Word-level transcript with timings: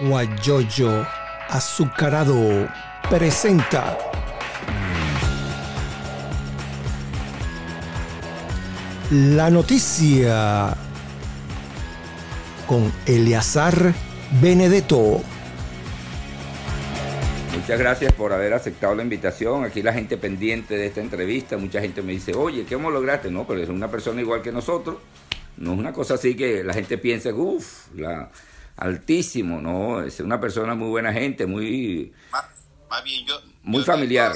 Guayoyo 0.00 1.06
Azucarado 1.48 2.68
presenta 3.08 3.98
la 9.10 9.50
noticia 9.50 10.76
con 12.66 12.92
Eleazar 13.04 13.92
Benedetto. 14.40 15.20
Muchas 17.56 17.78
gracias 17.78 18.12
por 18.12 18.32
haber 18.32 18.54
aceptado 18.54 18.94
la 18.94 19.02
invitación. 19.02 19.64
Aquí 19.64 19.82
la 19.82 19.92
gente 19.92 20.16
pendiente 20.16 20.76
de 20.76 20.86
esta 20.86 21.00
entrevista. 21.00 21.56
Mucha 21.56 21.80
gente 21.80 22.00
me 22.02 22.12
dice, 22.12 22.32
oye, 22.34 22.64
¿cómo 22.68 22.90
lograste? 22.90 23.30
No, 23.30 23.46
pero 23.46 23.60
es 23.60 23.68
una 23.68 23.90
persona 23.90 24.20
igual 24.20 24.42
que 24.42 24.52
nosotros. 24.52 24.98
No 25.56 25.72
es 25.72 25.78
una 25.78 25.92
cosa 25.92 26.14
así 26.14 26.36
que 26.36 26.62
la 26.62 26.72
gente 26.72 26.96
piense, 26.96 27.32
uff, 27.32 27.88
altísimo, 28.80 29.60
no, 29.60 30.02
es 30.02 30.18
una 30.20 30.40
persona 30.40 30.74
muy 30.74 30.88
buena 30.88 31.12
gente, 31.12 31.46
muy... 31.46 32.12
Más, 32.32 33.04
bien, 33.04 33.26
yo... 33.26 33.40
Muy 33.62 33.84
familiar. 33.84 34.32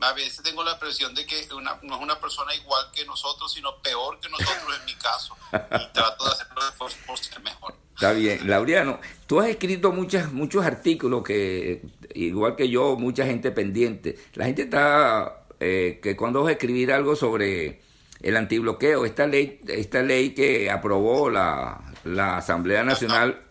A 0.00 0.12
veces 0.12 0.42
tengo 0.42 0.62
la 0.62 0.72
impresión 0.72 1.14
de 1.14 1.24
que 1.24 1.46
no 1.82 1.96
es 1.96 2.02
una 2.02 2.20
persona 2.20 2.54
igual 2.54 2.84
que 2.94 3.04
nosotros, 3.06 3.52
sino 3.52 3.80
peor 3.80 4.20
que 4.20 4.28
nosotros 4.28 4.78
en 4.78 4.84
mi 4.84 4.94
caso. 4.94 5.34
Y 5.52 5.92
trato 5.92 6.24
de 6.24 6.30
hacerlo 6.30 6.60
por 7.06 7.18
ser 7.18 7.42
mejor. 7.42 7.74
Está 7.94 8.12
bien. 8.12 8.48
Laureano, 8.48 9.00
tú 9.26 9.40
has 9.40 9.48
escrito 9.48 9.92
muchas, 9.92 10.30
muchos 10.32 10.64
artículos 10.64 11.22
que, 11.22 11.82
igual 12.14 12.54
que 12.54 12.68
yo, 12.68 12.96
mucha 12.96 13.24
gente 13.24 13.50
pendiente. 13.50 14.18
La 14.34 14.44
gente 14.44 14.62
está, 14.62 15.46
eh, 15.58 16.00
que 16.02 16.16
cuando 16.16 16.42
vas 16.42 16.50
a 16.50 16.52
escribir 16.52 16.92
algo 16.92 17.16
sobre 17.16 17.80
el 18.20 18.36
antibloqueo, 18.36 19.06
esta 19.06 19.26
ley, 19.26 19.60
esta 19.68 20.02
ley 20.02 20.34
que 20.34 20.70
aprobó 20.70 21.30
la, 21.30 21.93
Asamblea 22.36 22.84
Nacional 22.84 23.42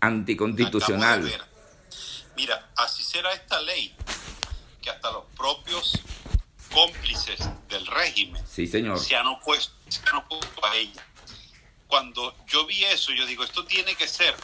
Anticonstitucional. 0.00 1.30
Mira, 2.36 2.70
así 2.76 3.02
será 3.02 3.32
esta 3.32 3.60
ley, 3.62 3.94
que 4.82 4.90
hasta 4.90 5.10
los 5.12 5.24
propios 5.36 6.00
cómplices 6.72 7.38
del 7.68 7.86
régimen 7.86 8.44
sí, 8.46 8.66
señor. 8.66 8.98
se 8.98 9.14
han 9.16 9.26
opuesto, 9.26 9.72
a 10.62 10.74
ella. 10.76 11.04
Cuando 11.86 12.34
yo 12.46 12.66
vi 12.66 12.84
eso, 12.84 13.12
yo 13.12 13.26
digo, 13.26 13.44
esto 13.44 13.64
tiene 13.64 13.94
que 13.94 14.08
ser 14.08 14.34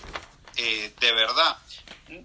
eh, 0.56 0.94
de 1.00 1.12
verdad 1.12 1.56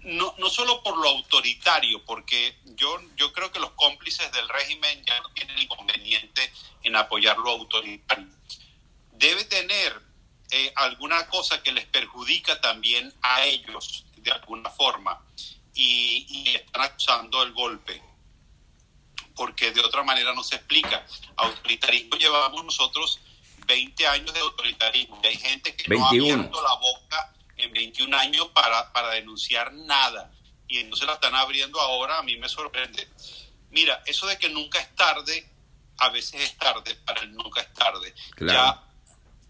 no, 0.02 0.34
no 0.38 0.48
solo 0.48 0.82
por 0.82 0.96
lo 0.96 1.08
autoritario, 1.08 2.04
porque 2.04 2.56
yo, 2.64 3.00
yo 3.16 3.32
creo 3.32 3.52
que 3.52 3.60
los 3.60 3.70
cómplices 3.72 4.30
del 4.32 4.48
régimen 4.48 5.02
ya 5.04 5.20
no 5.20 5.30
tienen 5.30 5.58
inconveniente 5.58 6.52
en 6.82 6.96
apoyar 6.96 7.38
lo 7.38 7.50
autoritario. 7.50 8.26
Debe 9.12 9.44
tener 9.44 10.05
eh, 10.50 10.72
alguna 10.76 11.26
cosa 11.28 11.62
que 11.62 11.72
les 11.72 11.86
perjudica 11.86 12.60
también 12.60 13.12
a 13.22 13.44
ellos 13.44 14.04
de 14.16 14.30
alguna 14.32 14.70
forma 14.70 15.20
y, 15.74 16.26
y 16.28 16.56
están 16.56 16.82
acusando 16.82 17.42
el 17.42 17.52
golpe 17.52 18.02
porque 19.36 19.70
de 19.70 19.82
otra 19.82 20.02
manera 20.02 20.32
no 20.34 20.42
se 20.42 20.56
explica. 20.56 21.06
Autoritarismo 21.36 22.16
llevamos 22.16 22.64
nosotros 22.64 23.20
20 23.66 24.06
años 24.06 24.32
de 24.32 24.40
autoritarismo 24.40 25.20
y 25.22 25.26
hay 25.26 25.36
gente 25.36 25.76
que 25.76 25.94
no 25.94 26.04
ha 26.04 26.08
abierto 26.08 26.62
la 26.62 26.74
boca 26.74 27.34
en 27.56 27.72
21 27.72 28.16
años 28.16 28.48
para, 28.54 28.92
para 28.92 29.10
denunciar 29.10 29.72
nada. 29.72 30.32
Y 30.66 30.78
entonces 30.78 31.06
la 31.06 31.14
están 31.14 31.34
abriendo 31.34 31.80
ahora, 31.80 32.18
a 32.18 32.22
mí 32.22 32.36
me 32.38 32.48
sorprende. 32.48 33.08
Mira, 33.70 34.02
eso 34.06 34.26
de 34.26 34.38
que 34.38 34.48
nunca 34.48 34.80
es 34.80 34.94
tarde, 34.96 35.48
a 35.98 36.08
veces 36.08 36.40
es 36.40 36.56
tarde, 36.56 36.94
para 37.04 37.20
el 37.20 37.32
nunca 37.34 37.60
es 37.60 37.72
tarde. 37.74 38.14
Ya 38.40 38.85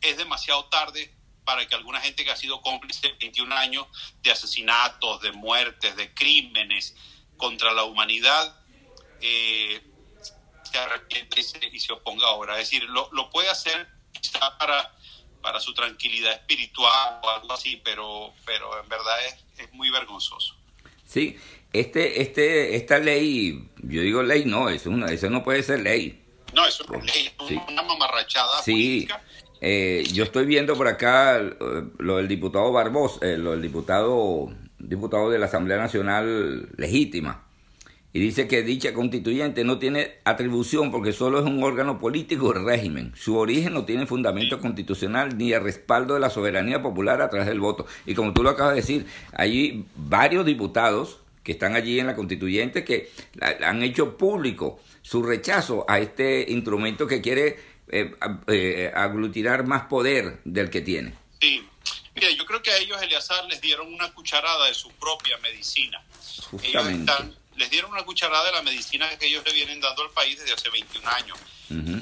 es 0.00 0.16
demasiado 0.16 0.64
tarde 0.66 1.12
para 1.44 1.66
que 1.66 1.75
alguna 1.75 2.00
gente 2.00 2.25
que 2.25 2.30
ha 2.30 2.36
sido 2.36 2.61
cómplice 2.61 3.14
21 3.20 3.55
años 3.55 3.86
de 4.22 4.33
asesinatos, 4.33 5.22
de 5.22 5.33
muertes, 5.33 5.94
de 5.96 6.12
crímenes 6.12 6.96
contra 7.36 7.73
la 7.73 7.84
humanidad, 7.84 8.61
eh, 9.20 9.80
se 10.70 10.79
arrepiente 10.79 11.40
y 11.73 11.79
se, 11.79 11.92
oponga 11.92 12.27
ahora. 12.27 12.55
Es 12.58 12.70
decir, 12.70 12.84
lo, 12.89 13.08
lo 13.12 13.30
puede 13.30 13.48
hacer 13.48 13.89
quizá 14.12 14.58
para 14.58 14.96
para 15.46 15.61
su 15.61 15.73
tranquilidad 15.74 16.33
espiritual 16.33 17.20
o 17.23 17.30
algo 17.30 17.52
así, 17.52 17.80
pero, 17.84 18.34
pero 18.45 18.83
en 18.83 18.89
verdad 18.89 19.14
es, 19.27 19.64
es 19.64 19.73
muy 19.73 19.90
vergonzoso. 19.90 20.57
Sí, 21.05 21.39
este, 21.73 22.20
este, 22.20 22.74
esta 22.74 22.98
ley, 22.98 23.70
yo 23.77 24.02
digo 24.02 24.24
ley, 24.24 24.45
no, 24.45 24.68
eso, 24.68 24.90
una, 24.90 25.07
eso 25.07 25.30
no 25.30 25.45
puede 25.45 25.63
ser 25.63 25.83
ley. 25.83 26.20
No, 26.52 26.67
eso 26.67 26.84
es 26.92 27.05
ley, 27.05 27.27
es 27.48 27.68
una 27.68 27.83
mamarrachada 27.84 28.61
sí. 28.64 29.07
Eh, 29.68 30.04
yo 30.12 30.22
estoy 30.22 30.46
viendo 30.46 30.77
por 30.77 30.86
acá 30.86 31.40
eh, 31.40 31.50
lo 31.98 32.18
del 32.18 32.28
diputado 32.28 32.70
Barbosa, 32.70 33.18
eh, 33.27 33.36
lo 33.36 33.50
del 33.50 33.62
diputado, 33.62 34.48
diputado 34.78 35.28
de 35.28 35.40
la 35.40 35.46
Asamblea 35.46 35.77
Nacional 35.77 36.68
Legítima, 36.77 37.42
y 38.12 38.20
dice 38.20 38.46
que 38.46 38.62
dicha 38.62 38.94
constituyente 38.94 39.64
no 39.64 39.80
tiene 39.80 40.18
atribución 40.22 40.92
porque 40.92 41.12
solo 41.12 41.40
es 41.40 41.46
un 41.46 41.60
órgano 41.64 41.98
político 41.98 42.52
del 42.52 42.64
régimen. 42.64 43.10
Su 43.16 43.38
origen 43.38 43.74
no 43.74 43.84
tiene 43.84 44.06
fundamento 44.06 44.60
constitucional 44.60 45.36
ni 45.36 45.52
el 45.52 45.64
respaldo 45.64 46.14
de 46.14 46.20
la 46.20 46.30
soberanía 46.30 46.80
popular 46.80 47.20
a 47.20 47.28
través 47.28 47.48
del 47.48 47.58
voto. 47.58 47.86
Y 48.06 48.14
como 48.14 48.33
tú 48.33 48.44
lo 48.44 48.50
acabas 48.50 48.74
de 48.74 48.83
decir, 48.83 49.06
hay 49.33 49.84
varios 49.96 50.46
diputados 50.46 51.18
que 51.42 51.50
están 51.50 51.74
allí 51.74 51.98
en 51.98 52.06
la 52.06 52.14
constituyente 52.14 52.84
que 52.84 53.10
han 53.40 53.83
hecho 53.83 54.16
público 54.16 54.78
su 55.02 55.24
rechazo 55.24 55.84
a 55.88 55.98
este 55.98 56.52
instrumento 56.52 57.08
que 57.08 57.20
quiere 57.20 57.56
eh, 57.89 58.13
eh, 58.48 58.92
aglutinar 58.95 59.64
más 59.64 59.86
poder 59.86 60.41
del 60.45 60.70
que 60.70 60.80
tiene. 60.80 61.14
Sí, 61.41 61.64
mira, 62.14 62.30
yo 62.30 62.45
creo 62.45 62.63
que 62.63 62.70
a 62.70 62.79
ellos, 62.79 63.01
Eleazar, 63.01 63.45
les 63.47 63.61
dieron 63.61 63.92
una 63.92 64.13
cucharada 64.13 64.67
de 64.67 64.74
su 64.74 64.91
propia 64.92 65.39
medicina. 65.39 66.05
Justamente 66.51 67.13
les 67.57 67.70
dieron 67.70 67.91
una 67.91 68.05
cucharada 68.05 68.45
de 68.46 68.52
la 68.52 68.63
medicina 68.63 69.08
que 69.19 69.27
ellos 69.27 69.42
le 69.46 69.52
vienen 69.52 69.80
dando 69.80 70.02
al 70.02 70.11
país 70.11 70.39
desde 70.39 70.52
hace 70.52 70.69
21 70.69 71.08
años. 71.08 71.39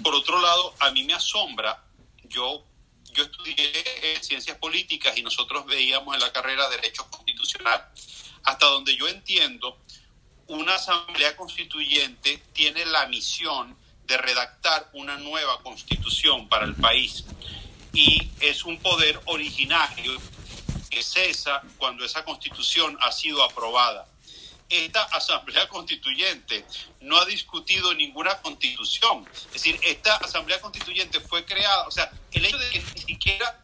Por 0.02 0.14
otro 0.14 0.40
lado, 0.40 0.74
a 0.80 0.90
mí 0.90 1.04
me 1.04 1.14
asombra, 1.14 1.82
yo, 2.24 2.66
yo 3.12 3.22
estudié 3.22 3.56
ciencias 4.20 4.58
políticas 4.58 5.16
y 5.16 5.22
nosotros 5.22 5.64
veíamos 5.64 6.14
en 6.14 6.20
la 6.20 6.32
carrera 6.32 6.68
Derecho 6.68 7.08
Constitucional. 7.08 7.88
Hasta 8.42 8.66
donde 8.66 8.96
yo 8.96 9.08
entiendo, 9.08 9.78
una 10.48 10.74
asamblea 10.74 11.36
constituyente 11.36 12.42
tiene 12.52 12.84
la 12.84 13.06
misión 13.06 13.76
de 14.06 14.16
redactar 14.18 14.88
una 14.92 15.16
nueva 15.16 15.62
constitución 15.62 16.48
para 16.48 16.64
el 16.64 16.74
país. 16.74 17.24
Y 17.92 18.30
es 18.40 18.64
un 18.64 18.78
poder 18.78 19.20
originario 19.26 20.20
que 20.90 21.02
cesa 21.02 21.62
cuando 21.78 22.04
esa 22.04 22.24
constitución 22.24 22.96
ha 23.00 23.12
sido 23.12 23.42
aprobada. 23.42 24.06
Esta 24.68 25.02
Asamblea 25.04 25.68
Constituyente 25.68 26.64
no 27.00 27.18
ha 27.18 27.24
discutido 27.24 27.94
ninguna 27.94 28.40
constitución. 28.40 29.28
Es 29.46 29.52
decir, 29.52 29.78
esta 29.82 30.16
Asamblea 30.16 30.60
Constituyente 30.60 31.20
fue 31.20 31.44
creada, 31.44 31.86
o 31.86 31.90
sea, 31.90 32.10
el 32.32 32.44
hecho 32.44 32.58
de 32.58 32.70
que 32.70 32.80
ni 32.80 33.14
siquiera, 33.14 33.60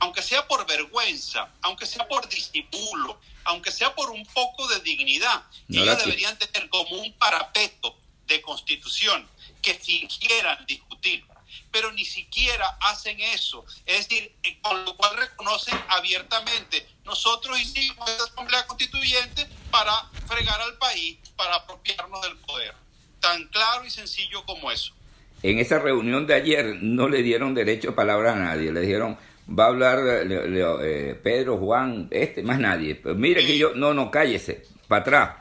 aunque 0.00 0.22
sea 0.22 0.46
por 0.46 0.66
vergüenza, 0.66 1.48
aunque 1.62 1.86
sea 1.86 2.06
por 2.08 2.28
disimulo, 2.28 3.20
aunque 3.44 3.70
sea 3.70 3.94
por 3.94 4.10
un 4.10 4.24
poco 4.26 4.66
de 4.68 4.80
dignidad, 4.80 5.44
ellos 5.68 5.98
deberían 5.98 6.36
tener 6.38 6.68
como 6.68 6.96
un 6.96 7.12
parapeto 7.14 7.96
de 8.26 8.42
constitución 8.42 9.28
que 9.66 9.74
fingieran 9.74 10.64
discutir 10.64 11.24
pero 11.70 11.92
ni 11.92 12.04
siquiera 12.04 12.78
hacen 12.80 13.20
eso. 13.20 13.64
Es 13.84 14.08
decir, 14.08 14.32
eh, 14.42 14.58
con 14.62 14.84
lo 14.84 14.96
cual 14.96 15.16
reconocen 15.16 15.78
abiertamente, 15.88 16.86
nosotros 17.04 17.60
hicimos 17.60 18.08
esta 18.08 18.24
asamblea 18.24 18.66
constituyente 18.66 19.46
para 19.70 19.92
fregar 20.26 20.60
al 20.60 20.78
país, 20.78 21.18
para 21.36 21.56
apropiarnos 21.56 22.22
del 22.22 22.36
poder. 22.38 22.72
Tan 23.20 23.46
claro 23.48 23.84
y 23.84 23.90
sencillo 23.90 24.44
como 24.44 24.70
eso. 24.70 24.94
En 25.42 25.58
esa 25.58 25.78
reunión 25.78 26.26
de 26.26 26.34
ayer 26.34 26.76
no 26.80 27.08
le 27.08 27.22
dieron 27.22 27.54
derecho 27.54 27.90
a 27.90 27.94
palabra 27.94 28.32
a 28.32 28.36
nadie, 28.36 28.72
le 28.72 28.80
dijeron, 28.80 29.18
va 29.48 29.64
a 29.64 29.68
hablar 29.68 29.98
eh, 30.02 31.20
Pedro, 31.22 31.58
Juan, 31.58 32.08
este, 32.10 32.42
más 32.42 32.58
nadie. 32.58 32.94
Pero 32.94 33.14
mire 33.14 33.46
que 33.46 33.58
yo, 33.58 33.74
no, 33.74 33.92
no, 33.92 34.10
cállese, 34.10 34.64
para 34.88 35.02
atrás. 35.02 35.36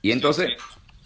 Y 0.00 0.12
entonces 0.12 0.52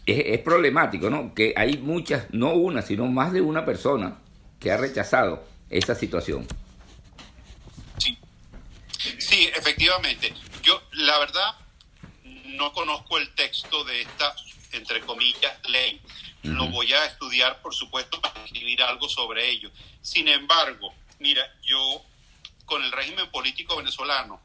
es, 0.07 0.23
es, 0.27 0.39
problemático, 0.41 1.11
¿no? 1.11 1.35
Que 1.35 1.55
hay 1.57 1.79
muchas, 1.79 2.27
no 2.31 2.53
una, 2.53 2.83
sino 2.83 3.07
más 3.07 3.33
de 3.33 3.41
una 3.41 3.65
persona 3.65 4.19
que 4.59 4.71
ha 4.71 4.77
rechazado 4.77 5.45
esa 5.71 5.95
situación. 5.95 6.47
Sí, 7.99 8.19
sí, 9.19 9.51
efectivamente. 9.57 10.33
Yo, 10.63 10.83
la 10.93 11.19
verdad, 11.19 11.55
no 12.47 12.73
conozco 12.73 13.19
el 13.19 13.31
texto 13.35 13.85
de 13.85 14.03
esta, 14.03 14.35
entre 14.73 15.01
comillas, 15.01 15.59
ley. 15.69 16.01
Lo 16.43 16.69
voy 16.69 16.93
a 16.93 17.05
estudiar, 17.05 17.61
por 17.61 17.75
supuesto, 17.75 18.21
para 18.21 18.45
escribir 18.45 18.83
algo 18.83 19.09
sobre 19.09 19.49
ello. 19.51 19.71
Sin 20.01 20.27
embargo, 20.29 20.95
mira, 21.19 21.43
yo 21.63 22.03
con 22.65 22.83
el 22.83 22.93
régimen 22.93 23.31
político 23.31 23.77
venezolano, 23.77 24.41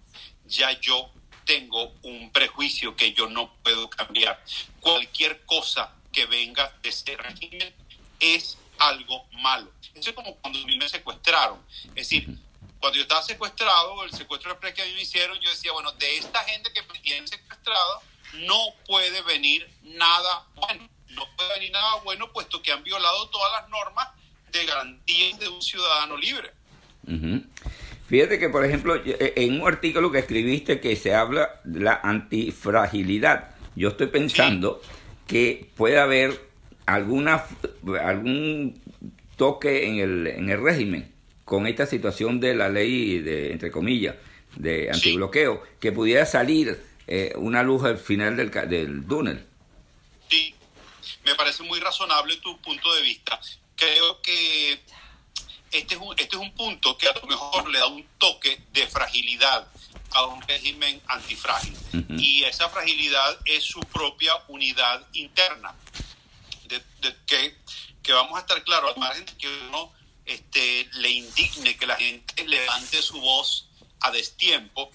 ya 0.45 0.79
yo 0.81 1.11
tengo 1.45 1.93
un 2.01 2.31
prejuicio 2.31 2.95
que 2.95 3.13
yo 3.13 3.29
no 3.29 3.53
puedo 3.63 3.89
cambiar. 3.89 4.43
Cualquier 4.79 5.45
cosa 5.45 5.93
que 6.11 6.25
venga 6.25 6.73
de 6.81 6.89
ese 6.89 7.15
régimen 7.15 7.73
es 8.19 8.57
algo 8.79 9.25
malo. 9.33 9.71
Eso 9.93 10.09
es 10.09 10.15
como 10.15 10.35
cuando 10.37 10.59
a 10.59 10.65
mí 10.65 10.77
me 10.77 10.89
secuestraron. 10.89 11.59
Es 11.89 12.09
decir, 12.09 12.37
Cuando 12.79 12.97
yo 12.97 13.03
estaba 13.03 13.23
secuestrado, 13.23 14.03
el 14.03 14.11
secuestro 14.11 14.59
que 14.59 14.81
a 14.81 14.85
mí 14.85 14.93
me 14.93 15.01
hicieron, 15.01 15.39
yo 15.39 15.49
decía, 15.49 15.71
bueno, 15.71 15.91
de 15.93 16.17
esta 16.17 16.43
gente 16.43 16.71
que 16.71 16.83
me 16.83 16.99
tienen 16.99 17.27
secuestrado, 17.27 18.01
no 18.33 18.59
puede 18.85 19.21
venir 19.23 19.67
nada 19.81 20.45
bueno. 20.53 20.87
No 21.09 21.25
puede 21.35 21.53
venir 21.55 21.71
nada 21.71 21.95
bueno, 22.03 22.31
puesto 22.31 22.61
que 22.61 22.71
han 22.71 22.83
violado 22.83 23.29
todas 23.29 23.51
las 23.53 23.69
normas 23.69 24.09
de 24.51 24.65
garantía 24.65 25.35
de 25.37 25.47
un 25.47 25.61
ciudadano 25.61 26.17
libre. 26.17 26.51
Fíjate 28.07 28.37
que, 28.37 28.49
por 28.49 28.63
ejemplo, 28.63 28.95
eh, 28.95 29.33
en 29.35 29.61
un 29.61 29.67
artículo 29.67 30.11
que 30.11 30.19
escribiste 30.19 30.79
que 30.79 30.95
se 30.95 31.15
habla 31.15 31.59
de 31.63 31.79
la 31.79 31.99
antifragilidad, 32.03 33.55
yo 33.75 33.89
estoy 33.89 34.07
pensando 34.07 34.81
que 35.27 35.69
puede 35.75 35.99
haber 35.99 36.39
alguna 36.85 37.43
algún 38.03 38.79
toque 39.37 39.87
en 39.87 39.99
el, 39.99 40.27
en 40.27 40.49
el 40.49 40.61
régimen 40.61 41.11
con 41.45 41.67
esta 41.67 41.85
situación 41.85 42.39
de 42.39 42.55
la 42.55 42.69
ley 42.69 43.19
de 43.19 43.51
entre 43.51 43.71
comillas 43.71 44.15
de 44.55 44.89
antibloqueo 44.91 45.61
que 45.79 45.91
pudiera 45.91 46.25
salir 46.25 46.81
eh, 47.07 47.33
una 47.35 47.63
luz 47.63 47.83
al 47.83 47.97
final 47.97 48.37
del, 48.37 48.51
del 48.51 49.05
túnel. 49.05 49.45
Sí, 50.29 50.55
me 51.25 51.35
parece 51.35 51.63
muy 51.63 51.79
razonable 51.79 52.37
tu 52.37 52.57
punto 52.61 52.93
de 52.95 53.01
vista. 53.01 53.39
Creo 53.75 54.21
que 54.21 54.79
este 55.77 55.95
es 55.95 56.01
un, 56.01 56.11
este 56.17 56.35
es 56.35 56.41
un 56.41 56.51
punto 56.51 56.97
que 56.97 57.07
a 57.07 57.13
lo 57.13 57.27
mejor 57.27 57.69
le 57.69 57.79
da 57.79 57.87
un 57.87 58.05
toque 58.17 58.61
de 58.71 58.87
fragilidad 58.87 59.67
a 60.11 60.25
un 60.25 60.41
régimen 60.43 61.01
antifrágil. 61.07 61.75
Y 62.17 62.43
esa 62.43 62.69
fragilidad 62.69 63.37
es 63.45 63.63
su 63.63 63.81
propia 63.81 64.33
unidad 64.47 65.05
interna. 65.13 65.75
De, 66.67 66.81
que, 67.27 67.57
que, 68.01 68.13
vamos 68.13 68.37
a 68.37 68.41
estar 68.41 68.63
claros, 68.63 68.93
al 68.93 68.99
margen 68.99 69.25
que 69.37 69.47
uno 69.67 69.91
este, 70.25 70.89
le 70.93 71.11
indigne 71.11 71.77
que 71.77 71.85
la 71.85 71.95
gente 71.95 72.47
levante 72.47 73.01
su 73.01 73.19
voz 73.19 73.67
a 73.99 74.11
destiempo, 74.11 74.89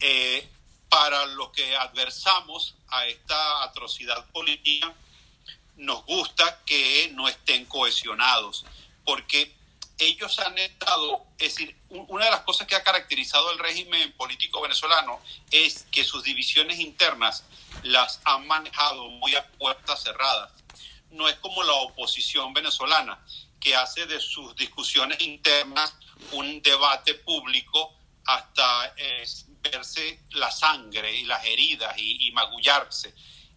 eh, 0.00 0.48
para 0.88 1.26
los 1.26 1.50
que 1.50 1.76
adversamos 1.76 2.74
a 2.88 3.06
esta 3.06 3.64
atrocidad 3.64 4.24
política, 4.30 4.92
nos 5.76 6.04
gusta 6.06 6.62
que 6.64 7.10
no 7.14 7.28
estén 7.28 7.66
cohesionados, 7.66 8.64
porque 9.04 9.52
ellos 9.98 10.38
han 10.40 10.58
estado, 10.58 11.24
es 11.38 11.54
decir, 11.54 11.76
una 11.88 12.24
de 12.24 12.30
las 12.30 12.40
cosas 12.40 12.66
que 12.66 12.74
ha 12.74 12.82
caracterizado 12.82 13.50
el 13.52 13.58
régimen 13.58 14.12
político 14.12 14.60
venezolano 14.60 15.20
es 15.50 15.86
que 15.92 16.04
sus 16.04 16.24
divisiones 16.24 16.80
internas 16.80 17.44
las 17.82 18.20
han 18.24 18.46
manejado 18.46 19.08
muy 19.10 19.34
a 19.36 19.46
puertas 19.52 20.02
cerradas. 20.02 20.52
No 21.10 21.28
es 21.28 21.36
como 21.36 21.62
la 21.62 21.74
oposición 21.74 22.52
venezolana, 22.52 23.24
que 23.60 23.76
hace 23.76 24.06
de 24.06 24.20
sus 24.20 24.54
discusiones 24.56 25.20
internas 25.20 25.94
un 26.32 26.60
debate 26.60 27.14
público 27.14 27.94
hasta 28.26 28.94
eh, 28.96 29.24
verse 29.60 30.20
la 30.30 30.50
sangre 30.50 31.14
y 31.14 31.24
las 31.24 31.44
heridas 31.44 31.94
y, 31.98 32.30
magullarse. 32.32 33.14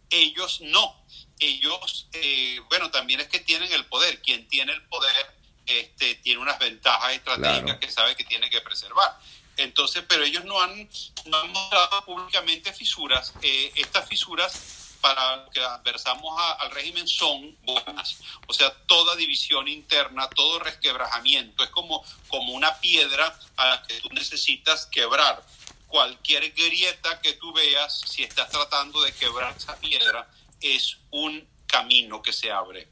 Ellos 0.10 0.62
no. 0.62 1.04
Ellos, 1.40 2.08
eh, 2.14 2.60
bueno, 2.70 2.90
también 2.92 3.20
es 3.20 3.28
que 3.28 3.40
tienen 3.40 3.72
el 3.72 3.86
poder. 3.86 4.22
Quien 4.22 4.48
tiene 4.48 4.72
el 4.74 4.84
poder 4.88 5.37
este, 5.68 6.16
tiene 6.16 6.42
unas 6.42 6.58
ventajas 6.60 7.14
estratégicas 7.14 7.78
que 7.78 7.92
sabe 7.92 8.16
que 8.16 8.24
tiene 8.24 8.50
que 8.50 8.62
preservar. 8.62 9.18
Entonces, 9.58 10.04
pero 10.08 10.24
ellos 10.24 10.46
no 10.46 10.62
han, 10.62 10.90
no 11.26 11.38
han 11.38 11.52
mostrado 11.52 12.06
públicamente 12.06 12.72
fisuras. 12.74 13.34
Eh, 13.42 13.72
estas 13.76 14.08
fisuras 14.08 14.88
para 15.02 15.38
lo 15.38 15.50
que 15.50 15.60
adversamos 15.60 16.40
al 16.60 16.72
régimen 16.72 17.08
son 17.08 17.56
buenas. 17.64 18.18
O 18.48 18.54
sea, 18.54 18.74
toda 18.86 19.16
división 19.16 19.68
interna, 19.68 20.30
todo 20.30 20.60
resquebrajamiento 20.60 21.64
es 21.64 21.70
como, 21.70 22.04
como 22.28 22.54
una 22.54 22.80
piedra 22.80 23.38
a 23.58 23.68
la 23.68 23.84
que 23.84 24.00
tú 24.00 24.10
necesitas 24.12 24.86
quebrar. 24.88 25.44
Cualquier 25.88 26.52
grieta 26.52 27.22
que 27.22 27.34
tú 27.34 27.54
veas, 27.54 28.02
si 28.06 28.24
estás 28.24 28.50
tratando 28.50 29.02
de 29.02 29.14
quebrar 29.14 29.56
esa 29.56 29.76
piedra, 29.78 30.30
es 30.62 30.98
un 31.12 31.48
camino 31.66 32.22
que 32.22 32.34
se 32.34 32.52
abre. 32.52 32.88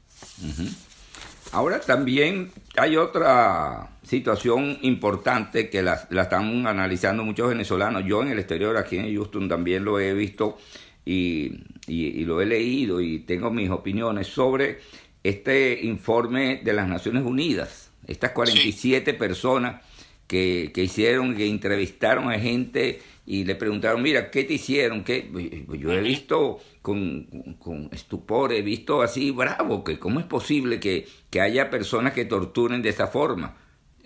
Ahora 1.52 1.80
también 1.80 2.52
hay 2.76 2.96
otra 2.96 3.90
situación 4.02 4.78
importante 4.82 5.68
que 5.68 5.82
la, 5.82 5.94
están 5.94 6.66
analizando 6.66 7.24
muchos 7.24 7.48
venezolanos. 7.48 8.04
Yo 8.04 8.22
en 8.22 8.28
el 8.28 8.38
exterior, 8.38 8.76
aquí 8.76 8.96
en 8.96 9.12
Houston, 9.14 9.48
también 9.48 9.84
lo 9.84 9.98
he 9.98 10.12
visto 10.14 10.58
y, 11.04 11.64
lo 12.24 12.40
he 12.40 12.46
leído 12.46 13.00
y 13.00 13.20
tengo 13.20 13.50
mis 13.50 13.70
opiniones 13.70 14.26
sobre 14.26 14.80
este 15.22 15.80
informe 15.82 16.60
de 16.62 16.72
las 16.72 16.88
Naciones 16.88 17.24
Unidas. 17.24 17.90
Estas 18.06 18.32
47 18.32 19.14
personas 19.14 19.82
que, 20.26 20.70
que 20.74 20.84
hicieron, 20.84 21.34
que 21.36 21.46
entrevistaron 21.46 22.30
a 22.30 22.38
gente 22.38 23.00
y 23.26 23.44
le 23.44 23.56
preguntaron, 23.56 24.02
mira, 24.02 24.30
¿qué 24.30 24.44
te 24.44 24.54
hicieron? 24.54 25.02
¿Qué? 25.02 25.28
Pues 25.66 25.80
yo 25.80 25.92
he 25.92 26.00
visto 26.00 26.60
con, 26.80 27.56
con, 27.58 27.90
estupor, 27.92 28.52
he 28.52 28.62
visto 28.62 29.02
así 29.02 29.32
bravo, 29.32 29.82
que 29.82 29.98
cómo 29.98 30.20
es 30.20 30.26
posible 30.26 30.78
que, 30.78 31.08
que 31.28 31.40
haya 31.40 31.68
personas 31.68 32.12
que 32.12 32.24
torturen 32.24 32.82
de 32.82 32.90
esa 32.90 33.08
forma. 33.08 33.58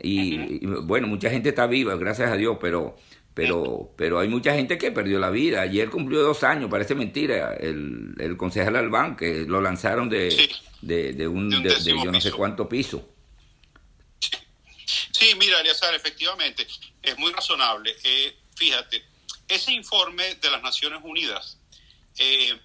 Y, 0.03 0.65
bueno, 0.65 1.07
mucha 1.07 1.29
gente 1.29 1.51
está 1.51 1.67
viva, 1.67 1.95
gracias 1.97 2.33
a 2.33 2.37
Dios, 2.37 2.57
pero 2.61 2.97
pero 3.35 3.93
pero 3.97 4.19
hay 4.19 4.29
mucha 4.29 4.55
gente 4.55 4.79
que 4.79 4.91
perdió 4.91 5.19
la 5.19 5.31
vida. 5.31 5.61
Ayer 5.61 5.91
cumplió 5.91 6.23
dos 6.23 6.43
años, 6.43 6.71
parece 6.71 6.95
mentira, 6.95 7.55
el, 7.55 8.15
el 8.19 8.37
concejal 8.39 8.77
Albán, 8.77 9.17
que 9.17 9.45
lo 9.47 9.61
lanzaron 9.61 10.09
de, 10.09 10.49
de, 10.81 11.29
un, 11.29 11.51
de, 11.51 11.77
yo 11.85 12.11
no 12.11 12.21
sé 12.21 12.33
cuánto 12.33 12.69
piso. 12.69 13.07
Sí, 14.87 15.35
mira, 15.39 15.61
Eliazar, 15.61 15.95
efectivamente, 15.95 16.67
es 17.03 17.19
muy 17.19 17.31
razonable. 17.31 17.95
Eh, 18.03 18.35
fíjate, 18.57 19.10
ese 19.51 19.73
informe 19.73 20.37
de 20.37 20.51
las 20.51 20.63
Naciones 20.63 21.01
Unidas, 21.03 21.59
eh, 22.19 22.59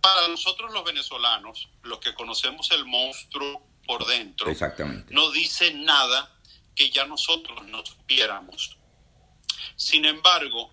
para 0.00 0.28
nosotros 0.28 0.72
los 0.72 0.84
venezolanos, 0.84 1.68
los 1.82 2.00
que 2.00 2.12
conocemos 2.14 2.70
el 2.72 2.84
monstruo 2.84 3.64
por 3.86 4.06
dentro, 4.06 4.50
Exactamente. 4.50 5.12
no 5.14 5.30
dice 5.30 5.72
nada 5.72 6.36
que 6.74 6.90
ya 6.90 7.06
nosotros 7.06 7.64
no 7.66 7.84
supiéramos. 7.84 8.76
Sin 9.76 10.04
embargo, 10.04 10.72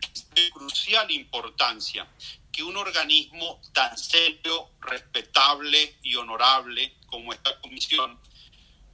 es 0.00 0.28
de 0.30 0.50
crucial 0.50 1.10
importancia 1.10 2.06
que 2.52 2.62
un 2.62 2.76
organismo 2.76 3.60
tan 3.72 3.96
serio, 3.98 4.70
respetable 4.80 5.98
y 6.02 6.14
honorable 6.16 6.96
como 7.06 7.32
esta 7.32 7.60
comisión 7.60 8.18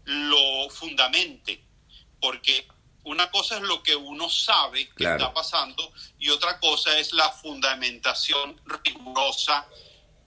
lo 0.05 0.69
fundamente, 0.71 1.65
porque 2.21 2.67
una 3.05 3.31
cosa 3.31 3.57
es 3.57 3.63
lo 3.63 3.83
que 3.83 3.97
uno 3.97 4.31
sabe 4.31 4.89
que 4.91 5.05
está 5.05 5.33
pasando 5.33 5.93
y 6.19 6.31
otra 6.31 6.59
cosa 6.61 6.97
es 6.99 7.13
la 7.13 7.31
fundamentación 7.31 8.61
rigurosa, 8.65 9.67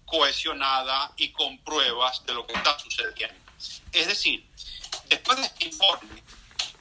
cohesionada 0.05 1.11
y 1.17 1.29
con 1.29 1.57
pruebas 1.59 2.25
de 2.25 2.33
lo 2.33 2.45
que 2.45 2.53
está 2.53 2.77
sucediendo. 2.77 3.39
Es 3.91 4.07
decir, 4.07 4.45
después 5.07 5.37
de 5.39 5.45
este 5.45 5.65
informe, 5.65 6.23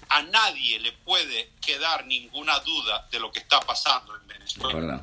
a 0.08 0.22
nadie 0.22 0.78
le 0.80 0.92
puede 0.92 1.50
quedar 1.60 2.06
ninguna 2.06 2.58
duda 2.60 3.08
de 3.10 3.20
lo 3.20 3.32
que 3.32 3.40
está 3.40 3.60
pasando 3.60 4.14
en 4.16 4.26
Venezuela. 4.26 5.02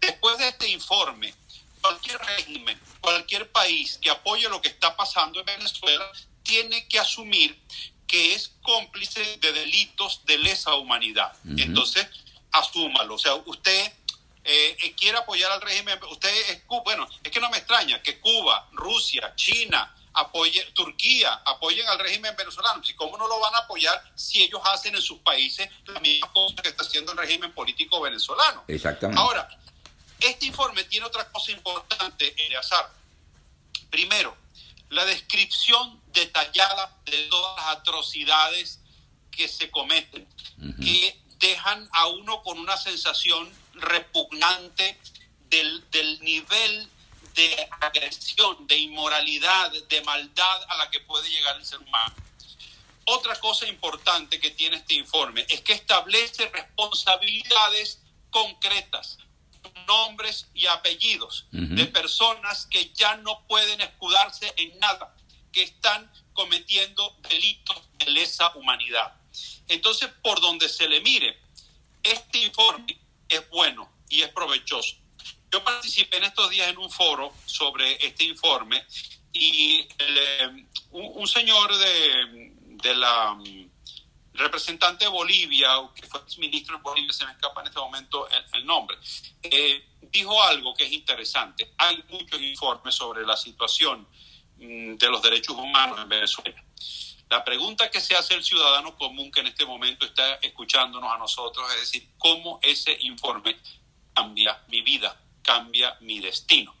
Después 0.00 0.38
de 0.38 0.48
este 0.48 0.68
informe, 0.68 1.34
cualquier 1.80 2.18
régimen, 2.18 2.80
cualquier 3.00 3.50
país 3.50 3.98
que 4.00 4.10
apoye 4.10 4.48
lo 4.48 4.60
que 4.60 4.68
está 4.68 4.96
pasando 4.96 5.40
en 5.40 5.46
Venezuela, 5.46 6.10
tiene 6.42 6.86
que 6.88 6.98
asumir 6.98 7.60
que 8.12 8.34
es 8.34 8.52
cómplice 8.60 9.38
de 9.38 9.52
delitos 9.54 10.20
de 10.26 10.36
lesa 10.36 10.74
humanidad. 10.74 11.32
Entonces, 11.56 12.06
asúmalo. 12.50 13.14
O 13.14 13.18
sea, 13.18 13.36
usted 13.36 13.90
eh, 14.44 14.76
eh, 14.82 14.94
quiere 14.94 15.16
apoyar 15.16 15.50
al 15.50 15.62
régimen, 15.62 15.98
usted 16.10 16.28
es 16.50 16.62
bueno, 16.84 17.08
es 17.24 17.32
que 17.32 17.40
no 17.40 17.48
me 17.48 17.56
extraña 17.56 18.02
que 18.02 18.20
Cuba, 18.20 18.68
Rusia, 18.72 19.32
China, 19.34 19.96
apoye, 20.12 20.62
Turquía 20.74 21.32
apoyen 21.46 21.88
al 21.88 21.98
régimen 22.00 22.36
venezolano. 22.36 22.82
¿Y 22.86 22.92
cómo 22.92 23.16
no 23.16 23.26
lo 23.26 23.40
van 23.40 23.54
a 23.54 23.60
apoyar 23.60 24.12
si 24.14 24.42
ellos 24.42 24.60
hacen 24.62 24.94
en 24.94 25.00
sus 25.00 25.20
países 25.20 25.70
la 25.86 25.98
misma 26.00 26.30
cosa 26.34 26.56
que 26.56 26.68
está 26.68 26.84
haciendo 26.84 27.12
el 27.12 27.18
régimen 27.18 27.54
político 27.54 27.98
venezolano? 28.02 28.64
Exactamente. 28.68 29.22
Ahora, 29.22 29.48
este 30.20 30.44
informe 30.44 30.84
tiene 30.84 31.06
otra 31.06 31.26
cosa 31.32 31.50
importante, 31.50 32.34
Eleazar. 32.46 32.90
Primero, 33.88 34.36
la 34.92 35.06
descripción 35.06 36.00
detallada 36.12 36.96
de 37.06 37.16
todas 37.28 37.56
las 37.56 37.76
atrocidades 37.78 38.80
que 39.30 39.48
se 39.48 39.70
cometen, 39.70 40.28
que 40.80 41.18
dejan 41.38 41.88
a 41.92 42.08
uno 42.08 42.42
con 42.42 42.58
una 42.58 42.76
sensación 42.76 43.50
repugnante 43.72 44.98
del, 45.48 45.90
del 45.90 46.20
nivel 46.20 46.88
de 47.34 47.68
agresión, 47.80 48.66
de 48.66 48.76
inmoralidad, 48.76 49.72
de 49.72 50.02
maldad 50.02 50.62
a 50.68 50.76
la 50.76 50.90
que 50.90 51.00
puede 51.00 51.28
llegar 51.30 51.56
el 51.56 51.64
ser 51.64 51.78
humano. 51.78 52.14
Otra 53.06 53.34
cosa 53.40 53.66
importante 53.66 54.38
que 54.38 54.50
tiene 54.50 54.76
este 54.76 54.94
informe 54.94 55.46
es 55.48 55.62
que 55.62 55.72
establece 55.72 56.50
responsabilidades 56.50 57.98
concretas, 58.30 59.18
nombres 59.86 60.48
y 60.54 60.66
apellidos 60.66 61.46
de 61.50 61.86
personas 61.86 62.66
que 62.66 62.90
ya 62.94 63.16
no 63.16 63.46
pueden 63.46 63.80
escudarse 63.80 64.52
en 64.56 64.78
nada, 64.78 65.14
que 65.50 65.62
están 65.62 66.10
cometiendo 66.32 67.16
delitos 67.28 67.76
de 67.98 68.10
lesa 68.10 68.54
humanidad. 68.56 69.14
Entonces, 69.68 70.10
por 70.22 70.40
donde 70.40 70.68
se 70.68 70.88
le 70.88 71.00
mire, 71.00 71.38
este 72.02 72.38
informe 72.38 72.98
es 73.28 73.48
bueno 73.50 73.90
y 74.08 74.22
es 74.22 74.28
provechoso. 74.28 74.96
Yo 75.50 75.62
participé 75.62 76.16
en 76.16 76.24
estos 76.24 76.50
días 76.50 76.68
en 76.68 76.78
un 76.78 76.90
foro 76.90 77.34
sobre 77.44 78.04
este 78.04 78.24
informe 78.24 78.84
y 79.32 79.86
eh, 79.98 80.66
un, 80.90 81.26
señor 81.26 81.74
de, 81.76 82.52
de 82.82 82.94
la 82.94 83.38
representante 84.34 85.04
de 85.04 85.10
Bolivia, 85.10 85.68
que 85.94 86.06
fue 86.06 86.20
ministro 86.38 86.76
de 86.76 86.82
Bolivia, 86.82 87.12
se 87.12 87.24
me 87.24 87.32
escapa 87.32 87.60
en 87.60 87.66
este 87.68 87.80
momento 87.80 88.28
el, 88.54 88.64
nombre, 88.64 88.96
eh, 89.42 89.84
dijo 90.00 90.42
algo 90.42 90.74
que 90.74 90.84
es 90.84 90.92
interesante. 90.92 91.72
Hay 91.78 92.02
muchos 92.10 92.40
informes 92.40 92.94
sobre 92.94 93.26
la 93.26 93.36
situación 93.36 94.06
mm, 94.56 94.94
de 94.94 95.08
los 95.08 95.22
derechos 95.22 95.56
humanos 95.56 95.98
en 96.00 96.08
Venezuela. 96.08 96.62
La 97.28 97.42
pregunta 97.42 97.90
que 97.90 98.00
se 98.00 98.14
hace 98.14 98.34
el 98.34 98.44
ciudadano 98.44 98.94
común 98.96 99.30
que 99.30 99.40
en 99.40 99.46
este 99.46 99.64
momento 99.64 100.04
está 100.04 100.34
escuchándonos 100.34 101.10
a 101.10 101.16
nosotros 101.16 101.66
es 101.74 101.80
decir, 101.80 102.08
¿cómo 102.18 102.58
ese 102.62 102.94
informe 103.00 103.56
cambia 104.12 104.62
mi 104.68 104.82
vida, 104.82 105.18
cambia 105.42 105.96
mi 106.00 106.20
destino? 106.20 106.74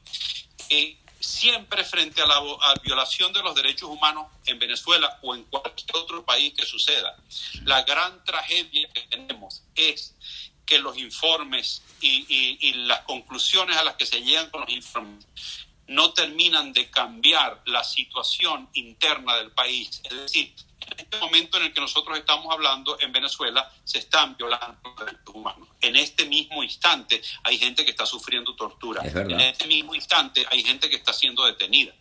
Eh, 0.68 1.01
siempre 1.22 1.84
frente 1.84 2.20
a 2.20 2.26
la 2.26 2.40
violación 2.82 3.32
de 3.32 3.42
los 3.42 3.54
derechos 3.54 3.88
humanos 3.88 4.26
en 4.46 4.58
Venezuela 4.58 5.18
o 5.22 5.34
en 5.34 5.44
cualquier 5.44 5.96
otro 5.96 6.24
país 6.24 6.52
que 6.54 6.66
suceda, 6.66 7.16
la 7.64 7.82
gran 7.82 8.24
tragedia 8.24 8.88
que 8.92 9.02
tenemos 9.02 9.62
es 9.74 10.14
que 10.66 10.78
los 10.78 10.96
informes 10.98 11.82
y, 12.00 12.72
las 12.86 13.00
conclusiones 13.00 13.76
a 13.76 13.84
las 13.84 13.96
que 13.96 14.06
se 14.06 14.22
llegan 14.22 14.50
con 14.50 14.62
los 14.62 14.70
informes 14.70 15.26
no 15.86 16.12
terminan 16.12 16.72
de 16.72 16.90
cambiar 16.90 17.60
la 17.66 17.84
situación 17.84 18.68
interna 18.72 19.36
del 19.36 19.50
país. 19.50 20.00
Es 20.04 20.16
decir, 20.16 20.54
en 20.86 21.00
este 21.00 21.18
momento 21.18 21.58
en 21.58 21.64
el 21.64 21.72
que 21.72 21.80
nosotros 21.80 22.18
estamos 22.18 22.52
hablando 22.52 22.98
en 23.00 23.12
Venezuela 23.12 23.70
se 23.84 23.98
están 23.98 24.36
violando 24.36 24.78
los 24.84 24.96
derechos 24.96 25.34
humanos. 25.34 25.68
En 25.80 25.96
este 25.96 26.24
mismo 26.26 26.62
instante 26.62 27.22
hay 27.42 27.58
gente 27.58 27.84
que 27.84 27.90
está 27.90 28.06
sufriendo 28.06 28.54
tortura. 28.54 29.02
En 29.04 29.40
este 29.40 29.66
mismo 29.66 29.94
instante 29.94 30.46
hay 30.50 30.62
gente 30.62 30.88
que 30.88 30.96
está 30.96 31.12
siendo 31.12 31.44
detenida. 31.44 31.92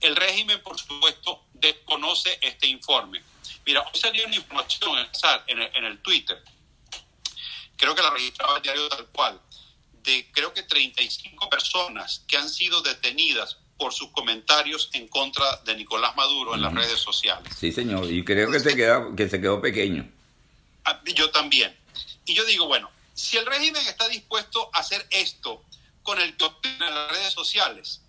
El 0.00 0.16
régimen, 0.16 0.60
por 0.62 0.78
supuesto, 0.78 1.44
desconoce 1.52 2.38
este 2.42 2.66
informe. 2.66 3.22
Mira, 3.64 3.82
hoy 3.82 4.00
salió 4.00 4.26
una 4.26 4.34
información 4.34 4.98
en 5.46 5.58
el, 5.60 5.76
en 5.76 5.84
el 5.84 6.02
Twitter, 6.02 6.42
creo 7.76 7.94
que 7.94 8.02
la 8.02 8.10
registraba 8.10 8.56
el 8.56 8.62
diario 8.62 8.88
tal 8.88 9.06
cual, 9.06 9.40
de 10.02 10.30
creo 10.32 10.52
que 10.52 10.62
35 10.62 11.48
personas 11.48 12.24
que 12.26 12.36
han 12.36 12.48
sido 12.48 12.82
detenidas 12.82 13.58
por 13.82 13.92
sus 13.92 14.10
comentarios 14.12 14.90
en 14.92 15.08
contra 15.08 15.56
de 15.64 15.74
Nicolás 15.74 16.14
Maduro 16.14 16.54
en 16.54 16.62
las 16.62 16.72
redes 16.72 17.00
sociales. 17.00 17.52
Sí, 17.58 17.72
señor, 17.72 18.08
y 18.08 18.24
creo 18.24 18.48
que 18.48 18.60
se, 18.60 18.76
quedó, 18.76 19.16
que 19.16 19.28
se 19.28 19.40
quedó 19.40 19.60
pequeño. 19.60 20.08
Ah, 20.84 21.00
yo 21.16 21.32
también. 21.32 21.76
Y 22.24 22.32
yo 22.32 22.44
digo, 22.44 22.68
bueno, 22.68 22.88
si 23.12 23.38
el 23.38 23.44
régimen 23.44 23.84
está 23.88 24.06
dispuesto 24.06 24.70
a 24.72 24.78
hacer 24.78 25.04
esto 25.10 25.64
con 26.04 26.20
el 26.20 26.36
que 26.36 26.44
opina 26.44 26.86
en 26.86 26.94
las 26.94 27.10
redes 27.10 27.32
sociales, 27.32 28.02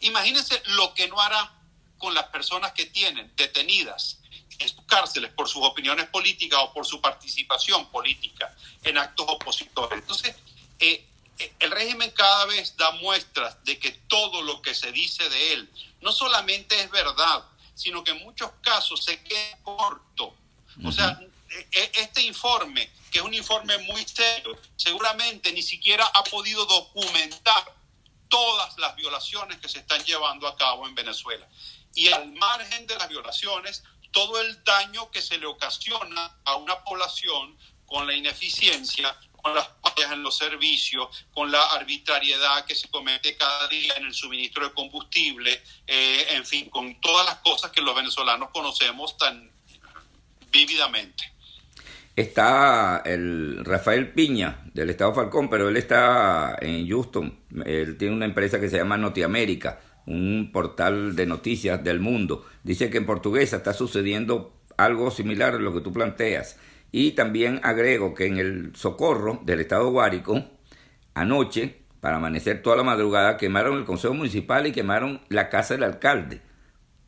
imagínense 0.00 0.62
lo 0.68 0.94
que 0.94 1.08
no 1.08 1.20
hará 1.20 1.52
con 1.98 2.14
las 2.14 2.24
personas 2.28 2.72
que 2.72 2.86
tienen 2.86 3.30
detenidas 3.36 4.20
en 4.58 4.66
sus 4.66 4.82
cárceles 4.86 5.30
por 5.32 5.46
sus 5.46 5.62
opiniones 5.62 6.06
políticas 6.06 6.58
o 6.62 6.72
por 6.72 6.86
su 6.86 7.02
participación 7.02 7.90
política 7.90 8.56
en 8.82 8.96
actos 8.96 9.26
opositores. 9.28 9.98
Entonces, 9.98 10.34
eh, 10.78 11.06
el 11.60 11.70
régimen 11.70 12.10
cada 12.10 12.46
vez 12.46 12.76
da 12.76 12.90
muestras 12.92 13.62
de 13.64 13.78
que 13.78 13.92
todo 14.08 14.42
lo 14.42 14.60
que 14.62 14.74
se 14.74 14.92
dice 14.92 15.28
de 15.28 15.52
él 15.52 15.70
no 16.00 16.12
solamente 16.12 16.80
es 16.80 16.90
verdad, 16.90 17.44
sino 17.74 18.02
que 18.02 18.10
en 18.10 18.24
muchos 18.24 18.50
casos 18.60 19.04
se 19.04 19.22
queda 19.22 19.58
corto. 19.62 20.34
O 20.84 20.92
sea, 20.92 21.20
e, 21.50 21.68
e, 21.72 21.90
este 21.94 22.22
informe, 22.22 22.90
que 23.10 23.18
es 23.18 23.24
un 23.24 23.34
informe 23.34 23.78
muy 23.78 24.04
serio, 24.04 24.58
seguramente 24.76 25.52
ni 25.52 25.62
siquiera 25.62 26.04
ha 26.06 26.24
podido 26.24 26.66
documentar 26.66 27.74
todas 28.28 28.76
las 28.78 28.94
violaciones 28.96 29.58
que 29.58 29.68
se 29.68 29.78
están 29.78 30.04
llevando 30.04 30.46
a 30.46 30.56
cabo 30.56 30.86
en 30.86 30.94
Venezuela. 30.94 31.48
Y 31.94 32.08
al 32.08 32.32
margen 32.32 32.86
de 32.86 32.96
las 32.96 33.08
violaciones, 33.08 33.82
todo 34.10 34.40
el 34.40 34.62
daño 34.64 35.10
que 35.10 35.22
se 35.22 35.38
le 35.38 35.46
ocasiona 35.46 36.38
a 36.44 36.56
una 36.56 36.82
población 36.84 37.56
con 37.86 38.06
la 38.06 38.14
ineficiencia, 38.14 39.16
con 39.42 39.54
las 39.54 39.68
fallas 39.82 40.12
en 40.12 40.22
los 40.22 40.36
servicios, 40.36 41.26
con 41.32 41.50
la 41.50 41.62
arbitrariedad 41.72 42.64
que 42.64 42.74
se 42.74 42.88
comete 42.88 43.36
cada 43.36 43.68
día 43.68 43.94
en 43.96 44.06
el 44.06 44.14
suministro 44.14 44.68
de 44.68 44.74
combustible, 44.74 45.62
eh, 45.86 46.26
en 46.30 46.44
fin, 46.44 46.68
con 46.68 47.00
todas 47.00 47.26
las 47.26 47.36
cosas 47.36 47.70
que 47.70 47.80
los 47.80 47.94
venezolanos 47.94 48.50
conocemos 48.50 49.16
tan 49.16 49.50
vívidamente. 50.50 51.32
Está 52.16 53.02
el 53.04 53.64
Rafael 53.64 54.12
Piña 54.12 54.62
del 54.74 54.90
Estado 54.90 55.14
Falcón, 55.14 55.48
pero 55.48 55.68
él 55.68 55.76
está 55.76 56.56
en 56.60 56.88
Houston. 56.88 57.38
Él 57.64 57.96
tiene 57.96 58.14
una 58.14 58.24
empresa 58.24 58.58
que 58.58 58.68
se 58.68 58.76
llama 58.76 58.96
Notiamérica, 58.96 59.80
un 60.06 60.50
portal 60.52 61.14
de 61.14 61.26
noticias 61.26 61.84
del 61.84 62.00
mundo. 62.00 62.44
Dice 62.64 62.90
que 62.90 62.98
en 62.98 63.06
portuguesa 63.06 63.58
está 63.58 63.72
sucediendo 63.72 64.52
algo 64.76 65.12
similar 65.12 65.54
a 65.54 65.58
lo 65.58 65.72
que 65.72 65.80
tú 65.80 65.92
planteas 65.92 66.56
y 66.90 67.12
también 67.12 67.60
agrego 67.62 68.14
que 68.14 68.26
en 68.26 68.38
el 68.38 68.72
Socorro 68.74 69.40
del 69.44 69.60
Estado 69.60 69.90
Guárico, 69.90 70.44
anoche, 71.14 71.82
para 72.00 72.16
amanecer 72.16 72.62
toda 72.62 72.76
la 72.76 72.82
madrugada, 72.82 73.36
quemaron 73.36 73.78
el 73.78 73.84
Consejo 73.84 74.14
Municipal 74.14 74.66
y 74.66 74.72
quemaron 74.72 75.20
la 75.28 75.48
casa 75.50 75.74
del 75.74 75.82
alcalde, 75.82 76.40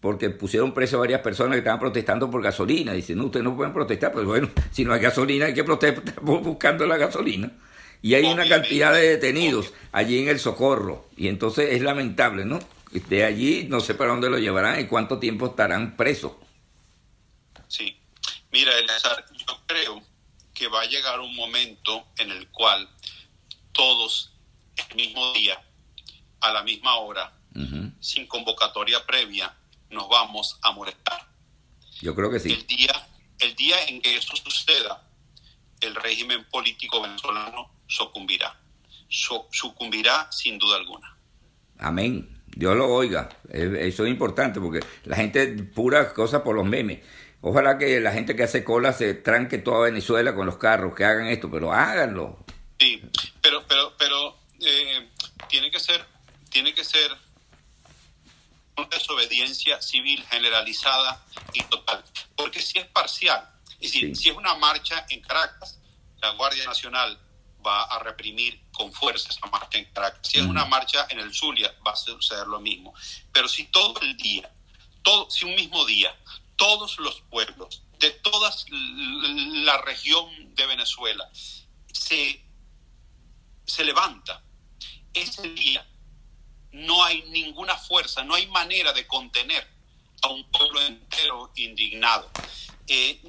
porque 0.01 0.31
pusieron 0.31 0.75
preso 0.75 0.97
a 0.97 1.01
varias 1.01 1.21
personas 1.23 1.53
que 1.53 1.59
estaban 1.59 1.81
protestando 1.81 2.31
por 2.31 2.43
gasolina. 2.43 2.93
Dicen, 2.93 3.19
no, 3.19 3.27
ustedes 3.27 3.45
no 3.45 3.57
pueden 3.57 3.73
protestar, 3.73 4.13
pues 4.13 4.27
bueno, 4.27 4.51
si 4.71 4.85
no 4.85 4.93
hay 4.93 5.01
gasolina 5.01 5.47
hay 5.47 5.55
que 5.55 5.65
protestar 5.65 6.15
buscando 6.23 6.87
la 6.87 6.97
gasolina. 6.97 7.51
Y 8.03 8.15
hay 8.15 8.25
una 8.25 8.49
cantidad 8.49 8.95
de 8.95 9.09
detenidos 9.11 9.75
allí 9.93 10.23
en 10.23 10.29
el 10.29 10.39
Socorro, 10.39 11.07
y 11.17 11.29
entonces 11.29 11.69
es 11.73 11.83
lamentable, 11.83 12.47
¿no? 12.47 12.59
De 13.09 13.25
allí 13.25 13.67
no 13.69 13.81
sé 13.81 13.95
para 13.95 14.11
dónde 14.11 14.31
lo 14.31 14.39
llevarán 14.39 14.81
y 14.81 14.87
cuánto 14.87 15.19
tiempo 15.19 15.47
estarán 15.49 15.97
presos. 15.97 16.33
Sí, 17.69 18.01
Mira, 18.53 18.77
Eleazar, 18.79 19.25
yo 19.51 19.61
creo 19.67 20.03
que 20.55 20.69
va 20.69 20.83
a 20.83 20.87
llegar 20.87 21.21
un 21.21 21.35
momento 21.35 22.07
en 22.19 22.31
el 22.31 22.49
cual 22.49 22.89
todos 23.73 24.33
el 24.77 24.97
mismo 24.97 25.33
día, 25.33 25.61
a 26.41 26.53
la 26.53 26.63
misma 26.63 26.97
hora, 26.97 27.33
sin 28.01 28.27
convocatoria 28.27 29.05
previa, 29.07 29.55
nos 29.91 30.09
vamos 30.09 30.59
a 30.63 30.73
molestar. 30.73 31.27
Yo 32.01 32.15
creo 32.15 32.31
que 32.31 32.41
sí. 32.41 32.53
El 32.53 32.67
día, 32.67 33.09
el 33.41 33.55
día 33.57 33.77
en 33.89 34.01
que 34.01 34.17
eso 34.17 34.35
suceda, 34.37 35.07
el 35.81 35.95
régimen 35.95 36.45
político 36.49 37.03
venezolano 37.03 37.71
sucumbirá. 37.87 38.59
sucumbirá 39.09 40.31
sin 40.31 40.59
duda 40.59 40.77
alguna. 40.77 41.17
Amén. 41.79 42.43
Dios 42.47 42.77
lo 42.77 42.89
oiga. 42.89 43.29
Eso 43.51 44.05
es 44.05 44.11
importante 44.11 44.61
porque 44.61 44.81
la 45.05 45.17
gente 45.17 45.47
pura 45.49 46.13
cosa 46.15 46.43
por 46.43 46.55
los 46.55 46.65
memes. 46.65 47.01
Ojalá 47.43 47.79
que 47.79 48.01
la 48.01 48.13
gente 48.13 48.37
que 48.37 48.43
hace 48.43 48.65
cola 48.65 48.93
se 48.93 49.15
tranque 49.15 49.59
toda 49.59 49.87
Venezuela 49.87 50.35
con 50.35 50.47
los 50.47 50.59
carros, 50.59 50.95
que 50.95 51.05
hagan 51.05 51.27
esto, 51.29 51.51
pero 51.51 51.73
háganlo. 51.73 52.45
Sí, 52.79 53.03
pero, 53.41 53.67
pero, 53.67 53.95
pero 53.99 54.37
eh, 54.61 55.09
tiene 55.49 55.71
que 55.71 55.81
ser, 55.81 56.05
tiene 56.51 56.75
que 56.75 56.85
ser 56.85 57.11
una 58.77 58.89
desobediencia 58.89 59.81
civil 59.81 60.23
generalizada 60.31 61.25
y 61.53 61.63
total, 61.65 62.05
porque 62.37 62.61
si 62.61 62.79
es 62.79 62.87
parcial, 62.87 63.49
es 63.81 63.93
decir, 63.93 64.15
si 64.15 64.29
es 64.29 64.37
una 64.37 64.55
marcha 64.57 65.07
en 65.09 65.21
Caracas, 65.23 65.79
la 66.21 66.31
Guardia 66.33 66.65
Nacional 66.67 67.19
va 67.67 67.85
a 67.85 67.99
reprimir 67.99 68.61
con 68.73 68.93
fuerza 68.93 69.31
esa 69.31 69.47
marcha 69.47 69.79
en 69.79 69.87
Caracas. 69.87 70.21
Si 70.23 70.39
es 70.39 70.45
una 70.45 70.65
marcha 70.67 71.07
en 71.11 71.19
el 71.21 71.33
Zulia, 71.35 71.75
va 71.87 71.93
a 71.93 71.97
suceder 71.97 72.47
lo 72.47 72.61
mismo. 72.61 72.95
Pero 73.33 73.49
si 73.49 73.65
todo 73.65 74.01
el 74.03 74.17
día, 74.17 74.51
todo, 75.03 75.31
si 75.31 75.45
un 75.45 75.55
mismo 75.55 75.85
día, 75.87 76.15
todos 76.61 76.99
los 76.99 77.23
pueblos 77.23 77.85
de 77.99 78.11
toda 78.11 78.55
la 78.69 79.79
región 79.79 80.55
de 80.55 80.67
Venezuela 80.67 81.27
se, 81.91 82.45
se 83.65 83.83
levanta, 83.83 84.43
ese 85.15 85.49
día 85.49 85.87
no 86.73 87.03
hay 87.03 87.23
ninguna 87.31 87.79
fuerza, 87.79 88.25
no 88.25 88.35
hay 88.35 88.47
manera 88.49 88.93
de 88.93 89.07
contener 89.07 89.67
a 90.21 90.29
un 90.29 90.45
pueblo 90.51 90.83
entero 90.83 91.51
indignado. 91.57 92.31
Eh, 92.87 93.23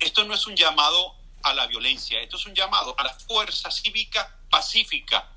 esto 0.00 0.24
no 0.24 0.32
es 0.32 0.46
un 0.46 0.56
llamado 0.56 1.16
a 1.42 1.52
la 1.52 1.66
violencia, 1.66 2.18
esto 2.22 2.38
es 2.38 2.46
un 2.46 2.54
llamado 2.54 2.94
a 2.98 3.04
la 3.04 3.12
fuerza 3.12 3.70
cívica 3.70 4.38
pacífica, 4.48 5.30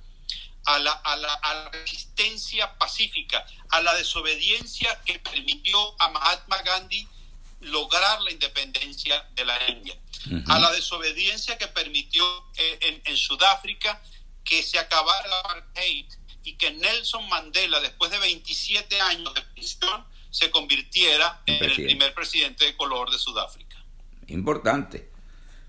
a 0.64 0.80
la, 0.80 0.94
a 0.94 1.18
la, 1.18 1.34
a 1.34 1.54
la 1.56 1.70
resistencia 1.72 2.78
pacífica, 2.78 3.46
a 3.70 3.82
la 3.82 3.94
desobediencia 3.96 5.02
que 5.04 5.20
permitió 5.20 6.02
a 6.02 6.08
Mahatma 6.08 6.62
Gandhi 6.62 7.06
lograr 7.66 8.22
la 8.22 8.32
independencia 8.32 9.28
de 9.36 9.46
la 9.46 9.58
India, 9.70 9.96
a 10.48 10.60
la 10.60 10.72
desobediencia 10.72 11.58
que 11.58 11.68
permitió 11.68 12.24
eh, 12.58 13.02
en, 13.06 13.18
Sudáfrica 13.18 14.02
que 14.44 14.64
se 14.64 14.80
acabara 14.80 15.26
el 15.26 15.34
apartheid 15.34 16.06
y 16.44 16.54
que 16.54 16.72
Nelson 16.72 17.28
Mandela, 17.30 17.80
después 17.80 18.12
de 18.12 18.20
27 18.20 19.00
años 19.02 19.34
de 19.34 19.42
prisión, 19.42 20.06
se 20.30 20.50
convirtiera 20.50 21.42
en 21.46 21.64
el 21.64 21.74
primer 21.76 22.14
presidente 22.14 22.66
de 22.66 22.76
color 22.76 23.12
de 23.12 23.18
Sudáfrica. 23.18 23.78
Importante. 24.28 25.10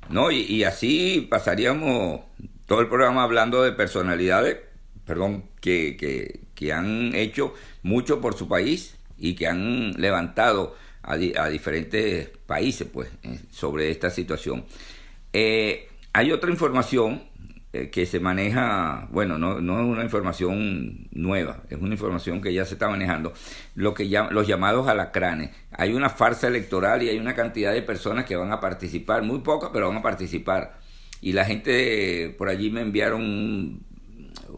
No, 0.08 0.30
y, 0.30 0.42
y 0.42 0.64
así 0.64 1.26
pasaríamos 1.30 2.20
todo 2.66 2.80
el 2.80 2.88
programa 2.88 3.22
hablando 3.22 3.62
de 3.62 3.72
personalidades, 3.72 4.58
perdón, 5.06 5.50
que, 5.60 5.96
que, 5.96 6.40
que 6.54 6.72
han 6.72 7.14
hecho 7.14 7.54
mucho 7.82 8.20
por 8.20 8.36
su 8.36 8.48
país 8.48 8.96
y 9.18 9.34
que 9.34 9.46
han 9.46 9.92
levantado 10.00 10.76
a, 11.04 11.16
di- 11.16 11.34
a 11.36 11.48
diferentes 11.48 12.28
países 12.46 12.88
pues 12.92 13.08
sobre 13.50 13.90
esta 13.90 14.10
situación. 14.10 14.64
Eh, 15.32 15.88
hay 16.12 16.32
otra 16.32 16.50
información 16.50 17.24
eh, 17.72 17.90
que 17.90 18.06
se 18.06 18.20
maneja, 18.20 19.08
bueno, 19.10 19.36
no, 19.36 19.60
no 19.60 19.80
es 19.80 19.84
una 19.86 20.04
información 20.04 21.08
nueva, 21.10 21.62
es 21.70 21.78
una 21.80 21.92
información 21.94 22.40
que 22.40 22.54
ya 22.54 22.64
se 22.64 22.74
está 22.74 22.88
manejando, 22.88 23.32
lo 23.74 23.94
que 23.94 24.08
llam- 24.08 24.30
los 24.30 24.46
llamados 24.46 24.86
alacranes. 24.86 25.50
Hay 25.72 25.92
una 25.92 26.08
farsa 26.08 26.46
electoral 26.46 27.02
y 27.02 27.08
hay 27.08 27.18
una 27.18 27.34
cantidad 27.34 27.72
de 27.72 27.82
personas 27.82 28.24
que 28.26 28.36
van 28.36 28.52
a 28.52 28.60
participar, 28.60 29.22
muy 29.24 29.40
pocas, 29.40 29.70
pero 29.72 29.88
van 29.88 29.98
a 29.98 30.02
participar. 30.02 30.78
Y 31.20 31.32
la 31.32 31.44
gente 31.44 32.32
por 32.38 32.48
allí 32.48 32.70
me 32.70 32.82
enviaron 32.82 33.22
un, 33.22 33.84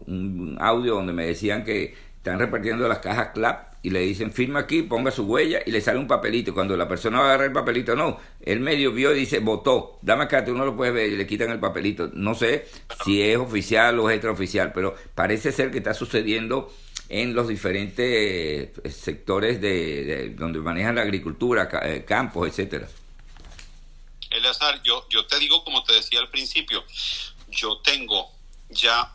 un 0.05 0.57
audio 0.59 0.95
donde 0.95 1.13
me 1.13 1.25
decían 1.25 1.63
que 1.63 1.95
están 2.27 2.39
repartiendo 2.39 2.87
las 2.87 2.99
cajas 2.99 3.29
CLAP 3.33 3.75
y 3.83 3.89
le 3.89 4.01
dicen 4.01 4.33
firma 4.33 4.59
aquí, 4.59 4.81
ponga 4.81 5.11
su 5.11 5.23
huella 5.23 5.61
y 5.65 5.71
le 5.71 5.79
sale 5.79 5.97
un 5.97 6.07
papelito. 6.07 6.53
Cuando 6.53 6.75
la 6.75 6.87
persona 6.87 7.19
va 7.19 7.23
a 7.23 7.27
agarrar 7.27 7.47
el 7.47 7.53
papelito, 7.53 7.95
no, 7.95 8.19
él 8.41 8.59
medio 8.59 8.91
vio 8.91 9.15
y 9.15 9.19
dice 9.19 9.39
votó, 9.39 9.97
dame 10.01 10.25
acá, 10.25 10.43
tú 10.43 10.53
no 10.53 10.65
lo 10.65 10.75
puedes 10.75 10.93
ver 10.93 11.09
y 11.09 11.15
le 11.15 11.25
quitan 11.25 11.51
el 11.51 11.59
papelito. 11.59 12.09
No 12.13 12.35
sé 12.35 12.67
si 13.05 13.21
es 13.21 13.37
oficial 13.37 13.97
o 13.99 14.09
es 14.09 14.15
extraoficial, 14.15 14.73
pero 14.73 14.95
parece 15.15 15.53
ser 15.53 15.71
que 15.71 15.77
está 15.77 15.93
sucediendo 15.93 16.73
en 17.07 17.33
los 17.33 17.47
diferentes 17.47 18.73
eh, 18.83 18.91
sectores 18.91 19.61
de, 19.61 20.03
de 20.03 20.29
donde 20.31 20.59
manejan 20.59 20.95
la 20.95 21.03
agricultura, 21.03 21.69
eh, 21.83 22.03
campos, 22.05 22.49
etcétera. 22.49 22.87
Eleazar, 24.31 24.81
yo, 24.83 25.07
yo 25.09 25.25
te 25.25 25.39
digo 25.39 25.63
como 25.63 25.81
te 25.85 25.93
decía 25.93 26.19
al 26.19 26.29
principio, 26.29 26.83
yo 27.49 27.77
tengo 27.77 28.29
ya 28.69 29.13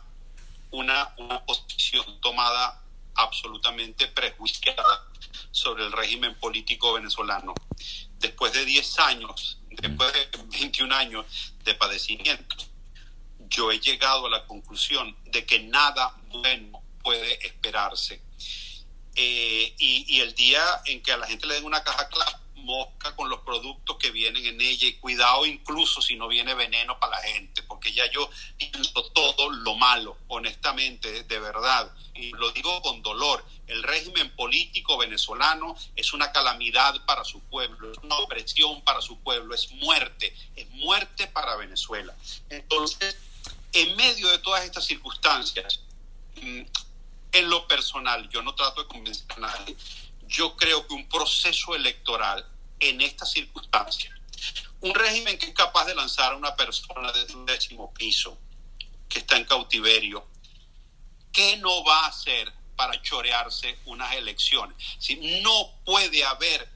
una 0.71 1.13
posición 1.45 2.03
tomada 2.19 2.82
absolutamente 3.15 4.07
prejuiciada 4.07 5.07
sobre 5.51 5.85
el 5.85 5.91
régimen 5.91 6.35
político 6.35 6.93
venezolano. 6.93 7.53
Después 8.19 8.53
de 8.53 8.65
10 8.65 8.99
años, 8.99 9.59
después 9.69 10.11
de 10.13 10.29
21 10.59 10.93
años 10.95 11.25
de 11.63 11.75
padecimiento, 11.75 12.55
yo 13.39 13.71
he 13.71 13.79
llegado 13.79 14.27
a 14.27 14.29
la 14.29 14.45
conclusión 14.45 15.15
de 15.25 15.45
que 15.45 15.59
nada 15.59 16.15
bueno 16.27 16.81
puede 17.01 17.45
esperarse. 17.45 18.21
Eh, 19.15 19.75
y, 19.77 20.05
y 20.07 20.21
el 20.21 20.33
día 20.33 20.63
en 20.85 21.03
que 21.03 21.11
a 21.11 21.17
la 21.17 21.27
gente 21.27 21.45
le 21.45 21.55
den 21.55 21.65
una 21.65 21.83
caja 21.83 22.07
clara, 22.07 22.42
mosca 22.55 23.15
con 23.15 23.29
los 23.29 23.41
productos 23.41 23.97
que 23.97 24.11
vienen 24.11 24.45
en 24.45 24.61
ella 24.61 24.87
y 24.87 24.93
cuidado 24.93 25.45
incluso 25.45 26.01
si 26.01 26.15
no 26.15 26.27
viene 26.27 26.53
veneno 26.53 26.99
para 26.99 27.17
la 27.17 27.23
gente, 27.23 27.63
porque 27.63 27.91
ya 27.91 28.09
yo 28.09 28.29
pienso 28.57 29.03
todo 29.11 29.49
lo 29.49 29.75
malo, 29.75 30.17
honestamente, 30.27 31.23
de 31.23 31.39
verdad, 31.39 31.91
y 32.15 32.31
lo 32.31 32.51
digo 32.51 32.81
con 32.81 33.01
dolor, 33.01 33.43
el 33.67 33.81
régimen 33.83 34.29
político 34.35 34.97
venezolano 34.97 35.75
es 35.95 36.13
una 36.13 36.31
calamidad 36.31 37.03
para 37.05 37.23
su 37.23 37.39
pueblo, 37.41 37.91
es 37.91 37.97
una 37.99 38.17
opresión 38.17 38.81
para 38.81 39.01
su 39.01 39.19
pueblo, 39.19 39.55
es 39.55 39.71
muerte, 39.71 40.35
es 40.55 40.69
muerte 40.71 41.27
para 41.27 41.55
Venezuela. 41.55 42.15
Entonces, 42.49 43.17
en 43.71 43.95
medio 43.95 44.29
de 44.29 44.37
todas 44.39 44.63
estas 44.63 44.85
circunstancias, 44.85 45.79
mm, 46.41 46.61
en 47.33 47.49
lo 47.49 47.67
personal, 47.67 48.29
yo 48.29 48.41
no 48.43 48.53
trato 48.53 48.83
de 48.83 48.87
convencer 48.87 49.25
a 49.35 49.39
nadie, 49.39 49.75
yo 50.33 50.57
creo 50.57 50.85
que 50.87 50.95
un 50.95 51.07
proceso 51.07 51.75
electoral 51.75 52.45
en 52.79 52.99
estas 53.01 53.31
circunstancias, 53.31 54.13
un 54.81 54.93
régimen 54.93 55.37
que 55.37 55.45
es 55.45 55.53
capaz 55.53 55.85
de 55.85 55.95
lanzar 55.95 56.33
a 56.33 56.35
una 56.35 56.55
persona 56.55 57.11
desde 57.11 57.35
un 57.35 57.45
décimo 57.45 57.93
piso, 57.93 58.37
que 59.07 59.19
está 59.19 59.37
en 59.37 59.45
cautiverio, 59.45 60.27
¿qué 61.31 61.57
no 61.57 61.83
va 61.83 61.99
a 61.99 62.07
hacer 62.07 62.51
para 62.75 62.99
chorearse 63.01 63.77
unas 63.85 64.13
elecciones? 64.15 64.75
Si 64.97 65.41
no 65.43 65.71
puede 65.85 66.25
haber, 66.25 66.67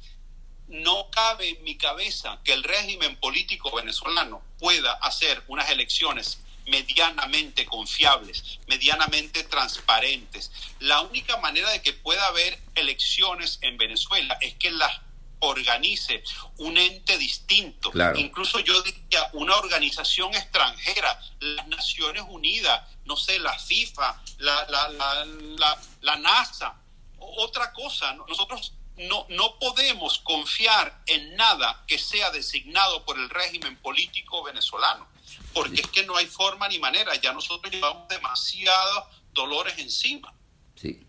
no 0.67 1.10
cabe 1.10 1.49
en 1.49 1.63
mi 1.63 1.77
cabeza 1.77 2.39
que 2.43 2.53
el 2.53 2.63
régimen 2.63 3.15
político 3.17 3.75
venezolano 3.75 4.43
pueda 4.60 4.93
hacer 4.93 5.43
unas 5.47 5.69
elecciones 5.71 6.39
medianamente 6.67 7.65
confiables, 7.65 8.60
medianamente 8.67 9.43
transparentes. 9.43 10.51
La 10.80 11.01
única 11.01 11.38
manera 11.38 11.69
de 11.71 11.82
que 11.82 11.93
pueda 11.93 12.25
haber 12.27 12.60
elecciones 12.75 13.60
en 13.62 13.77
Venezuela 13.77 14.38
es 14.41 14.53
que 14.56 14.71
las 14.71 15.01
organice 15.39 16.23
un 16.58 16.77
ente 16.77 17.17
distinto, 17.17 17.91
Claro. 17.91 18.17
incluso 18.17 18.60
yo 18.60 18.82
diría 18.82 19.30
una 19.34 19.56
organización 19.56 20.34
extranjera, 20.34 21.19
las 21.39 21.67
Naciones 21.67 22.23
Unidas, 22.27 22.82
no 23.06 23.15
sé, 23.15 23.38
la 23.39 23.58
FIFA, 23.58 24.21
la, 24.39 24.65
la, 24.67 24.89
la, 24.89 25.77
la, 26.01 26.15
NASA, 26.15 26.75
otra 27.19 27.71
cosa, 27.71 28.13
¿no? 28.13 28.25
nosotros 28.27 28.73
no, 28.97 29.27
no 29.30 29.60
podemos 29.60 30.17
confiar 30.19 31.03
en 31.06 31.36
nada 31.36 31.84
que 31.88 31.99
sea 31.99 32.32
designado 32.32 33.06
por 33.06 33.17
el 33.19 33.30
régimen 33.30 33.77
político 33.77 34.41
venezolano, 34.43 35.08
porque 35.53 35.81
es 35.81 35.87
que 35.87 36.05
no 36.05 36.15
hay 36.15 36.25
forma 36.25 36.67
ni 36.67 36.79
manera, 36.79 37.11
ya 37.21 37.33
nosotros 37.33 37.73
llevamos 37.73 38.07
demasiados 38.07 39.03
dolores 39.33 39.77
encima. 39.77 40.33
Sí. 40.75 41.05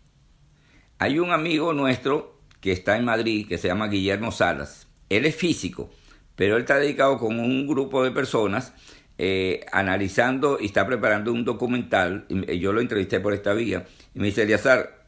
Hay 0.98 1.18
un 1.18 1.30
amigo 1.30 1.72
nuestro 1.72 2.40
que 2.60 2.72
está 2.72 2.96
en 2.96 3.04
Madrid, 3.04 3.46
que 3.48 3.58
se 3.58 3.68
llama 3.68 3.88
Guillermo 3.88 4.32
Salas. 4.32 4.88
Él 5.08 5.24
es 5.24 5.36
físico, 5.36 5.90
pero 6.34 6.56
él 6.56 6.62
está 6.62 6.78
dedicado 6.78 7.18
con 7.18 7.38
un 7.38 7.66
grupo 7.66 8.02
de 8.02 8.10
personas 8.10 8.72
eh, 9.16 9.64
analizando 9.72 10.58
y 10.60 10.66
está 10.66 10.86
preparando 10.86 11.32
un 11.32 11.44
documental. 11.44 12.26
Yo 12.28 12.72
lo 12.72 12.80
entrevisté 12.80 13.20
por 13.20 13.32
esta 13.34 13.52
vía. 13.52 13.86
Y 14.14 14.20
me 14.20 14.26
dice, 14.26 14.42
Eliazar, 14.42 15.04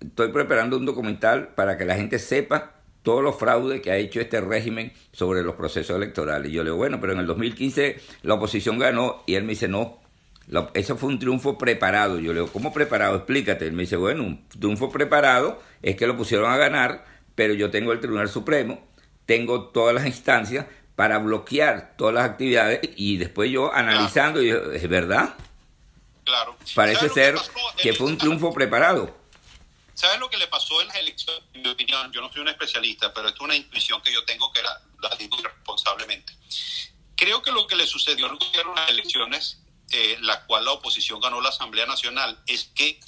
estoy 0.00 0.32
preparando 0.32 0.76
un 0.76 0.86
documental 0.86 1.48
para 1.48 1.78
que 1.78 1.84
la 1.84 1.96
gente 1.96 2.18
sepa 2.18 2.74
todos 3.04 3.22
los 3.22 3.36
fraudes 3.36 3.80
que 3.80 3.92
ha 3.92 3.96
hecho 3.96 4.20
este 4.20 4.40
régimen 4.40 4.92
sobre 5.12 5.42
los 5.42 5.54
procesos 5.54 5.94
electorales. 5.96 6.50
Y 6.50 6.54
yo 6.54 6.64
le 6.64 6.70
digo, 6.70 6.78
bueno, 6.78 7.00
pero 7.00 7.12
en 7.12 7.20
el 7.20 7.26
2015 7.26 8.00
la 8.22 8.34
oposición 8.34 8.78
ganó 8.78 9.22
y 9.26 9.36
él 9.36 9.44
me 9.44 9.50
dice, 9.50 9.68
no, 9.68 10.00
la- 10.48 10.70
eso 10.74 10.96
fue 10.96 11.10
un 11.10 11.18
triunfo 11.20 11.56
preparado. 11.56 12.18
Yo 12.18 12.32
le 12.32 12.40
digo, 12.40 12.52
¿cómo 12.52 12.72
preparado? 12.72 13.14
Explícate. 13.16 13.66
Él 13.66 13.72
me 13.74 13.82
dice, 13.84 13.96
bueno, 13.96 14.24
un 14.24 14.48
triunfo 14.48 14.90
preparado 14.90 15.62
es 15.82 15.94
que 15.94 16.06
lo 16.08 16.16
pusieron 16.16 16.50
a 16.50 16.56
ganar, 16.56 17.04
pero 17.36 17.54
yo 17.54 17.70
tengo 17.70 17.92
el 17.92 18.00
Tribunal 18.00 18.28
Supremo, 18.28 18.82
tengo 19.26 19.64
todas 19.68 19.94
las 19.94 20.06
instancias 20.06 20.66
para 20.96 21.18
bloquear 21.18 21.94
todas 21.96 22.14
las 22.14 22.24
actividades 22.24 22.80
y 22.96 23.16
después 23.18 23.50
yo 23.50 23.72
analizando, 23.74 24.42
y 24.42 24.48
yo, 24.48 24.72
¿es 24.72 24.88
verdad? 24.88 25.34
Claro. 26.24 26.56
Parece 26.74 27.08
¿Sabes 27.08 27.34
lo 27.34 27.38
ser 27.40 27.52
que 27.82 27.92
fue 27.92 28.06
un 28.06 28.16
triunfo 28.16 28.52
preparado. 28.52 29.14
¿Sabes 29.94 30.18
lo 30.18 30.28
que 30.28 30.36
le 30.36 30.48
pasó 30.48 30.80
en 30.82 30.88
las 30.88 30.96
elecciones? 30.96 31.42
En 31.52 31.62
mi 31.62 31.68
opinión, 31.68 32.12
yo 32.12 32.20
no 32.20 32.30
soy 32.32 32.40
un 32.40 32.48
especialista, 32.48 33.14
pero 33.14 33.28
esto 33.28 33.42
es 33.42 33.44
una 33.44 33.56
intuición 33.56 34.02
que 34.02 34.12
yo 34.12 34.24
tengo 34.24 34.52
que 34.52 34.62
la, 34.62 34.82
la 35.00 35.14
digo 35.16 35.36
responsablemente. 35.36 36.36
Creo 37.16 37.42
que 37.42 37.52
lo 37.52 37.66
que 37.66 37.76
le 37.76 37.86
sucedió 37.86 38.26
al 38.26 38.36
gobierno 38.36 38.72
en 38.72 38.80
las 38.80 38.90
elecciones, 38.90 39.62
eh, 39.92 40.18
la 40.20 40.44
cual 40.46 40.64
la 40.64 40.72
oposición 40.72 41.20
ganó 41.20 41.40
la 41.40 41.50
Asamblea 41.50 41.86
Nacional, 41.86 42.42
es 42.46 42.64
que 42.74 42.98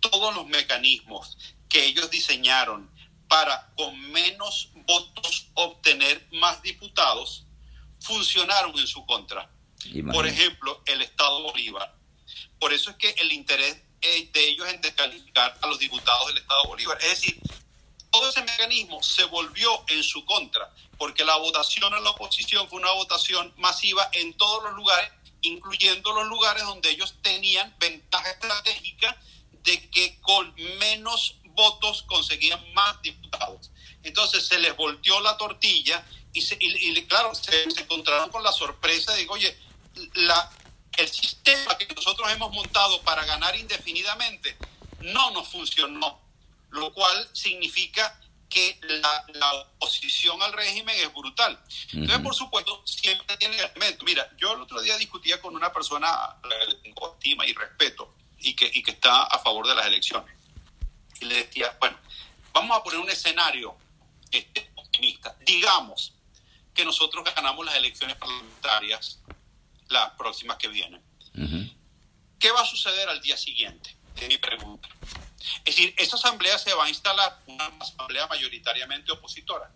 todos 0.00 0.34
los 0.34 0.46
mecanismos 0.46 1.38
que 1.68 1.84
ellos 1.84 2.10
diseñaron 2.10 2.90
para 3.28 3.72
con 3.76 3.98
menos 4.12 4.70
votos 4.86 5.48
obtener 5.54 6.28
más 6.32 6.62
diputados 6.62 7.44
funcionaron 8.00 8.76
en 8.78 8.86
su 8.86 9.04
contra. 9.06 9.48
Por 9.78 9.96
Imagínate. 9.96 10.28
ejemplo, 10.28 10.82
el 10.86 11.02
Estado 11.02 11.42
Bolívar. 11.42 11.94
Por 12.58 12.72
eso 12.72 12.90
es 12.90 12.96
que 12.96 13.10
el 13.18 13.32
interés 13.32 13.82
eh, 14.02 14.28
de 14.32 14.48
ellos 14.48 14.68
en 14.68 14.80
descalificar 14.80 15.58
a 15.62 15.66
los 15.66 15.78
diputados 15.78 16.28
del 16.28 16.38
Estado 16.38 16.64
Bolívar. 16.66 16.98
Es 17.02 17.10
decir, 17.10 17.40
todo 18.10 18.28
ese 18.28 18.42
mecanismo 18.42 19.02
se 19.02 19.24
volvió 19.24 19.84
en 19.88 20.02
su 20.02 20.24
contra, 20.24 20.72
porque 20.98 21.24
la 21.24 21.36
votación 21.36 21.92
en 21.94 22.04
la 22.04 22.10
oposición 22.10 22.68
fue 22.68 22.78
una 22.78 22.92
votación 22.92 23.52
masiva 23.58 24.08
en 24.12 24.34
todos 24.34 24.62
los 24.64 24.74
lugares, 24.74 25.10
incluyendo 25.42 26.12
los 26.12 26.26
lugares 26.28 26.62
donde 26.64 26.90
ellos 26.90 27.14
tenían 27.22 27.74
ventaja 27.78 28.30
estratégica 28.30 29.20
de 29.64 29.90
que 29.90 30.18
con 30.20 30.54
menos 30.78 31.36
votos 31.50 32.02
conseguían 32.04 32.72
más 32.74 33.00
diputados. 33.02 33.70
Entonces 34.02 34.46
se 34.46 34.58
les 34.58 34.76
volteó 34.76 35.20
la 35.20 35.36
tortilla 35.36 36.04
y, 36.32 36.40
se- 36.42 36.56
y- 36.60 36.90
y, 36.98 37.04
claro, 37.06 37.34
se, 37.34 37.70
se 37.70 37.80
encontraron 37.82 38.30
con 38.30 38.42
la 38.42 38.52
sorpresa 38.52 39.12
de, 39.14 39.26
oye, 39.28 39.58
la, 40.14 40.50
el 40.96 41.08
sistema 41.08 41.76
que 41.78 41.86
nosotros 41.94 42.30
hemos 42.32 42.52
montado 42.52 43.00
para 43.02 43.24
ganar 43.24 43.54
indefinidamente 43.56 44.56
no 45.00 45.30
nos 45.30 45.48
funcionó, 45.48 46.20
lo 46.70 46.92
cual 46.92 47.28
significa 47.32 48.18
que 48.48 48.78
la, 48.82 49.24
la 49.34 49.54
oposición 49.54 50.40
al 50.42 50.52
régimen 50.52 50.96
es 50.98 51.12
brutal. 51.12 51.58
Entonces, 51.92 52.16
Ujú. 52.16 52.24
por 52.24 52.34
supuesto, 52.34 52.82
siempre 52.86 53.36
tiene 53.36 53.56
elementos. 53.58 54.04
Mira, 54.04 54.30
yo 54.38 54.54
el 54.54 54.62
otro 54.62 54.80
día 54.80 54.96
discutía 54.96 55.40
con 55.40 55.54
una 55.54 55.72
persona 55.72 56.08
a 56.08 56.38
la 56.44 56.66
que 56.66 56.74
tengo 56.76 57.14
estima 57.14 57.44
y 57.46 57.52
respeto 57.52 58.14
y 58.38 58.54
que, 58.54 58.70
y 58.72 58.82
que 58.82 58.92
está 58.92 59.24
a 59.24 59.38
favor 59.40 59.66
de 59.66 59.74
las 59.74 59.86
elecciones. 59.86 60.34
Y 61.20 61.24
le 61.24 61.44
decía, 61.44 61.76
bueno, 61.80 61.98
vamos 62.52 62.76
a 62.78 62.82
poner 62.82 63.00
un 63.00 63.10
escenario 63.10 63.76
este, 64.30 64.70
optimista. 64.76 65.36
Digamos 65.44 66.12
que 66.72 66.84
nosotros 66.84 67.24
ganamos 67.34 67.64
las 67.64 67.74
elecciones 67.74 68.16
parlamentarias, 68.16 69.18
las 69.88 70.10
próximas 70.12 70.56
que 70.56 70.68
vienen. 70.68 71.02
¿Qué 72.38 72.50
va 72.50 72.60
a 72.60 72.66
suceder 72.66 73.08
al 73.08 73.20
día 73.20 73.36
siguiente? 73.36 73.96
Es 74.16 74.28
mi 74.28 74.38
pregunta. 74.38 74.88
Es 75.64 75.76
decir, 75.76 75.94
esa 75.96 76.16
asamblea 76.16 76.58
se 76.58 76.74
va 76.74 76.84
a 76.84 76.88
instalar, 76.88 77.42
una 77.46 77.66
asamblea 77.80 78.26
mayoritariamente 78.26 79.12
opositora. 79.12 79.70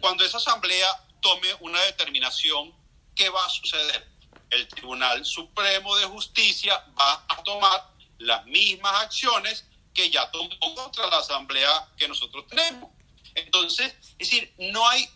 Cuando 0.00 0.24
esa 0.24 0.38
asamblea 0.38 0.88
tome 1.20 1.48
una 1.60 1.80
determinación, 1.82 2.74
¿qué 3.14 3.28
va 3.28 3.44
a 3.44 3.50
suceder? 3.50 4.08
El 4.50 4.66
Tribunal 4.68 5.24
Supremo 5.24 5.96
de 5.96 6.06
Justicia 6.06 6.84
va 6.98 7.24
a 7.28 7.42
tomar 7.42 7.90
las 8.18 8.44
mismas 8.46 9.02
acciones 9.02 9.66
que 9.94 10.10
ya 10.10 10.30
tomó 10.30 10.48
contra 10.74 11.06
la 11.08 11.18
asamblea 11.18 11.88
que 11.96 12.08
nosotros 12.08 12.46
tenemos. 12.46 12.90
Entonces, 13.34 13.94
es 14.18 14.30
decir, 14.30 14.54
no 14.58 14.88
hay, 14.88 15.08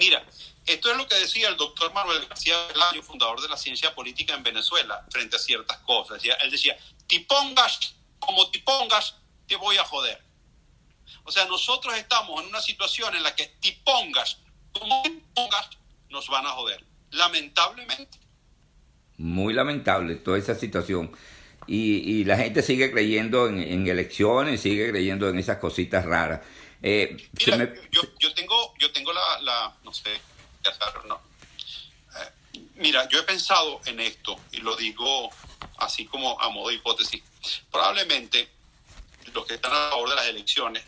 mira, 0.00 0.24
esto 0.66 0.90
es 0.90 0.96
lo 0.96 1.06
que 1.06 1.14
decía 1.14 1.48
el 1.48 1.56
doctor 1.56 1.92
Manuel 1.92 2.26
García 2.26 2.56
Velayo, 2.66 3.02
fundador 3.02 3.40
de 3.40 3.48
la 3.48 3.56
ciencia 3.56 3.94
política 3.94 4.34
en 4.34 4.42
Venezuela, 4.42 5.06
frente 5.10 5.36
a 5.36 5.38
ciertas 5.38 5.78
cosas. 5.78 6.20
Él 6.24 6.50
decía, 6.50 6.76
te 7.06 7.20
pongas 7.20 7.94
como 8.18 8.50
te 8.50 8.58
pongas, 8.60 9.16
te 9.46 9.56
voy 9.56 9.76
a 9.76 9.84
joder. 9.84 10.20
O 11.24 11.30
sea, 11.30 11.46
nosotros 11.46 11.96
estamos 11.96 12.42
en 12.42 12.48
una 12.48 12.60
situación 12.60 13.14
en 13.14 13.22
la 13.22 13.34
que 13.34 13.46
te 13.60 13.78
pongas 13.84 14.38
como 14.72 15.02
te 15.02 15.10
pongas, 15.34 15.70
nos 16.08 16.28
van 16.28 16.46
a 16.46 16.50
joder. 16.50 16.84
Lamentablemente. 17.10 18.18
Muy 19.16 19.52
lamentable 19.52 20.16
toda 20.16 20.38
esa 20.38 20.54
situación. 20.54 21.12
Y, 21.66 22.24
la 22.24 22.36
gente 22.36 22.62
sigue 22.62 22.90
creyendo 22.90 23.46
en, 23.46 23.86
elecciones, 23.86 24.60
sigue 24.60 24.90
creyendo 24.90 25.28
en 25.28 25.38
esas 25.38 25.58
cositas 25.58 26.04
raras. 26.04 26.40
Eh, 26.82 27.28
Mira, 27.46 27.74
yo, 27.90 28.02
yo, 28.18 28.34
tengo, 28.34 28.74
yo 28.78 28.90
tengo 28.92 29.12
la, 29.12 29.74
no 29.82 29.92
sé, 29.92 30.20
no. 31.06 31.20
Eh, 32.16 32.60
mira, 32.76 33.08
yo 33.08 33.18
he 33.18 33.22
pensado 33.22 33.80
en 33.84 34.00
esto 34.00 34.38
y 34.52 34.58
lo 34.58 34.76
digo 34.76 35.30
así 35.78 36.06
como 36.06 36.40
a 36.40 36.48
modo 36.48 36.68
de 36.68 36.76
hipótesis. 36.76 37.22
Probablemente 37.70 38.48
los 39.34 39.46
que 39.46 39.54
están 39.54 39.72
a 39.72 39.90
favor 39.90 40.08
de 40.10 40.16
las 40.16 40.26
elecciones 40.26 40.84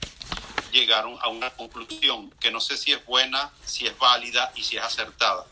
llegaron 0.72 1.18
a 1.20 1.28
una 1.28 1.50
conclusión 1.50 2.31
que 2.40 2.50
no 2.50 2.61
sé 2.61 2.76
si 2.76 2.92
es 2.92 3.05
buena, 3.05 3.52
si 3.64 3.87
es 3.87 3.96
válida 3.98 4.52
y 4.57 4.64
si 4.64 4.76
es 4.76 4.83
acertada. 4.83 5.46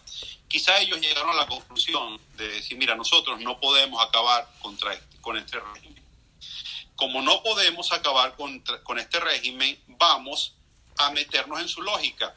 Quizá 0.48 0.80
ellos 0.80 1.00
llegaron 1.00 1.30
a 1.30 1.34
la 1.34 1.46
conclusión 1.46 2.20
de 2.36 2.48
decir, 2.48 2.76
mira, 2.76 2.96
nosotros 2.96 3.38
no 3.40 3.60
podemos 3.60 4.04
acabar 4.04 4.50
contra 4.60 4.94
este, 4.94 5.16
con 5.20 5.36
este 5.36 5.60
régimen. 5.60 5.99
Como 7.00 7.20
no 7.22 7.42
podemos 7.42 7.90
acabar 7.92 8.36
con, 8.36 8.62
con 8.84 9.00
este 9.00 9.18
régimen, 9.18 9.82
vamos 9.88 10.54
a 10.98 11.10
meternos 11.10 11.60
en 11.60 11.68
su 11.68 11.82
lógica 11.82 12.34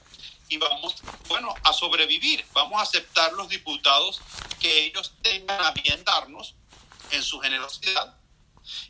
y 0.50 0.58
vamos, 0.58 0.96
bueno, 1.28 1.54
a 1.64 1.74
sobrevivir. 1.74 2.44
Vamos 2.54 2.80
a 2.80 2.84
aceptar 2.84 3.34
los 3.34 3.48
diputados 3.50 4.20
que 4.60 4.86
ellos 4.86 5.14
tengan 5.22 5.62
a 5.64 5.72
bien 5.72 6.04
darnos 6.04 6.56
en 7.12 7.22
su 7.22 7.40
generosidad 7.40 8.18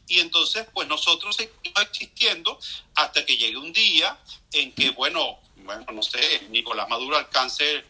y 0.08 0.20
entonces, 0.20 0.68
pues 0.74 0.88
nosotros 0.88 1.36
seguimos 1.36 1.82
existiendo 1.82 2.60
hasta 2.96 3.26
que 3.26 3.38
llegue 3.38 3.58
un 3.58 3.74
día 3.74 4.18
en 4.52 4.72
que, 4.74 4.92
bueno, 4.92 5.40
bueno, 5.58 5.86
no 5.92 6.04
sé, 6.04 6.48
Nicolás 6.50 6.90
Maduro 6.90 7.18
alcance 7.18 7.84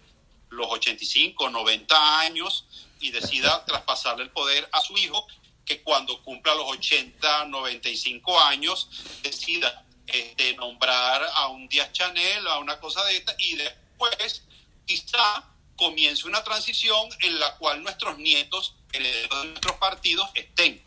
los 0.50 0.68
85, 0.70 1.50
90 1.50 2.20
años 2.20 2.66
y 3.00 3.12
decida 3.12 3.66
traspasarle 3.66 4.24
el 4.24 4.30
poder 4.30 4.70
a 4.72 4.80
su 4.82 4.98
hijo, 4.98 5.28
que 5.66 5.82
cuando 5.82 6.22
cumpla 6.24 6.56
los 6.56 6.70
80, 6.70 7.46
95 7.46 8.40
años, 8.42 8.90
decida 9.22 9.86
este, 10.08 10.56
nombrar 10.56 11.24
a 11.36 11.48
un 11.48 11.68
Díaz 11.68 11.92
Chanel, 11.94 12.48
a 12.48 12.60
una 12.60 12.80
cosa 12.80 13.04
de 13.06 13.18
esta, 13.18 13.36
y 13.38 13.56
después 13.56 14.44
quizá 14.86 15.46
comience 15.76 16.28
una 16.28 16.44
transición 16.44 17.10
en 17.22 17.40
la 17.40 17.56
cual 17.56 17.84
nuestros 17.84 18.18
nietos, 18.18 18.76
herederos 18.92 19.44
de 19.44 19.50
nuestros 19.50 19.78
partidos, 19.78 20.30
estén. 20.36 20.84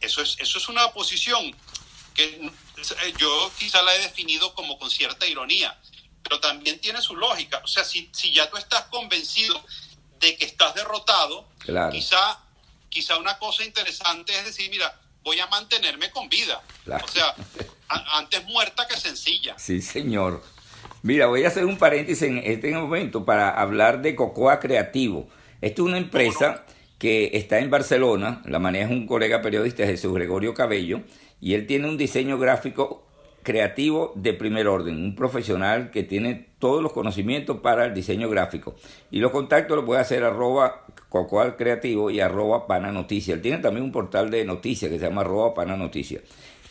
Eso 0.00 0.22
es, 0.22 0.36
eso 0.38 0.58
es 0.58 0.68
una 0.68 0.92
posición 0.92 1.54
que 2.14 2.24
eh, 2.24 3.14
yo 3.18 3.52
quizá 3.58 3.82
la 3.82 3.94
he 3.94 4.00
definido 4.00 4.54
como 4.54 4.78
con 4.78 4.90
cierta 4.90 5.26
ironía, 5.26 5.78
pero 6.22 6.40
también 6.40 6.80
tiene 6.80 7.00
su 7.00 7.16
lógica. 7.16 7.60
O 7.64 7.68
sea, 7.68 7.84
si, 7.84 8.08
si 8.12 8.32
ya 8.32 8.48
tú 8.50 8.56
estás 8.56 8.84
convencido 8.84 9.62
de 10.18 10.36
que 10.36 10.44
estás 10.44 10.74
derrotado, 10.74 11.48
quizá, 11.92 12.40
quizá 12.88 13.18
una 13.18 13.38
cosa 13.38 13.64
interesante 13.64 14.36
es 14.38 14.44
decir, 14.46 14.70
mira, 14.70 14.94
voy 15.22 15.40
a 15.40 15.46
mantenerme 15.46 16.10
con 16.10 16.28
vida. 16.28 16.60
O 16.86 17.08
sea, 17.08 17.34
antes 17.88 18.44
muerta 18.44 18.86
que 18.86 18.96
sencilla. 18.96 19.58
Sí, 19.58 19.82
señor. 19.82 20.42
Mira, 21.02 21.26
voy 21.26 21.44
a 21.44 21.48
hacer 21.48 21.64
un 21.64 21.78
paréntesis 21.78 22.22
en 22.22 22.38
este 22.38 22.72
momento 22.72 23.24
para 23.24 23.50
hablar 23.50 24.02
de 24.02 24.14
Cocoa 24.14 24.58
Creativo. 24.60 25.28
Esto 25.60 25.82
es 25.82 25.88
una 25.88 25.98
empresa 25.98 26.64
que 26.98 27.30
está 27.34 27.60
en 27.60 27.70
Barcelona, 27.70 28.42
la 28.44 28.58
maneja 28.58 28.90
un 28.90 29.06
colega 29.06 29.40
periodista, 29.40 29.86
Jesús 29.86 30.12
Gregorio 30.12 30.54
Cabello, 30.54 31.02
y 31.40 31.54
él 31.54 31.66
tiene 31.66 31.88
un 31.88 31.96
diseño 31.96 32.38
gráfico 32.38 33.07
creativo 33.48 34.12
de 34.14 34.34
primer 34.34 34.68
orden, 34.68 35.02
un 35.02 35.14
profesional 35.14 35.90
que 35.90 36.02
tiene 36.02 36.48
todos 36.58 36.82
los 36.82 36.92
conocimientos 36.92 37.60
para 37.60 37.86
el 37.86 37.94
diseño 37.94 38.28
gráfico. 38.28 38.74
Y 39.10 39.20
los 39.20 39.32
contactos 39.32 39.74
los 39.74 39.86
puede 39.86 40.02
hacer 40.02 40.22
arroba 40.22 40.84
cocoal 41.08 41.56
creativo 41.56 42.10
y 42.10 42.20
arroba 42.20 42.66
pana. 42.66 42.90
Él 42.90 43.40
tiene 43.40 43.56
también 43.56 43.86
un 43.86 43.90
portal 43.90 44.28
de 44.28 44.44
noticias 44.44 44.90
que 44.90 44.98
se 44.98 45.06
llama 45.06 45.22
arroba 45.22 45.54
pana 45.54 45.78
noticia. 45.78 46.20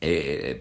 eh, 0.00 0.60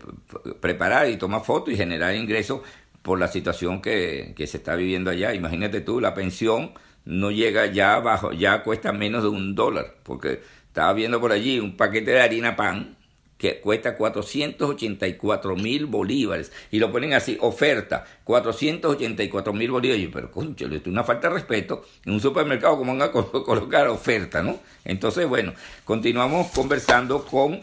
preparar 0.59 1.09
y 1.09 1.17
tomar 1.17 1.43
fotos 1.43 1.73
y 1.73 1.77
generar 1.77 2.15
ingresos 2.15 2.61
por 3.01 3.19
la 3.19 3.27
situación 3.27 3.81
que, 3.81 4.33
que 4.35 4.47
se 4.47 4.57
está 4.57 4.75
viviendo 4.75 5.11
allá. 5.11 5.33
Imagínate 5.33 5.81
tú, 5.81 5.99
la 6.01 6.13
pensión 6.13 6.71
no 7.05 7.31
llega 7.31 7.67
ya 7.67 7.95
abajo, 7.95 8.31
ya 8.31 8.63
cuesta 8.63 8.91
menos 8.91 9.23
de 9.23 9.29
un 9.29 9.55
dólar, 9.55 9.95
porque 10.03 10.41
estaba 10.67 10.91
viendo 10.93 11.21
por 11.21 11.31
allí 11.31 11.59
un 11.59 11.77
paquete 11.77 12.11
de 12.11 12.21
harina 12.21 12.55
pan 12.55 12.97
que 13.37 13.59
cuesta 13.59 13.97
484 13.97 15.55
mil 15.55 15.85
bolívares 15.87 16.51
y 16.71 16.79
lo 16.79 16.91
ponen 16.91 17.13
así, 17.13 17.37
oferta, 17.41 18.05
484 18.23 19.53
mil 19.53 19.71
bolívares. 19.71 20.09
pero 20.11 20.31
concho, 20.31 20.67
es 20.67 20.87
una 20.87 21.03
falta 21.03 21.27
de 21.27 21.35
respeto 21.35 21.85
en 22.05 22.13
un 22.13 22.19
supermercado 22.21 22.77
como 22.77 22.95
van 22.95 23.09
a 23.09 23.11
colocar 23.11 23.87
oferta, 23.87 24.41
¿no? 24.41 24.59
Entonces, 24.85 25.27
bueno, 25.27 25.53
continuamos 25.83 26.47
conversando 26.51 27.25
con 27.25 27.61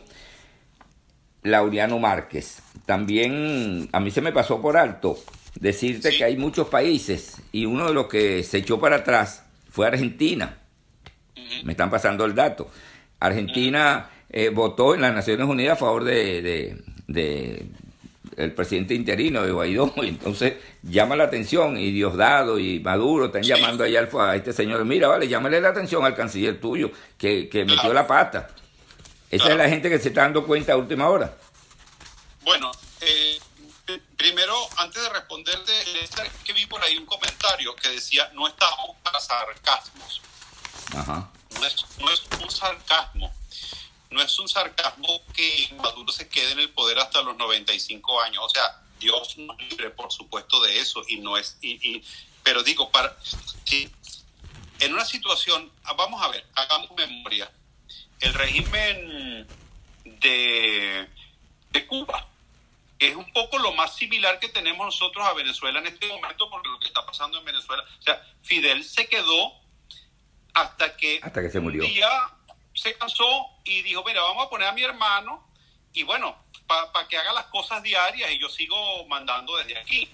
Laureano 1.42 1.98
Márquez. 1.98 2.62
También 2.87 3.88
a 3.92 4.00
mí 4.00 4.11
se 4.11 4.20
me 4.20 4.33
pasó 4.33 4.61
por 4.61 4.76
alto 4.76 5.18
decirte 5.59 6.11
que 6.16 6.24
hay 6.24 6.37
muchos 6.37 6.68
países 6.68 7.42
y 7.52 7.66
uno 7.66 7.87
de 7.88 7.94
los 7.94 8.07
que 8.07 8.42
se 8.42 8.59
echó 8.59 8.81
para 8.81 8.96
atrás 8.96 9.44
fue 9.70 9.87
Argentina. 9.87 10.59
Me 11.64 11.72
están 11.72 11.90
pasando 11.90 12.24
el 12.24 12.35
dato. 12.35 12.68
Argentina 13.20 14.09
eh, 14.31 14.48
votó 14.48 14.94
en 14.94 15.02
las 15.02 15.14
Naciones 15.14 15.46
Unidas 15.46 15.74
a 15.74 15.81
favor 15.81 16.05
de, 16.05 16.76
el 18.37 18.52
presidente 18.52 18.94
interino 18.94 19.42
de 19.42 19.52
Guaidó, 19.52 19.92
y 20.02 20.09
entonces 20.09 20.55
llama 20.83 21.16
la 21.16 21.24
atención 21.24 21.76
y 21.76 21.92
Diosdado 21.92 22.59
y 22.59 22.81
Maduro 22.81 23.26
están 23.26 23.42
llamando 23.42 23.85
allá 23.85 24.09
a 24.18 24.37
este 24.37 24.52
señor, 24.52 24.85
mira, 24.85 25.09
vale, 25.09 25.28
llámale 25.28 25.61
la 25.61 25.68
atención 25.68 26.05
al 26.05 26.14
canciller 26.14 26.61
tuyo 26.61 26.90
que, 27.18 27.48
que 27.48 27.64
metió 27.64 27.92
la 27.92 28.07
pata. 28.07 28.48
Esa 29.33 29.49
es 29.49 29.57
la 29.57 29.68
gente 29.68 29.90
que 29.90 29.99
se 29.99 30.09
está 30.09 30.23
dando 30.23 30.47
cuenta 30.47 30.75
a 30.75 30.77
última 30.77 31.09
hora. 31.09 31.37
Bueno, 32.42 32.71
eh, 33.01 33.40
primero, 34.16 34.55
antes 34.77 35.03
de 35.03 35.09
responderte, 35.09 35.73
que 36.45 36.53
vi 36.53 36.66
por 36.66 36.83
ahí 36.85 36.97
un 36.97 37.07
comentario 37.07 37.75
que 37.75 37.88
decía, 37.88 38.31
no 38.35 38.47
estamos 38.47 38.97
para 39.03 39.18
sarcasmos. 39.18 40.21
Ajá. 40.95 41.29
No 41.59 41.66
es, 41.66 41.85
no 41.99 42.11
es 42.11 42.23
un 42.40 42.51
sarcasmo 42.51 43.33
no 44.12 44.23
es 44.23 44.38
un 44.38 44.49
sarcasmo 44.49 45.23
que 45.33 45.75
Maduro 45.83 46.12
se 46.12 46.29
quede 46.29 46.53
en 46.53 46.61
el 46.61 46.71
poder 46.71 46.99
hasta 46.99 47.23
los 47.23 47.37
95 47.37 48.21
años. 48.21 48.45
O 48.45 48.49
sea, 48.49 48.83
Dios 49.01 49.37
nos 49.38 49.59
libre, 49.59 49.90
por 49.90 50.12
supuesto, 50.12 50.62
de 50.62 50.79
eso. 50.79 51.03
Y 51.09 51.16
no 51.16 51.37
es. 51.37 51.57
Y, 51.62 52.03
pero 52.42 52.62
digo, 52.62 52.90
para, 52.90 53.16
si, 53.64 53.90
en 54.81 54.92
una 54.92 55.05
situación, 55.05 55.71
vamos 55.97 56.23
a 56.23 56.29
ver, 56.29 56.47
hagamos 56.55 56.90
memoria. 56.97 57.51
El 58.22 58.35
régimen 58.35 59.46
de, 60.04 61.08
de 61.70 61.87
Cuba, 61.87 62.28
que 62.98 63.08
es 63.08 63.16
un 63.16 63.30
poco 63.32 63.58
lo 63.58 63.72
más 63.72 63.96
similar 63.96 64.38
que 64.38 64.48
tenemos 64.48 64.87
nosotros 64.87 65.26
a 65.26 65.35
Venezuela 65.35 65.80
en 65.80 65.87
este 65.87 66.06
momento, 66.06 66.48
porque 66.50 66.68
lo 66.68 66.78
que 66.78 66.87
está 66.87 67.04
pasando 67.04 67.38
en 67.38 67.44
Venezuela. 67.44 67.82
O 67.98 68.02
sea, 68.02 68.22
Fidel 68.42 68.85
se 68.85 69.08
quedó 69.08 69.52
hasta 70.54 70.96
que, 70.96 71.20
hasta 71.22 71.42
que 71.42 71.50
se 71.50 71.61
murió. 71.61 71.85
un 71.85 71.88
día 71.88 72.11
se 72.74 72.96
cansó 72.96 73.46
y 73.64 73.82
dijo, 73.82 74.02
mira, 74.04 74.22
vamos 74.22 74.46
a 74.46 74.50
poner 74.50 74.68
a 74.68 74.72
mi 74.72 74.82
hermano 74.82 75.46
y 75.92 76.04
bueno, 76.04 76.37
para 76.66 77.08
que 77.08 77.18
haga 77.18 77.32
las 77.32 77.46
cosas 77.46 77.82
diarias 77.82 78.30
y 78.32 78.38
yo 78.38 78.48
sigo 78.48 79.06
mandando 79.06 79.56
desde 79.58 79.78
aquí. 79.78 80.08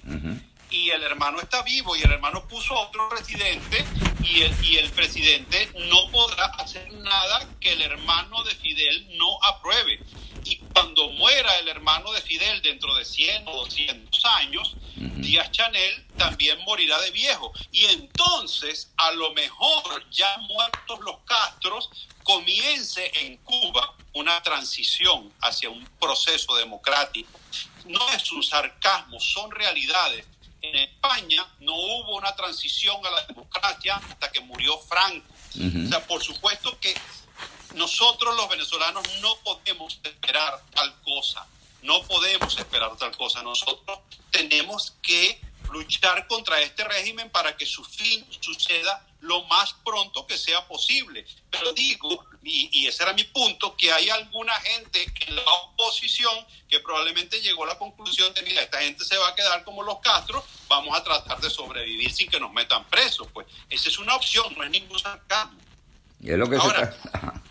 Y 0.71 0.91
el 0.91 1.03
hermano 1.03 1.41
está 1.41 1.63
vivo 1.63 1.97
y 1.97 2.03
el 2.03 2.13
hermano 2.13 2.47
puso 2.47 2.75
a 2.75 2.89
otro 2.89 3.09
presidente 3.09 3.85
y 4.23 4.43
el, 4.43 4.65
y 4.65 4.77
el 4.77 4.91
presidente 4.91 5.71
no 5.89 6.11
podrá 6.11 6.45
hacer 6.45 6.93
nada 6.93 7.49
que 7.61 7.73
el 7.73 7.83
hermano 7.83 8.43
de 8.45 8.55
Fidel 8.55 9.17
no 9.17 9.39
apruebe. 9.45 10.01
Y 10.45 10.57
cuando 10.73 11.09
muera 11.11 11.59
el 11.59 11.69
hermano 11.69 12.13
de 12.13 12.23
Fidel 12.23 12.63
dentro 12.63 12.95
de 12.95 13.05
100 13.05 13.49
o 13.49 13.57
200 13.57 14.25
años, 14.25 14.77
Díaz 14.97 15.51
Chanel 15.51 16.07
también 16.17 16.59
morirá 16.65 17.01
de 17.01 17.11
viejo. 17.11 17.53
Y 17.73 17.85
entonces, 17.87 18.91
a 18.97 19.13
lo 19.13 19.33
mejor, 19.33 20.09
ya 20.11 20.39
muertos 20.39 21.01
los 21.01 21.19
Castros, 21.25 21.91
comience 22.23 23.11
en 23.15 23.37
Cuba 23.39 23.95
una 24.15 24.43
transición 24.43 25.33
hacia 25.41 25.71
un 25.71 25.85
proceso 26.01 26.55
democrático. 26.57 27.39
No 27.87 28.09
es 28.11 28.31
un 28.33 28.43
sarcasmo, 28.43 29.21
son 29.21 29.51
realidades. 29.51 30.27
En 30.69 30.77
España 30.77 31.47
no 31.61 31.75
hubo 31.75 32.17
una 32.17 32.35
transición 32.37 33.05
a 33.07 33.11
la 33.11 33.25
democracia 33.27 33.97
hasta 33.97 34.31
que 34.31 34.41
murió 34.41 34.79
Franco. 34.79 35.27
O 35.57 35.89
sea, 35.89 36.07
por 36.07 36.23
supuesto 36.23 36.79
que 36.79 36.95
nosotros 37.75 38.37
los 38.37 38.49
venezolanos 38.49 39.03
no 39.21 39.37
podemos 39.39 39.99
esperar 40.03 40.63
tal 40.75 40.95
cosa. 41.03 41.47
No 41.83 42.03
podemos 42.03 42.59
esperar 42.59 42.97
tal 42.97 43.17
cosa. 43.17 43.43
Nosotros 43.43 44.01
tenemos 44.31 44.95
que 45.01 45.41
luchar 45.71 46.27
contra 46.27 46.61
este 46.61 46.85
régimen 46.85 47.31
para 47.31 47.57
que 47.57 47.67
su 47.67 47.85
fin 47.85 48.27
suceda 48.41 49.05
lo 49.21 49.43
más 49.45 49.75
pronto 49.85 50.27
que 50.27 50.39
sea 50.39 50.67
posible. 50.67 51.27
Pero 51.51 51.73
digo, 51.73 52.25
y, 52.43 52.87
ese 52.87 53.03
era 53.03 53.13
mi 53.13 53.25
punto, 53.25 53.77
que 53.77 53.93
hay 53.93 54.09
alguna 54.11 54.55
gente 54.55 55.07
en 55.27 55.37
la 55.37 55.43
oposición 55.43 56.47
que 56.69 56.81
probablemente 56.81 57.41
llegó 57.41 57.65
a 57.65 57.69
la 57.69 57.79
conclusión 57.79 58.33
de, 58.35 58.43
mira, 58.43 58.63
esta 58.63 58.81
gente 58.81 59.05
se 59.05 59.17
va 59.17 59.29
a 59.29 59.35
quedar 59.35 59.65
como 59.65 59.83
los 59.83 59.99
Castro, 60.01 60.45
vamos 60.69 60.97
a 60.97 61.03
tratar 61.03 61.41
de 61.41 61.51
sobrevivir 61.51 62.13
sin 62.13 62.31
que 62.31 62.41
nos 62.41 62.53
metan 62.53 62.85
presos. 62.89 63.29
Pues 63.33 63.47
esa 63.69 63.89
es 63.89 63.99
una 63.99 64.15
opción, 64.15 64.55
no 64.57 64.63
es 64.63 64.71
ningún 64.71 64.99
sarcasmo. 64.99 65.59
Y 66.21 66.31
es 66.31 66.39
lo 66.39 66.49
que 66.49 66.57
Ahora, 66.57 66.97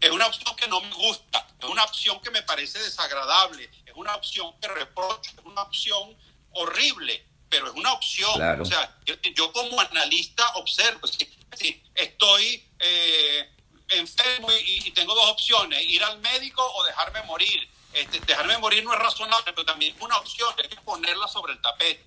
es 0.00 0.10
una 0.10 0.26
opción 0.26 0.54
que 0.56 0.68
no 0.68 0.80
me 0.80 0.92
gusta, 0.94 1.46
es 1.58 1.68
una 1.68 1.84
opción 1.84 2.20
que 2.20 2.30
me 2.30 2.42
parece 2.42 2.78
desagradable, 2.78 3.70
es 3.84 3.92
una 3.94 4.14
opción 4.14 4.52
que 4.60 4.68
reprocho, 4.68 5.32
es 5.38 5.44
una 5.44 5.62
opción 5.62 6.16
horrible 6.52 7.29
pero 7.50 7.66
es 7.66 7.74
una 7.74 7.92
opción. 7.92 8.60
O 8.60 8.64
sea, 8.64 8.96
yo, 9.34 9.52
como 9.52 9.78
analista 9.80 10.48
observo, 10.54 11.06
si, 11.06 11.82
estoy 11.94 12.64
eh, 12.78 13.50
enfermo 13.88 14.48
y, 14.64 14.90
tengo 14.92 15.14
dos 15.14 15.28
opciones, 15.30 15.84
ir 15.86 16.02
al 16.02 16.18
médico 16.20 16.64
o 16.74 16.84
dejarme 16.84 17.22
morir. 17.24 17.68
Este, 17.92 18.20
dejarme 18.20 18.56
morir 18.58 18.84
no 18.84 18.94
es 18.94 19.00
razonable, 19.00 19.52
pero 19.52 19.64
también 19.64 19.94
es 19.96 20.00
una 20.00 20.16
opción, 20.16 20.54
hay 20.62 20.68
que 20.68 20.76
ponerla 20.76 21.26
sobre 21.26 21.54
el 21.54 21.60
tapete. 21.60 22.04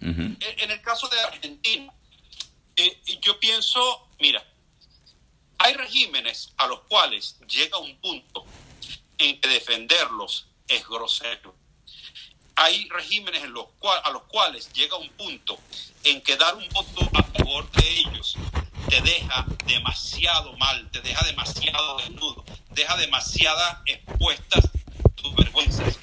en, 0.00 0.70
el 0.70 0.80
caso 0.80 1.06
de 1.08 1.20
Argentina, 1.20 1.92
eh, 2.76 3.00
yo 3.20 3.38
pienso, 3.38 4.08
mira, 4.18 4.42
hay 5.58 5.74
regímenes 5.74 6.54
a 6.56 6.66
los 6.66 6.80
cuales 6.82 7.36
llega 7.46 7.76
un 7.76 7.94
punto 8.00 8.46
en 9.18 9.38
que 9.38 9.48
defenderlos 9.48 10.46
es 10.66 10.86
grosero 10.88 11.57
hay 12.58 12.88
regímenes 12.88 13.44
a 13.44 13.46
los 14.10 14.22
cuales 14.24 14.72
llega 14.72 14.96
un 14.96 15.08
punto 15.10 15.56
en 16.02 16.20
que 16.22 16.36
dar 16.36 16.56
un 16.56 16.68
voto 16.70 17.08
a 17.14 17.22
favor 17.22 17.70
de 17.70 17.88
ellos 17.88 18.36
te 18.88 19.00
deja 19.00 19.46
demasiado 19.64 20.56
mal, 20.56 20.90
te 20.90 21.00
deja 21.00 21.24
demasiado 21.24 21.98
desnudo, 21.98 22.44
deja 22.70 22.96
demasiadas 22.96 23.78
expuestas 23.86 24.68
tus 25.14 25.34
vergüenzas. 25.36 25.98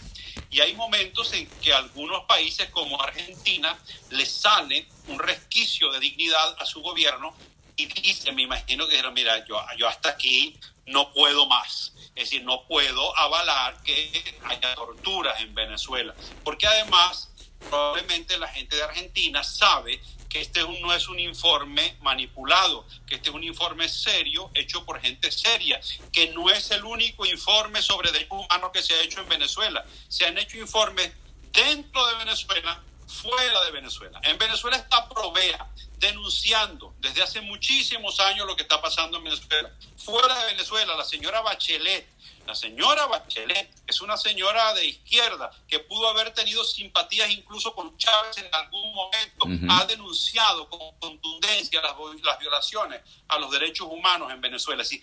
Y 0.49 0.61
hay 0.61 0.73
momentos 0.75 1.33
en 1.33 1.45
que 1.61 1.73
algunos 1.73 2.23
países 2.23 2.69
como 2.69 3.01
Argentina 3.01 3.77
les 4.11 4.31
sale 4.31 4.87
un 5.07 5.19
resquicio 5.19 5.91
de 5.91 5.99
dignidad 5.99 6.55
a 6.57 6.65
su 6.65 6.81
gobierno 6.81 7.35
y 7.75 7.87
dicen, 7.87 8.33
me 8.33 8.43
imagino 8.43 8.85
que 8.85 8.91
dijeron, 8.91 9.13
mira, 9.13 9.45
yo 9.45 9.89
hasta 9.89 10.09
aquí 10.09 10.57
no 10.85 11.11
puedo 11.11 11.45
más 11.47 11.95
es 12.15 12.29
decir, 12.29 12.43
no 12.43 12.65
puedo 12.65 13.17
avalar 13.17 13.81
que 13.83 14.39
haya 14.45 14.73
torturas 14.73 15.39
en 15.41 15.53
Venezuela, 15.53 16.15
porque 16.45 16.65
además 16.65 17.29
probablemente 17.69 18.37
la 18.37 18.47
gente 18.47 18.77
de 18.77 18.83
Argentina 18.83 19.43
sabe 19.43 20.01
que 20.29 20.39
este 20.39 20.61
no 20.61 20.93
es 20.93 21.09
un 21.09 21.19
informe 21.19 21.97
manipulado, 22.01 22.85
que 23.05 23.15
este 23.15 23.29
es 23.29 23.35
un 23.35 23.43
informe 23.43 23.89
serio 23.89 24.49
hecho 24.53 24.85
por 24.85 25.01
gente 25.01 25.29
seria, 25.29 25.81
que 26.13 26.29
no 26.29 26.49
es 26.49 26.71
el 26.71 26.85
único 26.85 27.25
informe 27.25 27.81
sobre 27.81 28.13
derechos 28.13 28.45
humanos 28.45 28.71
que 28.73 28.81
se 28.81 28.93
ha 28.93 29.01
hecho 29.01 29.19
en 29.19 29.27
Venezuela. 29.27 29.85
Se 30.07 30.25
han 30.25 30.37
hecho 30.37 30.57
informes 30.57 31.11
dentro 31.51 32.05
de 32.07 32.15
Venezuela, 32.15 32.81
fuera 33.07 33.63
de 33.65 33.71
Venezuela. 33.71 34.21
En 34.23 34.37
Venezuela 34.37 34.77
está 34.77 35.07
Provea 35.09 35.69
denunciando 35.99 36.95
desde 36.99 37.21
hace 37.21 37.41
muchísimos 37.41 38.19
años 38.19 38.45
lo 38.47 38.55
que 38.55 38.63
está 38.63 38.81
pasando 38.81 39.17
en 39.17 39.23
Venezuela. 39.23 39.71
Fuera 39.97 40.39
de 40.39 40.53
Venezuela, 40.53 40.95
la 40.95 41.03
señora 41.03 41.41
Bachelet, 41.41 42.07
la 42.45 42.55
señora 42.55 43.07
Bachelet 43.07 43.71
es 43.87 44.01
una 44.01 44.17
señora 44.17 44.73
de 44.73 44.85
izquierda 44.85 45.49
que 45.67 45.79
pudo 45.79 46.07
haber 46.09 46.31
tenido 46.33 46.63
simpatías 46.63 47.29
incluso 47.31 47.73
con 47.73 47.97
Chávez 47.97 48.37
en 48.37 48.53
algún 48.53 48.93
momento. 48.93 49.73
Ha 49.73 49.85
denunciado 49.85 50.69
con 50.69 50.79
contundencia 50.99 51.81
las, 51.81 51.95
las, 52.23 52.39
violaciones 52.39 53.01
a 53.27 53.39
los 53.39 53.51
derechos 53.51 53.87
humanos 53.89 54.31
en 54.31 54.41
Venezuela. 54.41 54.83
es 54.83 55.01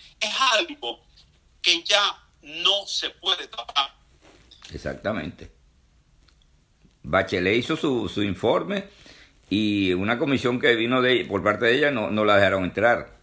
algo 0.52 1.04
que 1.60 1.82
ya 1.82 2.22
no 2.42 2.86
se 2.86 3.10
puede 3.10 3.48
tapar. 3.48 3.94
Exactamente. 4.72 5.52
Bachelet 7.02 7.58
hizo 7.58 7.76
su, 7.76 8.08
su 8.08 8.22
informe 8.22 8.88
y 9.54 9.92
una 9.92 10.18
comisión 10.18 10.58
que 10.58 10.74
vino 10.76 11.02
de 11.02 11.26
por 11.26 11.42
parte 11.42 11.66
de 11.66 11.74
ella 11.74 11.90
no, 11.90 12.10
no 12.10 12.24
la 12.24 12.36
dejaron 12.36 12.64
entrar. 12.64 13.18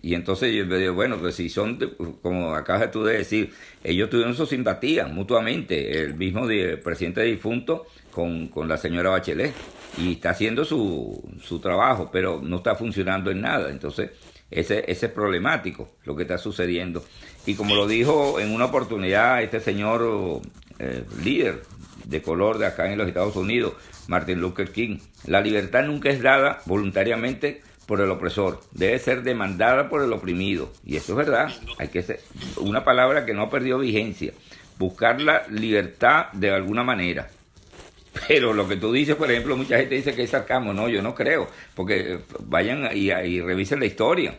Y 0.00 0.14
entonces 0.14 0.54
yo 0.54 0.64
le 0.64 0.78
digo, 0.78 0.94
bueno, 0.94 1.18
pues 1.18 1.34
si 1.34 1.50
son, 1.50 1.78
como 2.22 2.54
acabas 2.54 2.90
tú 2.90 3.04
de 3.04 3.18
decir, 3.18 3.52
ellos 3.82 4.08
tuvieron 4.08 4.34
su 4.34 4.46
simpatía 4.46 5.08
mutuamente, 5.08 6.00
el 6.00 6.14
mismo 6.14 6.46
presidente 6.82 7.20
difunto 7.24 7.84
con, 8.10 8.48
con, 8.48 8.66
la 8.66 8.78
señora 8.78 9.10
Bachelet, 9.10 9.52
y 9.98 10.12
está 10.12 10.30
haciendo 10.30 10.64
su, 10.64 11.22
su 11.42 11.58
trabajo, 11.58 12.08
pero 12.10 12.40
no 12.42 12.56
está 12.56 12.74
funcionando 12.76 13.30
en 13.30 13.42
nada. 13.42 13.68
Entonces, 13.70 14.10
ese, 14.50 14.90
ese 14.90 15.06
es 15.06 15.12
problemático 15.12 15.90
lo 16.04 16.16
que 16.16 16.22
está 16.22 16.38
sucediendo. 16.38 17.04
Y 17.44 17.56
como 17.56 17.74
lo 17.74 17.86
dijo 17.86 18.40
en 18.40 18.52
una 18.52 18.64
oportunidad 18.64 19.42
este 19.42 19.60
señor 19.60 20.40
eh, 20.78 21.04
líder 21.22 21.62
de 22.04 22.22
color 22.22 22.56
de 22.56 22.66
acá 22.66 22.90
en 22.90 22.96
los 22.96 23.06
Estados 23.06 23.36
Unidos, 23.36 23.74
Martin 24.08 24.40
Luther 24.40 24.70
King. 24.70 24.98
La 25.26 25.40
libertad 25.40 25.84
nunca 25.84 26.10
es 26.10 26.22
dada 26.22 26.60
voluntariamente 26.66 27.62
por 27.86 28.00
el 28.00 28.10
opresor, 28.10 28.60
debe 28.72 28.98
ser 28.98 29.22
demandada 29.22 29.88
por 29.88 30.02
el 30.02 30.12
oprimido. 30.12 30.72
Y 30.84 30.96
eso 30.96 31.12
es 31.12 31.18
verdad, 31.18 31.52
hay 31.78 31.88
que 31.88 32.02
ser 32.02 32.20
una 32.56 32.84
palabra 32.84 33.26
que 33.26 33.34
no 33.34 33.50
perdió 33.50 33.78
vigencia, 33.78 34.32
buscar 34.78 35.20
la 35.20 35.46
libertad 35.48 36.32
de 36.32 36.50
alguna 36.50 36.82
manera. 36.82 37.28
Pero 38.28 38.52
lo 38.52 38.68
que 38.68 38.76
tú 38.76 38.92
dices, 38.92 39.16
por 39.16 39.30
ejemplo, 39.30 39.56
mucha 39.56 39.78
gente 39.78 39.96
dice 39.96 40.14
que 40.14 40.22
es 40.22 40.30
sarcasmo, 40.30 40.72
no, 40.72 40.88
yo 40.88 41.02
no 41.02 41.14
creo, 41.14 41.48
porque 41.74 42.20
vayan 42.40 42.88
y, 42.94 43.10
y 43.10 43.40
revisen 43.40 43.80
la 43.80 43.86
historia. 43.86 44.38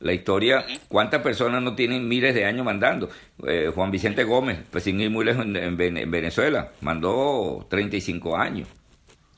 la 0.00 0.14
historia, 0.14 0.64
¿cuántas 0.88 1.20
personas 1.20 1.62
no 1.62 1.74
tienen 1.74 2.08
miles 2.08 2.34
de 2.34 2.46
años 2.46 2.64
mandando? 2.64 3.10
Eh, 3.46 3.70
Juan 3.74 3.90
Vicente 3.90 4.24
Gómez, 4.24 4.60
pues 4.70 4.84
sin 4.84 4.98
ir 5.00 5.10
muy 5.10 5.26
lejos 5.26 5.44
en, 5.44 5.76
Venezuela, 5.76 6.72
mandó 6.80 7.66
35 7.68 8.36
años. 8.36 8.68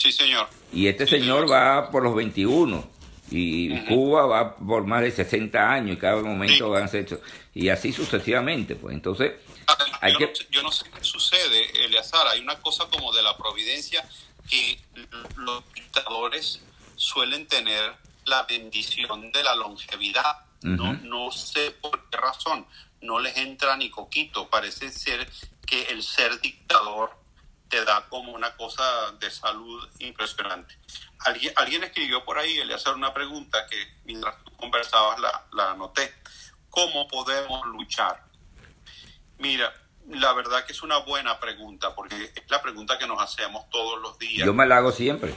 Sí, 0.03 0.12
señor. 0.12 0.49
Y 0.73 0.88
este 0.88 1.07
señor 1.07 1.51
va 1.51 1.91
por 1.91 2.03
los 2.03 2.15
21 2.15 2.91
y 3.31 3.79
Cuba 3.87 4.27
va 4.27 4.57
por 4.57 4.85
más 4.85 5.03
de 5.03 5.11
60 5.11 5.73
años 5.73 5.97
y 5.97 5.99
cada 5.99 6.21
momento 6.21 6.71
van 6.71 6.85
a 6.85 6.88
ser 6.88 7.07
y 7.55 7.69
así 7.69 7.93
sucesivamente, 7.93 8.75
pues. 8.75 8.95
Entonces 8.95 9.33
hay 10.01 10.12
yo, 10.15 10.19
que... 10.19 10.27
no, 10.27 10.33
yo 10.51 10.62
no 10.62 10.73
sé 10.73 10.87
qué 10.91 11.05
sucede, 11.05 11.85
Eleazar, 11.85 12.27
hay 12.27 12.41
una 12.41 12.59
cosa 12.61 12.87
como 12.91 13.12
de 13.12 13.23
la 13.23 13.37
providencia 13.37 14.05
que 14.51 14.79
los 15.37 15.62
dictadores 15.73 16.61
suelen 16.97 17.47
tener 17.47 17.93
la 18.25 18.43
bendición 18.43 19.31
de 19.31 19.43
la 19.43 19.55
longevidad 19.55 20.47
no, 20.62 20.93
no 21.03 21.31
sé 21.33 21.73
por 21.73 22.09
qué 22.09 22.17
razón, 22.17 22.67
no 23.01 23.19
les 23.19 23.37
entra 23.37 23.77
ni 23.77 23.91
coquito. 23.91 24.49
Parece 24.49 24.91
ser 24.91 25.29
que 25.67 25.83
el 25.85 26.03
ser 26.03 26.41
dictador 26.41 27.11
te 27.72 27.82
da 27.87 28.06
como 28.11 28.32
una 28.32 28.54
cosa 28.54 28.85
de 29.18 29.30
salud 29.30 29.88
impresionante. 30.00 30.76
Alguien, 31.20 31.54
alguien 31.56 31.82
escribió 31.82 32.22
por 32.22 32.38
ahí, 32.38 32.62
le 32.62 32.74
hacer 32.74 32.92
una 32.92 33.14
pregunta 33.14 33.66
que 33.66 33.76
mientras 34.04 34.44
tú 34.44 34.54
conversabas 34.58 35.18
la, 35.18 35.46
la 35.54 35.70
anoté. 35.70 36.14
¿Cómo 36.68 37.08
podemos 37.08 37.66
luchar? 37.68 38.26
Mira, 39.38 39.72
la 40.11 40.35
verdad 40.35 40.66
que 40.66 40.72
es 40.72 40.82
una 40.82 40.98
buena 40.98 41.40
pregunta, 41.40 41.94
porque 41.94 42.30
es 42.35 42.50
la 42.50 42.61
pregunta 42.61 42.98
que 42.98 43.06
nos 43.06 43.22
hacemos 43.22 43.70
todos 43.70 43.98
los 44.02 44.18
días. 44.18 44.44
Yo 44.44 44.52
me 44.52 44.66
la 44.66 44.76
hago 44.76 44.92
siempre. 44.92 45.35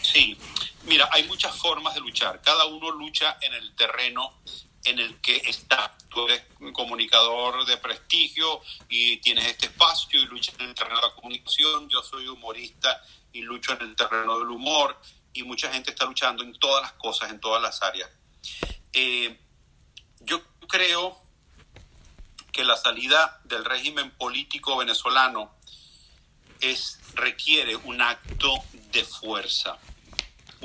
Sí, 0.00 0.38
Mira, 0.86 1.08
hay 1.10 1.24
muchas 1.24 1.56
formas 1.58 1.94
de 1.94 2.00
luchar. 2.00 2.40
Cada 2.42 2.64
uno 2.66 2.92
lucha 2.92 3.36
en 3.40 3.52
el 3.54 3.74
terreno 3.74 4.38
en 4.86 4.98
el 4.98 5.20
que 5.20 5.36
está. 5.36 5.96
Tú 6.08 6.24
eres 6.26 6.42
un 6.60 6.72
comunicador 6.72 7.66
de 7.66 7.76
prestigio 7.76 8.60
y 8.88 9.18
tienes 9.18 9.46
este 9.46 9.66
espacio 9.66 10.20
y 10.20 10.26
luchas 10.26 10.54
en 10.58 10.68
el 10.68 10.74
terreno 10.74 10.96
de 10.96 11.08
la 11.08 11.14
comunicación. 11.14 11.88
Yo 11.88 12.02
soy 12.02 12.28
humorista 12.28 13.02
y 13.32 13.42
lucho 13.42 13.72
en 13.72 13.82
el 13.82 13.96
terreno 13.96 14.38
del 14.38 14.48
humor 14.48 14.98
y 15.32 15.42
mucha 15.42 15.72
gente 15.72 15.90
está 15.90 16.06
luchando 16.06 16.42
en 16.42 16.58
todas 16.58 16.82
las 16.82 16.92
cosas, 16.92 17.30
en 17.30 17.40
todas 17.40 17.60
las 17.60 17.82
áreas. 17.82 18.10
Eh, 18.92 19.38
yo 20.20 20.42
creo 20.68 21.20
que 22.52 22.64
la 22.64 22.76
salida 22.76 23.40
del 23.44 23.64
régimen 23.64 24.10
político 24.12 24.76
venezolano 24.78 25.54
es, 26.60 26.98
requiere 27.14 27.76
un 27.76 28.00
acto 28.00 28.54
de 28.92 29.04
fuerza 29.04 29.78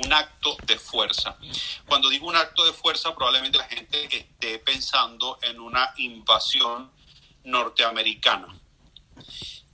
un 0.04 0.12
acto 0.12 0.56
de 0.66 0.78
fuerza. 0.78 1.36
Cuando 1.86 2.08
digo 2.08 2.26
un 2.26 2.36
acto 2.36 2.64
de 2.64 2.72
fuerza, 2.72 3.14
probablemente 3.14 3.58
la 3.58 3.68
gente 3.68 4.16
esté 4.16 4.58
pensando 4.58 5.38
en 5.42 5.60
una 5.60 5.92
invasión 5.96 6.90
norteamericana. 7.44 8.48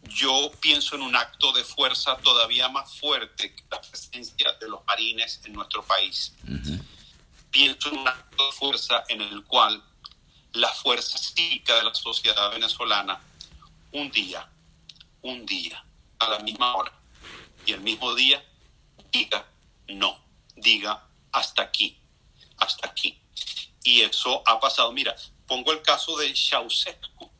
Yo 0.03 0.51
pienso 0.61 0.97
en 0.97 1.03
un 1.03 1.17
acto 1.17 1.53
de 1.53 1.64
fuerza 1.64 2.17
todavía 2.19 2.69
más 2.69 2.99
fuerte 2.99 3.55
que 3.55 3.62
la 3.71 3.81
presencia 3.81 4.53
de 4.55 4.69
los 4.69 4.85
marines 4.87 5.41
en 5.45 5.53
nuestro 5.53 5.83
país. 5.85 6.35
Pienso 7.51 7.91
en 7.91 7.99
un 7.99 8.09
acto 8.09 8.47
de 8.47 8.53
fuerza 8.53 9.05
en 9.09 9.21
el 9.21 9.45
cual 9.45 9.83
la 10.53 10.69
fuerza 10.69 11.19
cívica 11.19 11.75
de 11.77 11.85
la 11.85 11.95
sociedad 11.95 12.51
venezolana 12.51 13.21
un 13.93 14.11
día, 14.11 14.49
un 15.23 15.45
día, 15.47 15.85
a 16.19 16.29
la 16.29 16.38
misma 16.41 16.75
hora 16.75 16.93
y 17.64 17.73
el 17.73 17.81
mismo 17.81 18.14
día, 18.14 18.43
diga 19.12 19.47
no, 19.88 20.24
diga 20.57 21.09
hasta 21.33 21.62
aquí, 21.62 22.01
hasta 22.59 22.88
aquí. 22.88 23.20
Y 23.83 24.03
eso 24.03 24.42
ha 24.46 24.61
pasado. 24.61 24.92
Mira, 24.92 25.14
pongo 25.46 25.72
el 25.72 25.83
caso 25.83 26.16
de 26.16 26.35
Ceausescu. 26.35 27.31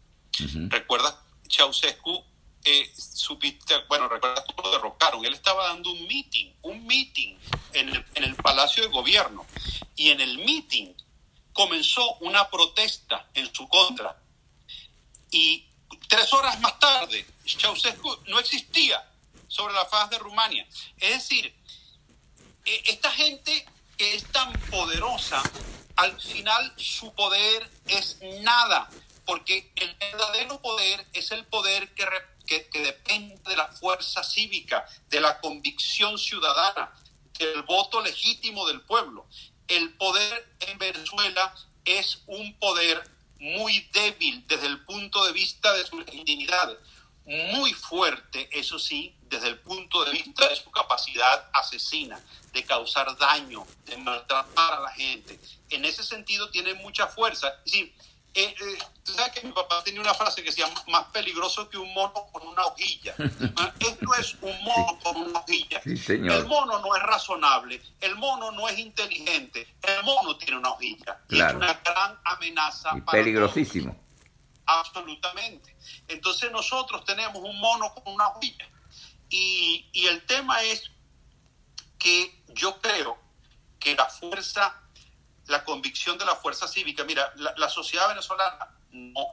¿Recuerdas? 0.69 1.17
Ceausescu, 1.49 2.25
eh, 2.65 2.93
supiste, 2.97 3.75
bueno, 3.89 4.09
recuerdas 4.09 4.45
cómo 4.47 4.69
lo 4.69 4.73
derrocaron. 4.73 5.25
Él 5.25 5.35
estaba 5.35 5.69
dando 5.69 5.91
un 5.91 6.07
meeting, 6.07 6.53
un 6.63 6.87
meeting 6.87 7.37
en 7.73 7.89
el, 7.89 8.05
en 8.15 8.25
el 8.25 8.35
Palacio 8.37 8.83
de 8.83 8.89
Gobierno. 8.89 9.47
Y 9.97 10.11
en 10.11 10.21
el 10.21 10.39
meeting 10.39 10.95
comenzó 11.53 12.15
una 12.21 12.49
protesta 12.49 13.29
en 13.35 13.53
su 13.53 13.69
contra. 13.69 14.17
Y 15.31 15.67
tres 16.09 16.33
horas 16.33 16.61
más 16.61 16.79
tarde, 16.79 17.27
Ceausescu 17.45 18.19
no 18.27 18.39
existía 18.39 19.05
sobre 19.49 19.75
la 19.75 19.85
faz 19.87 20.11
de 20.11 20.19
Rumania. 20.19 20.67
Es 20.99 21.11
decir, 21.15 21.55
esta 22.87 23.11
gente 23.11 23.67
que 23.97 24.15
es 24.15 24.25
tan 24.31 24.53
poderosa, 24.71 25.43
al 25.97 26.21
final 26.21 26.73
su 26.77 27.13
poder 27.15 27.69
es 27.87 28.19
nada, 28.43 28.89
porque 29.27 29.73
el 29.77 29.95
verdadero 29.97 30.61
poder 30.61 31.07
es 31.13 31.33
el 31.33 31.45
poder 31.47 31.93
que, 31.95 32.07
que, 32.71 32.81
depende 32.81 33.37
de 33.47 33.57
la 33.57 33.69
fuerza 33.69 34.23
cívica, 34.23 34.87
de 35.09 35.21
la 35.21 35.41
convicción 35.41 36.19
ciudadana, 36.19 36.93
del 37.39 37.63
voto 37.63 38.01
legítimo 38.01 38.67
del 38.67 38.81
pueblo. 38.83 39.27
El 39.67 39.95
poder 39.95 40.57
en 40.61 40.79
Venezuela 40.79 41.55
es 41.85 42.21
un 42.27 42.59
poder 42.59 43.03
muy 43.41 43.81
débil 43.93 44.45
desde 44.47 44.67
el 44.67 44.85
punto 44.85 45.25
de 45.25 45.33
vista 45.33 45.73
de 45.75 45.87
su 45.87 45.99
legitimidad, 46.01 46.77
muy 47.29 47.75
fuerte, 47.75 48.49
eso 48.53 48.79
sí, 48.79 49.15
desde 49.23 49.49
el 49.49 49.59
punto 49.59 50.03
de 50.05 50.13
vista 50.13 50.49
de 50.49 50.57
su 50.57 50.71
capacidad 50.71 51.51
asesina 51.53 52.19
de 52.53 52.65
causar 52.65 53.17
daño, 53.19 53.67
de 53.85 53.99
maltratar 53.99 54.75
a 54.75 54.81
la 54.81 54.91
gente. 54.91 55.39
En 55.69 55.85
ese 55.85 56.03
sentido 56.03 56.49
tiene 56.51 56.73
mucha 56.75 57.07
fuerza. 57.07 57.49
Es 57.67 57.73
decir, 57.73 57.95
eh, 58.35 58.55
eh, 58.59 58.79
tú 59.05 59.13
sabes 59.13 59.33
que 59.33 59.47
mi 59.47 59.53
papá 59.53 59.83
tenía 59.85 60.01
una 60.01 60.15
frase 60.15 60.43
que 60.43 60.51
decía, 60.51 60.67
más 60.87 61.05
peligroso 61.07 61.69
que 61.69 61.77
un 61.77 61.93
mono 61.93 62.27
con 62.33 62.47
una 62.47 62.65
hojilla. 62.65 63.15
Ah, 63.57 63.73
esto 63.81 64.15
es 64.19 64.37
un 64.41 64.63
mono 64.63 64.99
con 65.03 65.17
una 65.17 65.41
hojilla. 65.41 65.81
El 65.85 66.47
mono 66.47 66.79
no 66.79 66.95
es 66.95 67.03
razonable, 67.03 67.83
el 68.01 68.15
mono 68.17 68.53
no 68.53 68.69
es 68.69 68.79
inteligente, 68.79 69.75
el 69.83 70.05
mono 70.05 70.37
tiene 70.37 70.59
una 70.59 70.71
hojilla. 70.71 71.21
Y 71.29 71.41
es 71.41 71.53
una 71.53 71.81
gran 71.85 72.19
amenaza. 72.25 72.91
peligrosísimo. 73.11 74.08
Absolutamente. 74.69 75.75
Entonces 76.09 76.53
nosotros 76.53 77.05
tenemos 77.05 77.43
un 77.43 77.59
mono 77.59 77.95
con 77.95 78.13
una 78.13 78.29
hojilla. 78.29 78.69
Y, 79.31 79.89
y 79.93 80.07
el 80.07 80.25
tema 80.27 80.63
es 80.63 80.91
que 81.99 82.43
yo 82.49 82.79
creo 82.81 83.19
que 83.81 83.95
la 83.95 84.07
fuerza, 84.07 84.81
la 85.47 85.65
convicción 85.65 86.19
de 86.19 86.25
la 86.25 86.37
fuerza 86.37 86.69
cívica, 86.69 87.05
mira, 87.05 87.33
la, 87.37 87.69
sociedad 87.69 88.09
venezolana 88.09 88.77
no, 88.91 89.27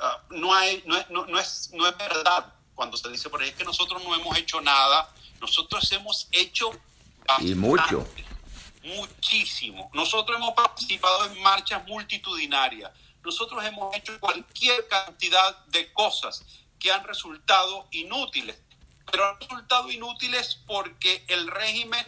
ah, 0.00 0.22
no, 0.30 0.54
hay, 0.54 0.82
no, 0.86 0.96
es, 0.96 1.10
no, 1.10 1.38
es, 1.38 1.70
no 1.74 1.86
es 1.86 1.96
verdad 1.98 2.54
cuando 2.74 2.96
se 2.96 3.10
dice 3.10 3.28
por 3.28 3.42
ahí 3.42 3.52
que 3.52 3.64
nosotros 3.64 4.02
no 4.02 4.14
hemos 4.14 4.36
hecho 4.38 4.60
nada, 4.60 5.12
nosotros 5.40 5.90
hemos 5.92 6.28
hecho 6.32 6.72
y 7.38 7.54
mucho. 7.54 8.06
Muchísimo. 8.82 9.90
Nosotros 9.92 10.36
hemos 10.38 10.54
participado 10.54 11.26
en 11.26 11.40
marchas 11.42 11.86
multitudinarias. 11.86 12.90
Nosotros 13.24 13.64
hemos 13.64 13.94
hecho 13.96 14.18
cualquier 14.20 14.86
cantidad 14.88 15.64
de 15.66 15.92
cosas 15.92 16.44
que 16.78 16.90
han 16.90 17.04
resultado 17.04 17.86
inútiles 17.90 18.58
pero 19.10 19.28
han 19.28 19.40
resultado 19.40 19.90
inútiles 19.90 20.58
porque 20.66 21.24
el 21.28 21.48
régimen 21.48 22.04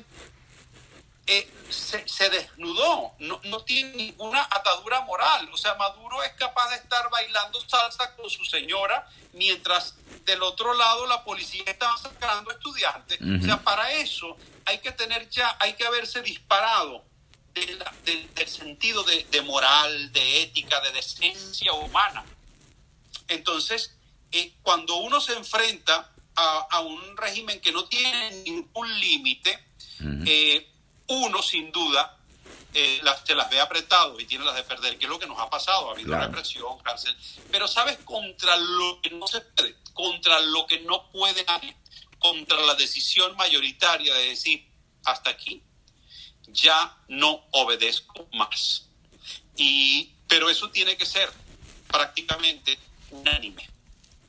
eh, 1.27 1.49
se, 1.71 2.31
desnudó, 2.31 3.13
no, 3.19 3.61
tiene 3.65 3.97
ninguna 3.97 4.43
atadura 4.51 5.01
moral. 5.03 5.49
O 5.53 5.57
sea, 5.57 5.75
Maduro 5.75 6.23
es 6.23 6.33
capaz 6.33 6.71
de 6.71 6.77
estar 6.77 7.09
bailando 7.11 7.61
salsa 7.69 8.15
con 8.17 8.29
su 8.29 8.45
señora 8.45 9.09
mientras 9.33 9.95
del 10.25 10.43
otro 10.43 10.75
lado 10.75 11.07
la 11.07 11.25
policía 11.25 11.63
está 11.67 11.97
sacando 11.97 12.51
estudiantes. 12.51 13.19
O 13.21 13.45
sea, 13.45 13.59
para 13.63 13.93
eso 13.93 14.37
hay 14.65 14.79
que 14.79 14.93
tener 14.93 15.29
ya, 15.31 15.57
hay 15.61 15.75
que 15.75 15.85
haberse 15.85 16.23
disparado 16.23 17.05
del, 17.55 18.49
sentido 18.49 19.03
de, 19.05 19.25
de, 19.31 19.43
moral, 19.43 20.13
de 20.13 20.43
ética, 20.43 20.81
de 20.81 20.93
decencia 20.93 21.73
humana. 21.73 22.25
Entonces, 23.29 23.95
eh, 24.31 24.55
cuando 24.63 24.97
uno 24.97 25.21
se 25.21 25.35
enfrenta 25.35 26.11
a, 26.35 26.81
un 26.81 27.17
régimen 27.17 27.61
que 27.61 27.73
no 27.73 27.85
tiene 27.85 28.31
ningún 28.43 28.89
límite, 29.01 29.59
eh, 30.27 30.69
uno 31.09 31.43
sin 31.43 31.71
duda 31.71 32.19
eh, 32.75 33.01
las, 33.03 33.21
se 33.25 33.35
las 33.35 33.51
ve 33.51 33.61
apretado 33.61 34.19
y 34.19 34.25
tiene 34.25 34.45
las 34.45 34.55
de 34.55 34.63
perder, 34.63 34.99
que 34.99 35.05
es 35.05 35.11
lo 35.11 35.19
que 35.19 35.27
nos 35.27 35.39
ha 35.39 35.51
pasado, 35.51 35.91
ha 35.91 35.93
habido 35.93 36.19
represión, 36.19 36.79
cárcel, 36.79 37.15
pero 37.51 37.69
sabes 37.69 37.99
contra 37.99 38.57
lo 38.57 39.01
que 39.03 39.11
no 39.11 39.27
se 39.27 39.43
puede, 39.43 39.77
contra 39.93 40.41
lo 40.41 40.67
que 40.67 40.81
no 40.81 41.11
puede 41.11 41.45
contra 42.19 42.61
la 42.61 42.75
decisión 42.75 43.37
mayoritaria 43.37 44.15
de 44.15 44.29
decir 44.29 44.67
hasta 45.05 45.31
aquí, 45.31 45.63
ya 46.53 46.97
no 47.09 47.45
obedezco 47.51 48.29
más. 48.33 48.87
Y, 49.57 50.13
pero 50.29 50.49
eso 50.49 50.71
tiene 50.71 50.97
que 50.97 51.07
ser 51.07 51.31
prácticamente 51.89 52.79
unánime 53.11 53.73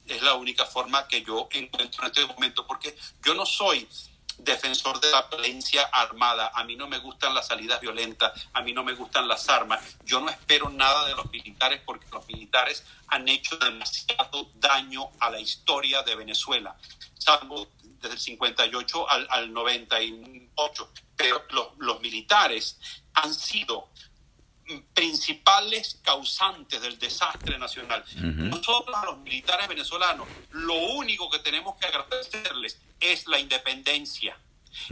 es 0.07 0.21
la 0.21 0.35
única 0.35 0.65
forma 0.65 1.07
que 1.07 1.23
yo 1.23 1.47
encuentro 1.51 2.03
en 2.03 2.11
este 2.11 2.25
momento, 2.25 2.67
porque 2.67 2.95
yo 3.23 3.33
no 3.33 3.45
soy 3.45 3.87
defensor 4.37 4.99
de 4.99 5.11
la 5.11 5.23
violencia 5.23 5.83
armada. 5.91 6.51
A 6.53 6.63
mí 6.63 6.75
no 6.75 6.87
me 6.87 6.99
gustan 6.99 7.33
las 7.33 7.47
salidas 7.47 7.79
violentas, 7.81 8.31
a 8.53 8.61
mí 8.61 8.73
no 8.73 8.83
me 8.83 8.93
gustan 8.93 9.27
las 9.27 9.47
armas. 9.49 9.97
Yo 10.05 10.19
no 10.19 10.29
espero 10.29 10.69
nada 10.69 11.07
de 11.07 11.15
los 11.15 11.29
militares 11.31 11.81
porque 11.85 12.07
los 12.11 12.27
militares 12.27 12.83
han 13.07 13.27
hecho 13.27 13.57
demasiado 13.57 14.49
daño 14.55 15.09
a 15.19 15.29
la 15.29 15.39
historia 15.39 16.03
de 16.03 16.15
Venezuela, 16.15 16.75
salvo 17.17 17.67
desde 17.79 18.15
el 18.15 18.19
58 18.19 19.09
al, 19.09 19.27
al 19.29 19.53
98. 19.53 20.91
Pero 21.15 21.43
los, 21.51 21.67
los 21.77 22.01
militares 22.01 22.79
han 23.13 23.33
sido 23.33 23.89
principales 24.93 25.99
causantes 26.03 26.81
del 26.81 26.97
desastre 26.97 27.57
nacional. 27.57 28.03
Nosotros 28.15 28.95
a 28.95 29.05
los 29.05 29.17
militares 29.19 29.67
venezolanos, 29.67 30.27
lo 30.51 30.75
único 30.75 31.29
que 31.29 31.39
tenemos 31.39 31.75
que 31.77 31.87
agradecerles 31.87 32.79
es 32.99 33.27
la 33.27 33.39
independencia. 33.39 34.37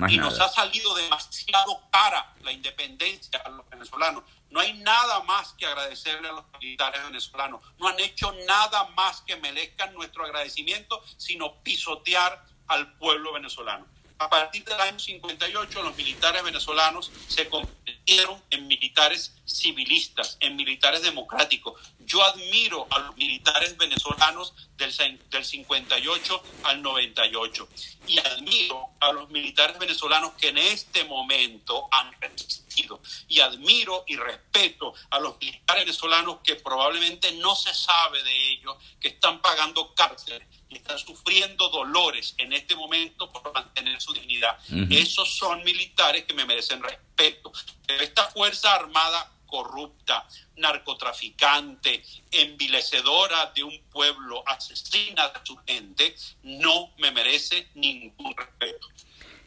y 0.07 0.17
nos 0.17 0.39
ha 0.39 0.47
salido 0.47 0.93
demasiado 0.93 1.81
cara 1.91 2.35
la 2.43 2.51
independencia 2.51 3.41
a 3.43 3.49
los 3.49 3.67
venezolanos. 3.67 4.23
No 4.51 4.59
hay 4.59 4.73
nada 4.73 5.23
más 5.23 5.53
que 5.53 5.65
agradecerle 5.65 6.29
a 6.29 6.33
los 6.33 6.45
militares 6.59 7.01
venezolanos. 7.03 7.61
No 7.79 7.87
han 7.87 7.99
hecho 7.99 8.31
nada 8.47 8.89
más 8.95 9.21
que 9.21 9.37
merezcan 9.37 9.93
nuestro 9.93 10.25
agradecimiento, 10.25 11.01
sino 11.17 11.63
pisotear 11.63 12.45
al 12.67 12.93
pueblo 12.97 13.33
venezolano. 13.33 13.87
A 14.21 14.29
partir 14.29 14.63
del 14.63 14.79
año 14.79 14.99
58 14.99 15.81
los 15.81 15.97
militares 15.97 16.43
venezolanos 16.43 17.11
se 17.27 17.49
convirtieron 17.49 18.39
en 18.51 18.67
militares 18.67 19.33
civilistas, 19.45 20.37
en 20.41 20.55
militares 20.55 21.01
democráticos. 21.01 21.81
Yo 21.97 22.23
admiro 22.23 22.85
a 22.91 22.99
los 22.99 23.17
militares 23.17 23.75
venezolanos 23.77 24.53
del, 24.77 24.93
del 25.27 25.43
58 25.43 26.43
al 26.65 26.83
98 26.83 27.67
y 28.05 28.19
admiro 28.19 28.89
a 28.99 29.11
los 29.11 29.27
militares 29.31 29.79
venezolanos 29.79 30.33
que 30.33 30.49
en 30.49 30.59
este 30.59 31.03
momento 31.05 31.87
han 31.89 32.11
resistido 32.21 33.01
y 33.27 33.39
admiro 33.39 34.03
y 34.05 34.17
respeto 34.17 34.93
a 35.09 35.19
los 35.19 35.39
militares 35.39 35.85
venezolanos 35.85 36.41
que 36.43 36.57
probablemente 36.57 37.31
no 37.31 37.55
se 37.55 37.73
sabe 37.73 38.21
de 38.21 38.49
ellos, 38.49 38.77
que 38.99 39.07
están 39.07 39.41
pagando 39.41 39.95
cárceles 39.95 40.60
están 40.77 40.97
sufriendo 40.97 41.69
dolores 41.69 42.35
en 42.37 42.53
este 42.53 42.75
momento 42.75 43.29
por 43.29 43.53
mantener 43.53 43.99
su 44.01 44.13
dignidad. 44.13 44.57
Esos 44.89 45.35
son 45.35 45.63
militares 45.63 46.25
que 46.25 46.33
me 46.33 46.45
merecen 46.45 46.81
respeto. 46.81 47.51
Pero 47.85 48.03
esta 48.03 48.25
Fuerza 48.27 48.73
Armada 48.73 49.31
corrupta, 49.51 50.25
narcotraficante, 50.55 52.01
envilecedora 52.31 53.51
de 53.53 53.63
un 53.63 53.81
pueblo, 53.91 54.43
asesina 54.47 55.27
de 55.27 55.39
su 55.43 55.57
gente, 55.67 56.15
no 56.43 56.91
me 56.97 57.11
merece 57.11 57.67
ningún 57.75 58.33
respeto. 58.35 58.87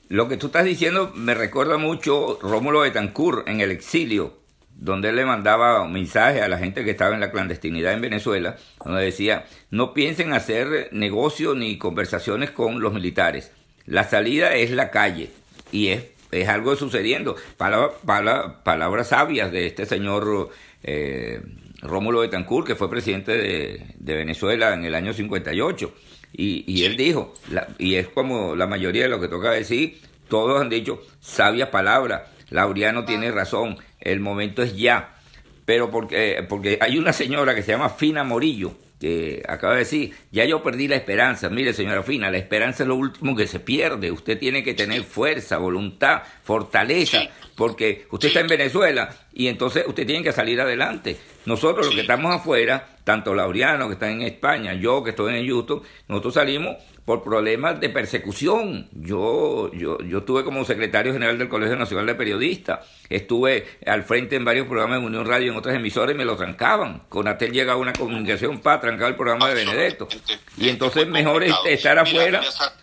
Lo 0.09 0.29
que 0.29 0.37
tú 0.37 0.47
estás 0.47 0.67
diciendo 0.67 1.11
me 1.15 1.35
recuerda 1.35 1.79
mucho 1.79 2.39
Rómulo 2.43 2.81
Betancourt 2.81 3.49
en 3.49 3.63
el 3.63 3.71
exilio 3.71 4.44
donde 4.77 5.11
él 5.11 5.17
le 5.17 5.25
mandaba 5.25 5.83
un 5.83 5.93
mensaje 5.93 6.43
a 6.43 6.49
la 6.49 6.59
gente 6.59 6.85
que 6.85 6.91
estaba 6.91 7.15
en 7.15 7.21
la 7.21 7.31
clandestinidad 7.31 7.93
en 7.93 8.01
Venezuela, 8.01 8.57
donde 8.85 9.03
decía, 9.03 9.47
no 9.71 9.95
piensen 9.95 10.33
hacer 10.33 10.89
negocio 10.93 11.55
ni 11.55 11.79
conversaciones 11.79 12.51
con 12.51 12.81
los 12.81 12.93
militares. 12.93 13.53
La 13.87 14.05
salida 14.05 14.55
es 14.55 14.71
la 14.71 14.91
calle 14.91 15.31
y 15.71 15.89
es, 15.89 16.05
es 16.33 16.49
algo 16.49 16.77
sucediendo. 16.77 17.37
palabras 17.57 19.09
sabias 19.09 19.53
de 19.53 19.67
este 19.67 19.87
señor 19.87 20.51
eh, 20.83 21.41
Rómulo 21.83 22.21
Betancourt, 22.21 22.67
que 22.67 22.75
fue 22.75 22.91
presidente 22.91 23.33
de, 23.33 24.15
Venezuela 24.15 24.75
en 24.75 24.85
el 24.85 24.95
año 24.95 25.13
58. 25.13 25.93
Y, 26.37 26.65
y 26.67 26.85
él 26.85 26.97
dijo, 26.97 27.35
y 27.79 27.95
es 27.95 28.09
como 28.09 28.57
la 28.57 28.67
mayoría 28.67 29.05
de 29.05 29.09
lo 29.09 29.21
que 29.21 29.29
toca 29.29 29.51
decir, 29.51 30.01
todos 30.29 30.61
han 30.61 30.69
dicho 30.69 31.01
sabias 31.21 31.69
palabras. 31.69 32.23
Laureano 32.51 33.05
tiene 33.05 33.31
razón 33.31 33.77
el 34.05 34.21
momento 34.21 34.63
es 34.63 34.77
ya. 34.77 35.15
Pero 35.65 35.91
porque, 35.91 36.45
porque 36.49 36.79
hay 36.81 36.99
una 36.99 37.13
señora 37.13 37.55
que 37.55 37.63
se 37.63 37.73
llama 37.73 37.89
Fina 37.89 38.23
Morillo, 38.23 38.77
que 39.01 39.43
acaba 39.49 39.75
de 39.75 39.81
decir, 39.81 40.15
ya 40.31 40.45
yo 40.45 40.63
perdí 40.63 40.89
la 40.89 40.97
esperanza. 40.97 41.49
Mire, 41.49 41.73
señora 41.73 42.03
Fina, 42.03 42.31
la 42.31 42.39
esperanza 42.39 42.85
es 42.85 42.89
lo 42.89 42.97
último 42.97 43.35
que 43.35 43.47
se 43.47 43.61
pierde. 43.61 44.11
Usted 44.11 44.39
tiene 44.39 44.63
que 44.63 44.75
tener 44.75 45.03
fuerza, 45.05 45.59
voluntad, 45.59 46.23
fortaleza, 46.43 47.23
porque 47.57 48.07
usted 48.11 48.29
está 48.29 48.41
en 48.41 48.49
Venezuela 48.49 49.15
y 49.33 49.49
entonces 49.49 49.85
usted 49.87 50.07
tiene 50.07 50.23
que 50.23 50.33
salir 50.33 50.61
adelante. 50.61 51.17
Nosotros, 51.47 51.87
los 51.87 51.95
que 51.95 52.01
estamos 52.03 52.35
afuera, 52.35 52.97
tanto 53.05 53.35
Laureano, 53.35 53.89
que 53.89 53.95
está 53.95 54.11
en 54.11 54.23
España, 54.23 54.75
yo 54.75 55.05
que 55.05 55.11
estoy 55.11 55.35
en 55.35 55.45
YouTube, 55.45 55.87
nosotros 56.09 56.35
salimos 56.35 56.77
por 57.05 57.23
problemas 57.23 57.79
de 57.81 57.91
persecución. 57.91 58.89
Yo, 58.93 59.71
yo, 59.73 59.99
yo 59.99 60.19
estuve 60.19 60.43
como 60.45 60.65
secretario 60.65 61.13
general 61.13 61.39
del 61.39 61.49
Colegio 61.49 61.77
Nacional 61.77 62.07
de 62.07 62.15
Periodistas, 62.15 62.81
estuve 63.11 63.79
al 63.87 64.05
frente 64.05 64.37
en 64.37 64.45
varios 64.45 64.67
programas 64.67 65.01
de 65.01 65.07
Unión 65.07 65.27
Radio 65.27 65.53
en 65.53 65.59
otras 65.59 65.77
emisoras 65.77 66.15
y 66.15 66.19
me 66.19 66.25
lo 66.25 66.37
trancaban. 66.37 67.01
Con 67.09 67.29
Atel 67.29 67.53
llega 67.53 67.77
una 67.77 67.93
comunicación 67.93 68.61
para 68.61 68.81
trancar 68.81 69.09
el 69.09 69.17
programa 69.17 69.49
de 69.49 69.55
Benedetto. 69.55 70.09
Y 70.57 70.69
entonces 70.69 71.07
mejor 71.07 71.45
estar 71.45 71.99
afuera. 71.99 72.41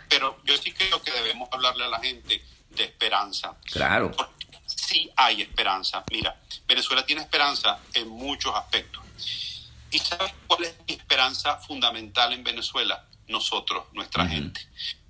pero 0.08 0.38
yo 0.44 0.56
sí 0.58 0.72
creo 0.72 1.02
que 1.02 1.12
debemos 1.12 1.50
hablarle 1.52 1.86
a 1.86 1.90
la 1.90 2.00
gente 2.00 2.42
de 2.76 2.84
esperanza. 2.84 3.56
Claro. 3.72 4.12
Sí 4.92 5.10
hay 5.16 5.42
esperanza. 5.42 6.04
Mira, 6.12 6.40
Venezuela 6.68 7.06
tiene 7.06 7.22
esperanza 7.22 7.80
en 7.94 8.10
muchos 8.10 8.54
aspectos. 8.56 9.02
¿Y 9.92 10.00
sabes 10.00 10.34
cuál 10.48 10.64
es 10.64 10.76
mi 10.88 10.94
esperanza 10.94 11.58
fundamental 11.58 12.34
en 12.34 12.44
Venezuela? 12.44 13.06
nosotros, 13.32 13.86
nuestra 13.94 14.28
gente. 14.28 14.62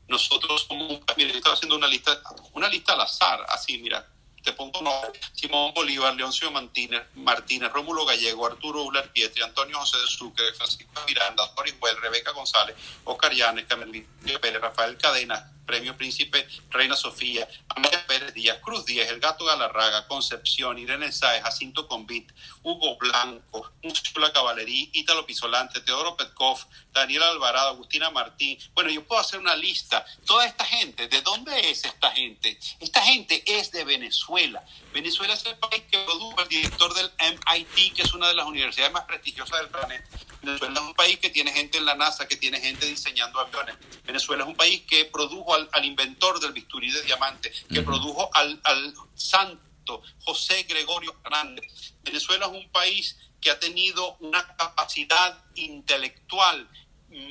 Nosotros 0.07 0.65
somos, 0.67 0.99
mira, 1.17 1.31
yo 1.31 1.37
estaba 1.37 1.55
haciendo 1.55 1.75
una 1.75 1.87
lista, 1.87 2.21
una 2.53 2.69
lista 2.69 2.93
al 2.93 3.01
azar, 3.01 3.45
así, 3.49 3.77
mira, 3.79 4.07
te 4.43 4.53
pongo 4.53 4.81
nombre, 4.81 5.19
Simón 5.33 5.73
Bolívar, 5.73 6.15
Leoncio 6.15 6.51
Martínez, 6.51 7.03
Martínez, 7.15 7.71
Rómulo 7.71 8.05
Gallego, 8.05 8.45
Arturo 8.45 8.83
Ular 8.83 9.11
Pietri, 9.11 9.43
Antonio 9.43 9.77
José 9.77 9.97
de 9.97 10.07
Sucre, 10.07 10.53
Francisco 10.53 11.01
Miranda, 11.07 11.43
Doris 11.55 11.75
Well, 11.79 11.97
Rebeca 12.01 12.31
González, 12.31 12.75
Oscar 13.03 13.33
Llanes, 13.33 13.65
Camelín 13.65 14.07
Pérez, 14.41 14.61
Rafael 14.61 14.97
Cadena, 14.97 15.51
Premio 15.71 15.95
Príncipe 15.95 16.45
Reina 16.69 16.97
Sofía, 16.97 17.47
Amelia 17.69 18.05
Pérez 18.05 18.33
Díaz, 18.33 18.57
Cruz 18.61 18.85
Díaz, 18.85 19.07
El 19.07 19.21
Gato 19.21 19.45
Galarraga, 19.45 20.05
Concepción, 20.05 20.77
Irene 20.77 21.13
Sáez, 21.13 21.41
Jacinto 21.43 21.87
Convit, 21.87 22.29
Hugo 22.61 22.97
Blanco, 22.97 23.71
Úrsula 23.81 24.33
Caballerí, 24.33 24.89
Ítalo 24.91 25.25
Pisolante, 25.25 25.79
Teodoro 25.79 26.17
Petkov, 26.17 26.59
Daniel 26.91 27.23
Alvarado, 27.23 27.69
Agustina 27.69 28.09
Martín. 28.09 28.59
Bueno, 28.73 28.89
yo 28.89 29.07
puedo 29.07 29.21
hacer 29.21 29.39
una 29.39 29.55
lista. 29.55 30.05
Toda 30.25 30.45
esta 30.45 30.65
gente, 30.65 31.07
¿de 31.07 31.21
dónde 31.21 31.71
es 31.71 31.85
esta 31.85 32.11
gente? 32.11 32.59
Esta 32.81 33.01
gente 33.05 33.41
es 33.47 33.71
de 33.71 33.85
Venezuela. 33.85 34.61
Venezuela 34.93 35.35
es 35.35 35.45
el 35.45 35.55
país 35.55 35.83
que 35.89 35.99
produjo 35.99 36.41
el 36.41 36.49
director 36.49 36.93
del 36.93 37.09
MIT, 37.17 37.95
que 37.95 38.01
es 38.01 38.13
una 38.13 38.27
de 38.27 38.33
las 38.33 38.45
universidades 38.45 38.91
más 38.91 39.05
prestigiosas 39.05 39.57
del 39.61 39.69
planeta. 39.69 40.05
Venezuela 40.41 40.79
es 40.79 40.87
un 40.87 40.93
país 40.93 41.19
que 41.19 41.29
tiene 41.29 41.51
gente 41.51 41.77
en 41.77 41.85
la 41.85 41.95
NASA, 41.95 42.27
que 42.27 42.35
tiene 42.35 42.59
gente 42.59 42.85
diseñando 42.85 43.39
aviones. 43.39 43.75
Venezuela 44.03 44.43
es 44.43 44.49
un 44.49 44.55
país 44.55 44.81
que 44.87 45.05
produjo 45.05 45.53
al, 45.53 45.85
inventor 45.85 46.39
del 46.39 46.51
bisturí 46.51 46.91
de 46.91 47.03
diamante, 47.03 47.51
que 47.71 47.81
produjo 47.81 48.29
al, 48.33 48.59
al 48.63 48.93
santo 49.13 50.01
José 50.23 50.63
Gregorio 50.63 51.15
Hernández. 51.23 51.93
Venezuela 52.03 52.47
es 52.47 52.51
un 52.51 52.71
país 52.71 53.17
que 53.39 53.51
ha 53.51 53.59
tenido 53.59 54.17
una 54.19 54.55
capacidad 54.55 55.43
intelectual 55.55 56.67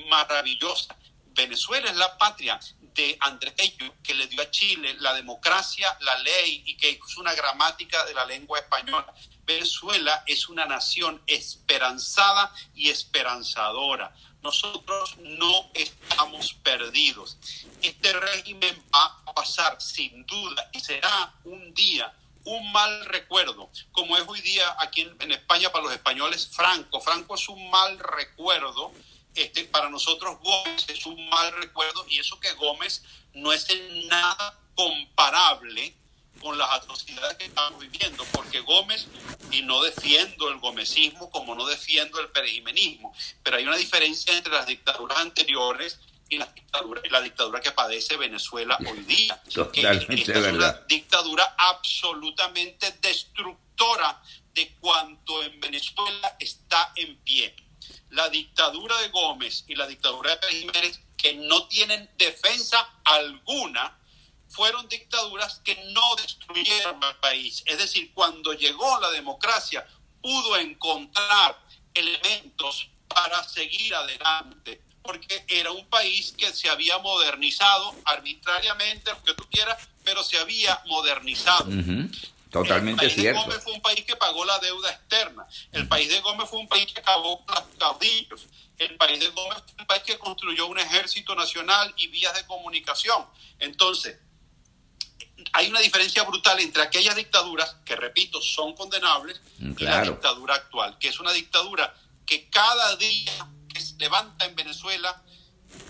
maravillosa. 0.08 0.96
Venezuela 1.32 1.90
es 1.90 1.96
la 1.96 2.18
patria 2.18 2.58
de 2.94 3.16
Andrés 3.20 3.54
Bello, 3.56 3.94
que 4.02 4.14
le 4.14 4.26
dio 4.26 4.42
a 4.42 4.50
Chile 4.50 4.96
la 4.98 5.14
democracia, 5.14 5.96
la 6.00 6.18
ley 6.18 6.62
y 6.66 6.76
que 6.76 6.90
es 6.90 7.16
una 7.16 7.34
gramática 7.34 8.04
de 8.04 8.14
la 8.14 8.24
lengua 8.24 8.58
española. 8.58 9.12
Venezuela 9.51 10.22
es 10.26 10.48
una 10.48 10.64
nación 10.64 11.20
esperanzada 11.26 12.55
y 12.72 12.88
esperanzadora. 12.88 14.14
Nosotros 14.42 15.16
no 15.18 15.70
estamos 15.74 16.55
perdidos. 16.55 17.36
Este 17.82 18.12
régimen 18.12 18.80
va 18.94 19.20
a 19.26 19.34
pasar 19.34 19.82
sin 19.82 20.24
duda 20.24 20.70
y 20.72 20.78
será 20.78 21.34
un 21.42 21.74
día 21.74 22.14
un 22.44 22.70
mal 22.72 23.05
recuerdo, 23.07 23.70
como 23.92 24.16
es 24.16 24.24
hoy 24.26 24.40
día 24.40 24.76
aquí 24.78 25.01
en, 25.01 25.32
España 25.32 25.70
para 25.70 25.84
los 25.84 25.92
españoles 25.92 26.48
Franco. 26.53 27.01
Franco 27.01 27.34
es 27.34 27.48
un 27.48 27.70
mal 27.70 27.98
recuerdo 27.98 28.92
este, 29.34 29.64
para 29.64 29.90
nosotros 29.90 30.38
Gómez 30.40 30.86
es 30.88 31.07
un 31.07 31.28
mal 31.28 31.53
recuerdo 31.53 32.05
y 32.09 32.18
eso 32.18 32.40
que 32.40 32.53
Gómez 32.53 33.03
no 33.34 33.53
es 33.53 33.68
en 33.70 34.09
nada 34.09 34.59
comparable 34.74 35.94
con 36.41 36.59
las 36.59 36.70
atrocidades 36.70 37.36
que 37.36 37.45
estamos 37.45 37.80
viviendo, 37.80 38.24
porque 38.32 38.61
Gómez, 38.61 39.07
y 39.51 39.62
no 39.62 39.82
defiendo 39.82 40.49
el 40.49 40.59
gomecismo 40.59 41.30
como 41.30 41.55
no 41.55 41.66
defiendo 41.66 42.20
el 42.20 42.28
perejimenismo, 42.28 43.14
pero 43.43 43.57
hay 43.57 43.64
una 43.64 43.76
diferencia 43.76 44.36
entre 44.36 44.53
las 44.53 44.66
dictaduras 44.66 45.18
anteriores 45.18 45.99
y 46.28 46.38
la 46.38 46.47
dictadura, 46.47 47.03
la 47.11 47.20
dictadura 47.20 47.61
que 47.61 47.72
padece 47.72 48.16
Venezuela 48.16 48.78
hoy 48.88 49.01
día. 49.01 49.41
Totalmente 49.53 50.32
es 50.32 50.47
una 50.53 50.72
dictadura 50.88 51.55
absolutamente 51.59 52.99
destructora 53.03 54.22
de 54.55 54.74
cuanto 54.80 55.43
en 55.43 55.61
Venezuela 55.61 56.36
está 56.38 56.93
en 56.97 57.16
pie 57.18 57.55
la 58.11 58.28
dictadura 58.28 58.97
de 59.01 59.09
Gómez 59.09 59.64
y 59.68 59.74
la 59.74 59.86
dictadura 59.86 60.36
de 60.36 60.49
Jiménez, 60.49 61.01
que 61.16 61.34
no 61.34 61.66
tienen 61.68 62.11
defensa 62.16 63.01
alguna, 63.05 63.99
fueron 64.51 64.88
dictaduras 64.88 65.61
que 65.64 65.76
no 65.92 66.16
destruyeron 66.16 67.03
al 67.03 67.16
país. 67.20 67.62
Es 67.66 67.78
decir, 67.78 68.12
cuando 68.12 68.53
llegó 68.53 69.01
la 69.01 69.11
democracia, 69.11 69.86
pudo 70.20 70.57
encontrar 70.57 71.59
elementos 71.94 72.88
para 73.09 73.42
seguir 73.48 73.94
adelante, 73.94 74.82
porque 75.03 75.44
era 75.48 75.70
un 75.72 75.86
país 75.88 76.34
que 76.36 76.53
se 76.53 76.68
había 76.68 76.98
modernizado 76.98 77.94
arbitrariamente, 78.05 79.11
lo 79.12 79.22
que 79.22 79.34
tú 79.34 79.44
quieras, 79.51 79.88
pero 80.05 80.22
se 80.22 80.38
había 80.38 80.80
modernizado. 80.86 81.70
Totalmente 82.51 83.05
el 83.05 83.11
país 83.11 83.20
cierto. 83.20 83.40
de 83.40 83.46
Gómez 83.46 83.62
fue 83.62 83.72
un 83.72 83.80
país 83.80 84.05
que 84.05 84.16
pagó 84.16 84.44
la 84.44 84.59
deuda 84.59 84.90
externa. 84.90 85.46
El 85.70 85.86
país 85.86 86.09
de 86.09 86.20
Gómez 86.20 86.51
fue 86.51 86.59
un 86.59 86.68
país 86.68 86.86
que 86.92 86.98
acabó 86.98 87.44
con 87.44 87.55
los 87.55 87.64
caudillos. 87.78 88.46
El 88.76 88.96
país 88.96 89.20
de 89.20 89.28
Gómez 89.28 89.59
fue 89.64 89.74
un 89.78 89.86
país 89.86 90.03
que 90.03 90.18
construyó 90.18 90.66
un 90.66 90.78
ejército 90.78 91.36
nacional 91.36 91.94
y 91.96 92.09
vías 92.09 92.34
de 92.34 92.44
comunicación. 92.46 93.24
Entonces, 93.61 94.18
hay 95.53 95.68
una 95.68 95.80
diferencia 95.80 96.22
brutal 96.24 96.61
entre 96.61 96.82
aquellas 96.82 97.16
dictaduras, 97.16 97.76
que 97.84 97.97
repito, 97.97 98.41
son 98.41 98.74
condenables, 98.74 99.41
y 99.59 99.84
la 99.84 100.03
dictadura 100.03 100.55
actual, 100.55 100.99
que 100.99 101.09
es 101.09 101.20
una 101.20 101.32
dictadura 101.32 101.95
que 102.26 102.49
cada 102.49 102.97
día 102.97 103.32
que 103.72 103.80
se 103.80 103.97
levanta 103.99 104.45
en 104.45 104.55
Venezuela 104.55 105.22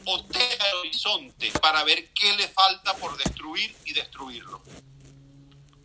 otea 0.05 0.71
el 0.73 0.77
horizonte 0.79 1.51
para 1.61 1.85
ver 1.85 2.11
qué 2.13 2.37
le 2.37 2.49
falta 2.49 2.95
por 2.97 3.17
destruir 3.17 3.75
y 3.85 3.93
destruirlo 3.93 4.63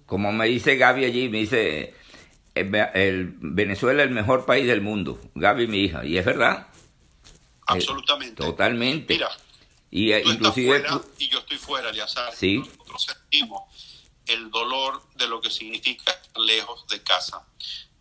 como 0.05 0.31
me 0.31 0.47
dice 0.47 0.77
Gaby 0.77 1.05
allí, 1.05 1.29
me 1.29 1.39
dice, 1.39 1.93
el, 2.53 3.33
Venezuela 3.39 4.03
es 4.03 4.09
el 4.09 4.13
mejor 4.13 4.45
país 4.45 4.67
del 4.67 4.81
mundo, 4.81 5.19
Gaby 5.35 5.67
mi 5.67 5.79
hija, 5.79 6.05
y 6.05 6.17
es 6.17 6.25
verdad. 6.25 6.67
Absolutamente. 7.67 8.43
totalmente. 8.43 9.13
Mira, 9.13 9.29
y, 9.95 10.11
tú 10.23 10.29
inclusive 10.29 10.75
estás 10.75 10.91
fuera 10.91 11.07
y 11.17 11.27
yo 11.29 11.39
estoy 11.39 11.57
fuera, 11.57 11.89
Eliazar. 11.89 12.35
Sí. 12.35 12.57
Nosotros 12.57 13.05
sentimos 13.05 13.63
el 14.25 14.51
dolor 14.51 15.01
de 15.15 15.27
lo 15.27 15.39
que 15.39 15.49
significa 15.49 16.11
estar 16.11 16.41
lejos 16.41 16.85
de 16.87 17.01
casa, 17.01 17.45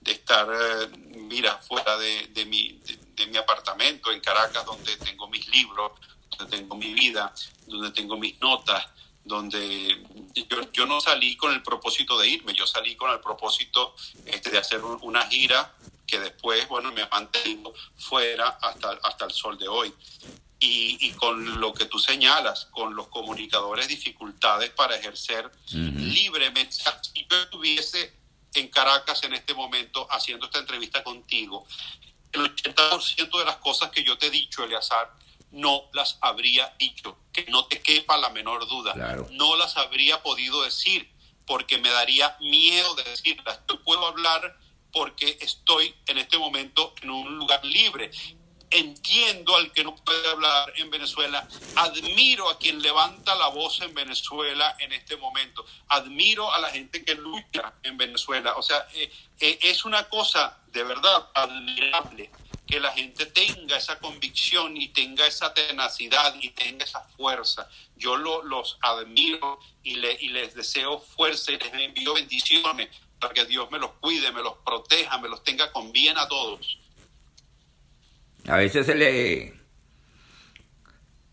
de 0.01 0.11
estar, 0.11 0.49
eh, 0.51 0.88
mira, 1.18 1.57
fuera 1.59 1.97
de, 1.97 2.26
de 2.28 2.47
mi, 2.47 2.80
de 3.14 3.26
mi 3.28 3.36
apartamento 3.36 4.11
en 4.11 4.20
Caracas, 4.20 4.64
donde 4.64 4.97
tengo 4.97 5.28
mis 5.28 5.47
libros, 5.49 5.92
donde 6.36 6.57
tengo 6.57 6.74
mi 6.74 6.92
vida, 6.95 7.32
donde 7.68 7.92
tengo 7.92 8.16
mis 8.16 8.40
notas, 8.40 8.88
donde 9.22 10.05
yo, 10.34 10.72
yo, 10.72 10.86
no 10.86 11.01
salí 11.01 11.36
con 11.36 11.53
el 11.53 11.62
propósito 11.62 12.18
de 12.18 12.28
irme, 12.28 12.55
yo 12.55 12.66
salí 12.66 12.97
con 12.97 13.12
el 13.12 13.20
propósito 13.20 13.95
este, 14.26 14.51
de 14.51 14.59
hacer 14.59 14.82
una 14.82 15.28
gira 15.28 15.72
que 16.09 16.18
después, 16.18 16.66
bueno, 16.66 16.90
me 16.90 17.03
ha 17.03 17.09
mantenido 17.09 17.72
fuera 17.97 18.49
hasta, 18.49 18.99
hasta 19.05 19.26
el 19.26 19.30
sol 19.30 19.57
de 19.59 19.68
hoy. 19.68 19.95
Y, 20.65 20.97
y, 21.01 21.11
con 21.12 21.61
lo 21.61 21.75
que 21.75 21.85
tú 21.85 21.99
señalas, 21.99 22.67
con 22.71 22.95
los 22.97 23.09
comunicadores 23.09 23.87
dificultades 23.87 24.71
para 24.71 24.97
ejercer 24.97 25.51
libremente. 25.73 26.73
Si 26.73 27.27
yo 27.29 27.37
estuviese 27.43 28.15
en 28.55 28.69
Caracas 28.69 29.23
en 29.25 29.35
este 29.35 29.53
momento 29.53 30.07
haciendo 30.11 30.47
esta 30.47 30.61
entrevista 30.61 31.05
contigo, 31.05 31.67
el 32.33 32.55
80% 32.55 33.39
de 33.39 33.45
las 33.45 33.57
cosas 33.57 33.91
que 33.91 34.03
yo 34.03 34.17
te 34.19 34.27
he 34.27 34.31
dicho, 34.31 34.65
Eleazar, 34.65 35.12
no 35.51 35.85
las 35.93 36.19
habría 36.21 36.75
dicho, 36.79 37.17
que 37.33 37.45
no 37.47 37.67
te 37.67 37.81
quepa 37.81 38.17
la 38.17 38.31
menor 38.31 38.69
duda. 38.69 38.95
No 39.31 39.57
las 39.57 39.77
habría 39.77 40.23
podido 40.23 40.62
decir 40.62 41.09
porque 41.47 41.79
me 41.79 41.91
daría 41.91 42.37
miedo 42.41 42.95
de 42.97 43.05
decirlas. 43.05 43.61
Yo 43.69 43.83
puedo 43.83 44.07
hablar 44.07 44.59
porque 44.93 45.39
estoy 45.41 45.95
en 46.07 46.19
este 46.19 46.39
momento 46.39 46.95
en 47.03 47.11
un 47.11 47.39
lugar 47.39 47.65
libre. 47.65 48.11
Entiendo 48.75 49.55
al 49.55 49.70
que 49.70 49.85
no 49.85 49.95
puede 49.95 50.29
hablar 50.29 50.72
en 50.75 50.91
Venezuela. 50.91 51.47
Admiro 51.77 52.51
a 52.51 52.59
quien 52.59 52.83
levanta 52.83 53.37
la 53.37 53.47
voz 53.47 53.81
en 53.83 53.95
Venezuela 53.95 54.75
en 54.81 54.93
este 54.93 55.16
momento. 55.16 55.64
Admiro 55.87 56.53
a 56.53 56.59
la 56.59 56.70
gente 56.70 57.05
que 57.05 57.14
lucha 57.14 57.75
en 57.85 57.97
Venezuela. 57.97 58.55
O 58.57 58.62
sea, 58.62 58.85
eh, 58.95 59.12
eh, 59.39 59.61
es 59.62 59.85
una 59.85 60.09
cosa 60.09 60.59
de 60.72 60.83
verdad 60.83 61.31
admirable 61.35 62.33
que 62.66 62.81
la 62.81 62.91
gente 62.91 63.27
tenga 63.27 63.77
esa 63.77 64.01
convicción 64.01 64.77
y 64.77 64.89
tenga 64.89 65.25
esa 65.25 65.55
tenacidad 65.55 66.35
y 66.41 66.51
tenga 66.51 66.85
esa 66.85 67.03
fuerza. 67.16 67.68
Yo 67.95 68.16
los 68.16 68.77
admiro 68.83 69.61
y, 69.85 69.93
y 70.05 70.29
les 70.31 70.53
deseo 70.55 70.99
fuerza 70.99 71.53
y 71.53 71.59
les 71.59 71.72
envío 71.75 72.14
bendiciones 72.14 72.89
para 73.20 73.33
que 73.33 73.45
Dios 73.45 73.70
me 73.70 73.79
los 73.79 73.93
cuide, 74.01 74.33
me 74.33 74.43
los 74.43 74.55
proteja, 74.64 75.16
me 75.18 75.29
los 75.29 75.45
tenga 75.45 75.70
con 75.70 75.93
bien 75.93 76.18
a 76.18 76.27
todos. 76.27 76.79
A 78.49 78.57
veces 78.57 78.86
se 78.86 78.95
le 78.95 79.55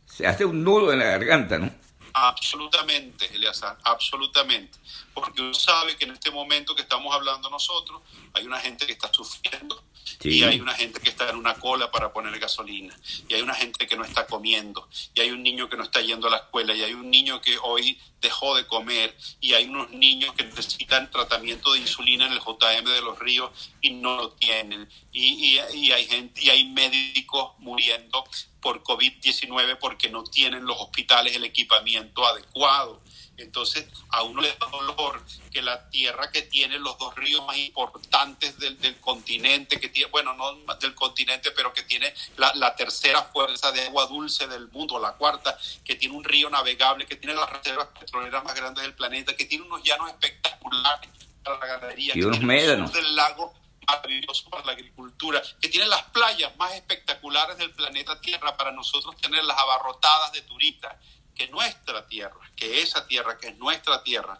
se 0.05 0.27
hace 0.27 0.45
un 0.45 0.63
nudo 0.63 0.91
en 0.93 0.99
la 0.99 1.05
garganta, 1.05 1.57
¿no? 1.57 1.71
Absolutamente, 2.13 3.33
Eleazar, 3.33 3.77
absolutamente. 3.83 4.77
Porque 5.13 5.41
uno 5.41 5.53
sabe 5.53 5.95
que 5.97 6.05
en 6.05 6.11
este 6.11 6.31
momento 6.31 6.75
que 6.75 6.81
estamos 6.81 7.13
hablando 7.13 7.49
nosotros, 7.49 8.01
hay 8.33 8.45
una 8.45 8.59
gente 8.59 8.85
que 8.85 8.93
está 8.93 9.11
sufriendo, 9.11 9.83
y 10.21 10.43
hay 10.43 10.59
una 10.59 10.73
gente 10.73 10.99
que 10.99 11.09
está 11.09 11.29
en 11.29 11.35
una 11.35 11.55
cola 11.55 11.91
para 11.91 12.11
poner 12.13 12.37
gasolina, 12.39 12.97
y 13.27 13.33
hay 13.33 13.41
una 13.41 13.53
gente 13.53 13.87
que 13.87 13.95
no 13.95 14.03
está 14.03 14.25
comiendo, 14.25 14.87
y 15.13 15.21
hay 15.21 15.31
un 15.31 15.43
niño 15.43 15.69
que 15.69 15.77
no 15.77 15.83
está 15.83 16.01
yendo 16.01 16.27
a 16.27 16.31
la 16.31 16.37
escuela, 16.37 16.73
y 16.73 16.83
hay 16.83 16.93
un 16.93 17.09
niño 17.09 17.41
que 17.41 17.57
hoy 17.61 17.99
dejó 18.21 18.55
de 18.55 18.65
comer, 18.67 19.15
y 19.39 19.53
hay 19.53 19.65
unos 19.65 19.91
niños 19.91 20.33
que 20.35 20.45
necesitan 20.45 21.09
tratamiento 21.11 21.73
de 21.73 21.79
insulina 21.79 22.27
en 22.27 22.33
el 22.33 22.39
JM 22.39 22.85
de 22.85 23.01
los 23.01 23.19
ríos 23.19 23.51
y 23.81 23.91
no 23.91 24.15
lo 24.15 24.31
tienen, 24.31 24.87
y, 25.11 25.59
y 25.73 25.91
hay 25.91 26.05
gente, 26.05 26.41
y 26.41 26.49
hay 26.49 26.65
médicos 26.65 27.51
muriendo 27.59 28.23
por 28.61 28.83
COVID-19 28.83 29.77
porque 29.79 30.09
no 30.09 30.23
tienen 30.23 30.65
los 30.65 30.79
hospitales 30.79 31.35
el 31.35 31.43
equipamiento 31.43 32.25
adecuado. 32.25 33.00
Entonces, 33.41 33.87
a 34.09 34.23
uno 34.23 34.41
le 34.41 34.49
da 34.49 34.67
dolor 34.67 35.23
que 35.51 35.61
la 35.61 35.89
tierra 35.89 36.31
que 36.31 36.43
tiene 36.43 36.79
los 36.79 36.97
dos 36.97 37.15
ríos 37.15 37.45
más 37.45 37.57
importantes 37.57 38.57
del, 38.59 38.99
continente, 38.99 39.79
que 39.79 39.89
tiene, 39.89 40.09
bueno, 40.11 40.33
no 40.33 40.75
del 40.75 40.95
continente, 40.95 41.51
pero 41.51 41.73
que 41.73 41.83
tiene 41.83 42.13
la, 42.37 42.75
tercera 42.75 43.23
fuerza 43.23 43.71
de 43.71 43.87
agua 43.87 44.05
dulce 44.07 44.47
del 44.47 44.69
mundo, 44.69 44.99
la 44.99 45.13
cuarta, 45.13 45.57
que 45.83 45.95
tiene 45.95 46.15
un 46.15 46.23
río 46.23 46.49
navegable, 46.49 47.05
que 47.05 47.15
tiene 47.15 47.35
las 47.35 47.49
reservas 47.49 47.87
petroleras 47.99 48.43
más 48.43 48.55
grandes 48.55 48.83
del 48.83 48.93
planeta, 48.93 49.35
que 49.35 49.45
tiene 49.45 49.65
unos 49.65 49.83
llanos 49.83 50.09
espectaculares 50.09 51.09
para 51.43 51.59
la 51.59 51.65
ganadería, 51.65 52.13
y 52.15 52.23
unos 52.23 52.41
médanos. 52.41 52.93
del 52.93 53.15
lago 53.15 53.53
maravilloso 53.87 54.49
para 54.49 54.65
la 54.65 54.71
agricultura, 54.73 55.41
que 55.59 55.69
tiene 55.69 55.87
las 55.87 56.03
playas 56.03 56.55
más 56.57 56.73
espectaculares 56.73 57.57
del 57.57 57.71
planeta 57.71 58.19
Tierra 58.21 58.55
para 58.55 58.71
nosotros 58.71 59.15
tenerlas 59.17 59.57
abarrotadas 59.57 60.31
de 60.31 60.41
turistas 60.41 60.95
que 61.35 61.47
nuestra 61.47 62.07
tierra, 62.07 62.51
que 62.55 62.81
esa 62.81 63.07
tierra, 63.07 63.37
que 63.37 63.49
es 63.49 63.57
nuestra 63.57 64.03
tierra, 64.03 64.37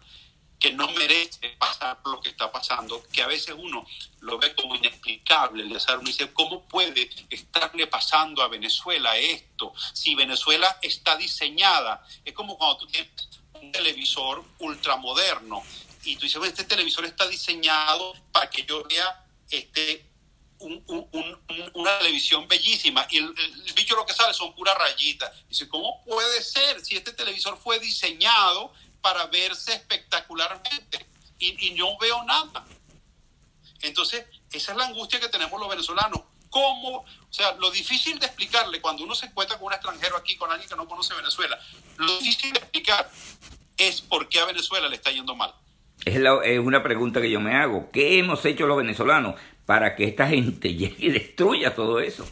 que 0.62 0.72
no 0.72 0.86
merece 0.92 1.50
pasar 1.58 1.98
lo 2.04 2.20
que 2.20 2.28
está 2.28 2.52
pasando, 2.52 3.02
que 3.12 3.20
a 3.20 3.26
veces 3.26 3.52
uno 3.58 3.84
lo 4.20 4.38
ve 4.38 4.54
como 4.54 4.76
inexplicable. 4.76 5.64
Uno 5.64 5.78
dice, 6.04 6.32
¿cómo 6.32 6.68
puede 6.68 7.10
estarle 7.28 7.88
pasando 7.88 8.42
a 8.42 8.48
Venezuela 8.48 9.16
esto? 9.16 9.74
Si 9.92 10.14
Venezuela 10.14 10.78
está 10.80 11.16
diseñada, 11.16 12.06
es 12.24 12.32
como 12.32 12.56
cuando 12.56 12.76
tú 12.76 12.86
tienes 12.86 13.10
un 13.54 13.72
televisor 13.72 14.44
ultramoderno 14.60 15.64
y 16.04 16.14
tú 16.14 16.22
dices, 16.22 16.40
este 16.44 16.62
televisor 16.62 17.06
está 17.06 17.26
diseñado 17.26 18.14
para 18.30 18.48
que 18.48 18.64
yo 18.64 18.84
vea 18.84 19.26
este 19.50 20.11
una 20.62 21.98
televisión 21.98 22.46
bellísima 22.48 23.06
y 23.10 23.18
el, 23.18 23.34
bicho 23.74 23.96
lo 23.96 24.06
que 24.06 24.12
sale 24.12 24.32
son 24.34 24.54
puras 24.54 24.76
rayitas. 24.78 25.30
Dice, 25.48 25.68
¿cómo 25.68 26.02
puede 26.04 26.42
ser 26.42 26.84
si 26.84 26.96
este 26.96 27.12
televisor 27.12 27.58
fue 27.58 27.78
diseñado 27.78 28.72
para 29.00 29.26
verse 29.26 29.72
espectacularmente 29.74 31.06
y, 31.38 31.68
y 31.68 31.70
no 31.74 31.96
veo 31.98 32.22
nada? 32.24 32.64
Entonces, 33.82 34.24
esa 34.52 34.72
es 34.72 34.78
la 34.78 34.86
angustia 34.86 35.20
que 35.20 35.28
tenemos 35.28 35.58
los 35.58 35.68
venezolanos. 35.68 36.20
¿Cómo? 36.50 36.98
O 36.98 37.32
sea, 37.32 37.52
lo 37.54 37.70
difícil 37.70 38.18
de 38.18 38.26
explicarle 38.26 38.80
cuando 38.80 39.04
uno 39.04 39.14
se 39.14 39.26
encuentra 39.26 39.56
con 39.58 39.68
un 39.68 39.72
extranjero 39.72 40.16
aquí, 40.16 40.36
con 40.36 40.50
alguien 40.50 40.68
que 40.68 40.76
no 40.76 40.86
conoce 40.86 41.14
Venezuela, 41.14 41.58
lo 41.96 42.18
difícil 42.18 42.52
de 42.52 42.58
explicar 42.58 43.10
es 43.78 44.02
por 44.02 44.28
qué 44.28 44.40
a 44.40 44.44
Venezuela 44.44 44.88
le 44.88 44.96
está 44.96 45.10
yendo 45.10 45.34
mal. 45.34 45.54
Es, 46.04 46.20
es 46.44 46.58
una 46.58 46.82
pregunta 46.82 47.20
que 47.20 47.30
yo 47.30 47.40
me 47.40 47.54
hago. 47.54 47.90
¿Qué 47.90 48.18
hemos 48.18 48.44
hecho 48.44 48.66
los 48.66 48.76
venezolanos 48.76 49.36
para 49.66 49.94
que 49.94 50.04
esta 50.04 50.28
gente 50.28 50.74
llegue 50.74 50.96
y 50.98 51.10
destruya 51.10 51.74
todo 51.74 52.00
eso. 52.00 52.26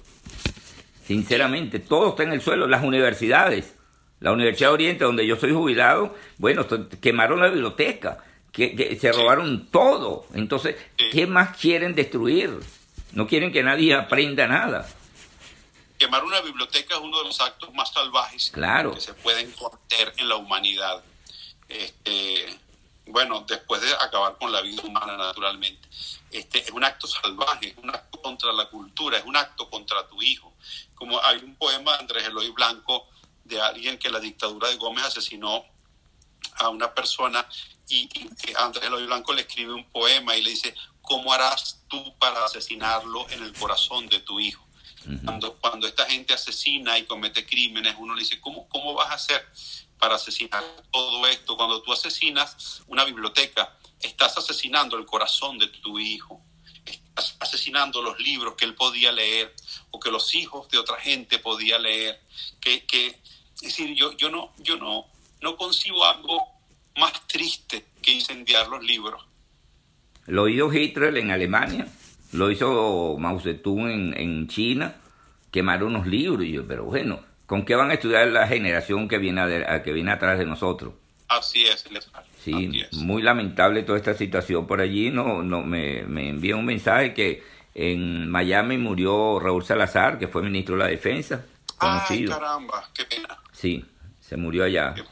Sinceramente, 1.06 1.80
todo 1.80 2.10
está 2.10 2.22
en 2.22 2.32
el 2.32 2.40
suelo, 2.40 2.66
las 2.68 2.84
universidades. 2.84 3.74
La 4.20 4.32
Universidad 4.32 4.68
de 4.68 4.74
Oriente, 4.74 5.04
donde 5.04 5.26
yo 5.26 5.36
soy 5.36 5.52
jubilado, 5.52 6.14
bueno, 6.36 6.66
quemaron 7.00 7.40
la 7.40 7.48
biblioteca, 7.48 8.22
que, 8.52 8.98
se 9.00 9.12
robaron 9.12 9.66
todo. 9.70 10.26
Entonces, 10.34 10.76
¿qué 11.10 11.26
más 11.26 11.56
quieren 11.56 11.94
destruir? 11.94 12.60
No 13.12 13.26
quieren 13.26 13.50
que 13.50 13.62
nadie 13.62 13.94
aprenda 13.94 14.46
nada. 14.46 14.86
Quemar 15.98 16.22
una 16.24 16.40
biblioteca 16.42 16.94
es 16.94 17.00
uno 17.00 17.18
de 17.18 17.24
los 17.24 17.40
actos 17.40 17.72
más 17.74 17.92
salvajes 17.92 18.52
que 18.52 19.00
se 19.00 19.14
pueden 19.14 19.50
cometer 19.52 20.12
en 20.18 20.28
la 20.28 20.36
humanidad. 20.36 21.02
Este, 21.68 22.46
bueno, 23.10 23.44
después 23.46 23.80
de 23.80 23.92
acabar 23.94 24.36
con 24.36 24.52
la 24.52 24.60
vida 24.60 24.82
humana, 24.82 25.16
naturalmente. 25.16 25.88
Este, 26.30 26.60
es 26.60 26.70
un 26.70 26.84
acto 26.84 27.06
salvaje, 27.06 27.68
es 27.68 27.76
un 27.76 27.90
acto 27.90 28.20
contra 28.22 28.52
la 28.52 28.68
cultura, 28.68 29.18
es 29.18 29.24
un 29.24 29.36
acto 29.36 29.68
contra 29.68 30.06
tu 30.08 30.22
hijo. 30.22 30.52
Como 30.94 31.22
hay 31.22 31.38
un 31.38 31.56
poema 31.56 31.92
de 31.92 31.98
Andrés 31.98 32.26
Eloy 32.26 32.50
Blanco 32.50 33.08
de 33.44 33.60
alguien 33.60 33.98
que 33.98 34.10
la 34.10 34.20
dictadura 34.20 34.68
de 34.68 34.76
Gómez 34.76 35.04
asesinó 35.04 35.64
a 36.54 36.68
una 36.68 36.94
persona 36.94 37.46
y, 37.88 38.08
Andrés 38.56 38.84
Eloy 38.84 39.06
Blanco 39.06 39.32
le 39.32 39.42
escribe 39.42 39.72
un 39.72 39.90
poema 39.90 40.36
y 40.36 40.42
le 40.42 40.50
dice, 40.50 40.74
¿cómo 41.02 41.32
harás 41.32 41.82
tú 41.88 42.16
para 42.18 42.44
asesinarlo 42.44 43.28
en 43.30 43.42
el 43.42 43.52
corazón 43.54 44.08
de 44.08 44.20
tu 44.20 44.38
hijo? 44.40 44.64
cuando, 45.24 45.56
cuando 45.56 45.86
esta 45.86 46.04
gente 46.04 46.34
asesina 46.34 46.98
y 46.98 47.06
comete 47.06 47.46
crímenes, 47.46 47.94
uno 47.98 48.14
le 48.14 48.20
dice, 48.20 48.38
¿cómo, 48.38 48.68
¿cómo 48.68 48.92
vas 48.92 49.10
a 49.10 49.14
hacer 49.14 49.48
para 50.00 50.16
asesinar 50.16 50.64
todo 50.90 51.26
esto? 51.26 51.56
Cuando 51.56 51.82
tú 51.82 51.92
asesinas 51.92 52.82
una 52.88 53.04
biblioteca, 53.04 53.76
estás 54.00 54.36
asesinando 54.38 54.96
el 54.96 55.04
corazón 55.04 55.58
de 55.58 55.68
tu 55.68 55.98
hijo, 55.98 56.40
estás 56.84 57.36
asesinando 57.38 58.02
los 58.02 58.18
libros 58.18 58.54
que 58.54 58.64
él 58.64 58.74
podía 58.74 59.12
leer 59.12 59.54
o 59.90 60.00
que 60.00 60.10
los 60.10 60.34
hijos 60.34 60.68
de 60.70 60.78
otra 60.78 60.96
gente 60.96 61.38
podía 61.38 61.78
leer. 61.78 62.20
Que, 62.60 62.84
que, 62.86 63.08
es 63.08 63.60
decir, 63.60 63.94
yo, 63.94 64.12
yo, 64.16 64.30
no, 64.30 64.52
yo 64.58 64.76
no, 64.76 65.06
no 65.42 65.56
concibo 65.56 66.04
algo 66.04 66.42
más 66.96 67.26
triste 67.26 67.86
que 68.02 68.12
incendiar 68.12 68.68
los 68.68 68.82
libros. 68.82 69.24
Lo 70.26 70.48
hizo 70.48 70.72
Hitler 70.72 71.16
en 71.16 71.30
Alemania, 71.30 71.88
lo 72.32 72.50
hizo 72.50 73.16
Mao 73.18 73.40
Zedong 73.40 73.90
en, 73.90 74.18
en 74.18 74.48
China, 74.48 74.96
quemaron 75.50 75.94
unos 75.94 76.06
libros. 76.06 76.46
Y 76.46 76.52
yo, 76.52 76.66
pero 76.66 76.84
bueno, 76.84 77.20
¿con 77.50 77.64
qué 77.64 77.74
van 77.74 77.90
a 77.90 77.94
estudiar 77.94 78.28
la 78.28 78.46
generación 78.46 79.08
que 79.08 79.18
viene, 79.18 79.40
a, 79.40 79.82
que 79.82 79.92
viene 79.92 80.12
atrás 80.12 80.38
de 80.38 80.46
nosotros? 80.46 80.94
Así 81.26 81.64
es, 81.66 81.84
Sí, 82.44 82.54
así 82.54 82.80
es. 82.80 82.92
muy 82.92 83.22
lamentable 83.22 83.82
toda 83.82 83.98
esta 83.98 84.14
situación 84.14 84.68
por 84.68 84.80
allí. 84.80 85.10
No, 85.10 85.42
no 85.42 85.60
me, 85.60 86.04
me 86.04 86.28
envía 86.28 86.54
un 86.54 86.64
mensaje 86.64 87.12
que 87.12 87.42
en 87.74 88.30
Miami 88.30 88.78
murió 88.78 89.40
Raúl 89.40 89.64
Salazar, 89.64 90.16
que 90.16 90.28
fue 90.28 90.42
ministro 90.42 90.76
de 90.76 90.84
la 90.84 90.86
Defensa. 90.90 91.44
Conocido. 91.76 92.32
Ay, 92.34 92.38
caramba, 92.38 92.88
qué 92.94 93.04
pena. 93.04 93.36
Sí, 93.50 93.84
se 94.20 94.36
murió 94.36 94.62
allá. 94.62 94.94
Qué, 94.94 95.02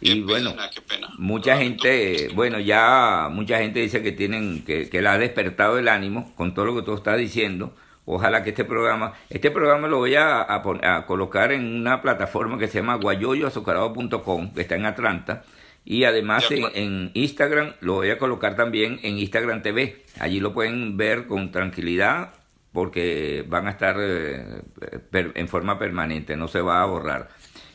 y 0.00 0.14
qué 0.14 0.20
bueno, 0.22 0.50
pena, 0.50 0.70
qué 0.70 0.80
pena. 0.80 1.08
mucha 1.18 1.56
gente, 1.56 2.30
bueno, 2.34 2.58
ya 2.58 3.28
mucha 3.30 3.58
gente 3.58 3.78
dice 3.78 4.02
que 4.02 4.10
tienen, 4.10 4.64
que, 4.64 4.90
que 4.90 5.00
le 5.02 5.08
ha 5.08 5.18
despertado 5.18 5.78
el 5.78 5.86
ánimo 5.86 6.34
con 6.34 6.52
todo 6.52 6.64
lo 6.64 6.74
que 6.74 6.82
tú 6.82 6.94
estás 6.94 7.16
diciendo. 7.16 7.72
Ojalá 8.12 8.42
que 8.42 8.50
este 8.50 8.64
programa, 8.64 9.12
este 9.28 9.50
programa 9.50 9.88
lo 9.88 9.98
voy 9.98 10.14
a, 10.16 10.40
a 10.42 10.62
pon- 10.62 10.84
a 10.84 11.06
colocar 11.06 11.52
en 11.52 11.64
una 11.80 12.02
plataforma 12.02 12.58
que 12.58 12.68
se 12.68 12.78
llama 12.78 12.96
guayoyoazucarado.com, 12.96 14.52
que 14.54 14.60
está 14.62 14.76
en 14.76 14.86
Atlanta. 14.86 15.42
Y 15.84 16.04
además 16.04 16.48
De 16.48 16.70
en, 16.74 17.10
Instagram 17.14 17.72
lo 17.80 17.94
voy 17.94 18.10
a 18.10 18.18
colocar 18.18 18.54
también 18.54 19.00
en 19.02 19.18
Instagram 19.18 19.62
TV. 19.62 20.04
Allí 20.18 20.40
lo 20.40 20.52
pueden 20.52 20.96
ver 20.96 21.26
con 21.26 21.50
tranquilidad 21.50 22.30
porque 22.72 23.44
van 23.48 23.66
a 23.66 23.70
estar 23.70 23.96
eh, 23.98 24.62
per- 25.10 25.32
en 25.34 25.48
forma 25.48 25.78
permanente, 25.78 26.36
no 26.36 26.48
se 26.48 26.60
va 26.60 26.82
a 26.82 26.86
borrar. 26.86 27.28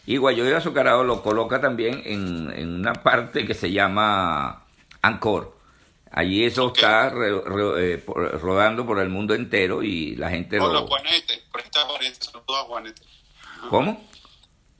Y 0.05 0.17
Guayoyo 0.17 0.55
Azucarado 0.55 1.03
lo 1.03 1.23
coloca 1.23 1.59
también 1.59 2.01
en, 2.05 2.51
en 2.55 2.75
una 2.75 2.93
parte 2.93 3.45
que 3.45 3.55
se 3.55 3.71
llama 3.71 4.63
Ancor. 5.01 5.54
Allí 6.17 6.45
eso 6.45 6.71
está 6.73 7.09
re- 7.09 7.41
re- 7.41 7.93
eh, 7.93 7.97
por- 7.97 8.39
rodando 8.41 8.85
por 8.85 8.99
el 8.99 9.09
mundo 9.09 9.33
entero 9.35 9.83
y 9.83 10.15
la 10.15 10.29
gente 10.29 10.59
Hola, 10.61 10.79
lo... 10.79 10.87
Juanete. 10.87 11.43
Está 11.61 11.81
Juanete. 11.81 12.15
Saludos 12.25 12.45
a 12.57 12.63
Juanete. 12.63 13.01
¿Cómo? 13.69 14.01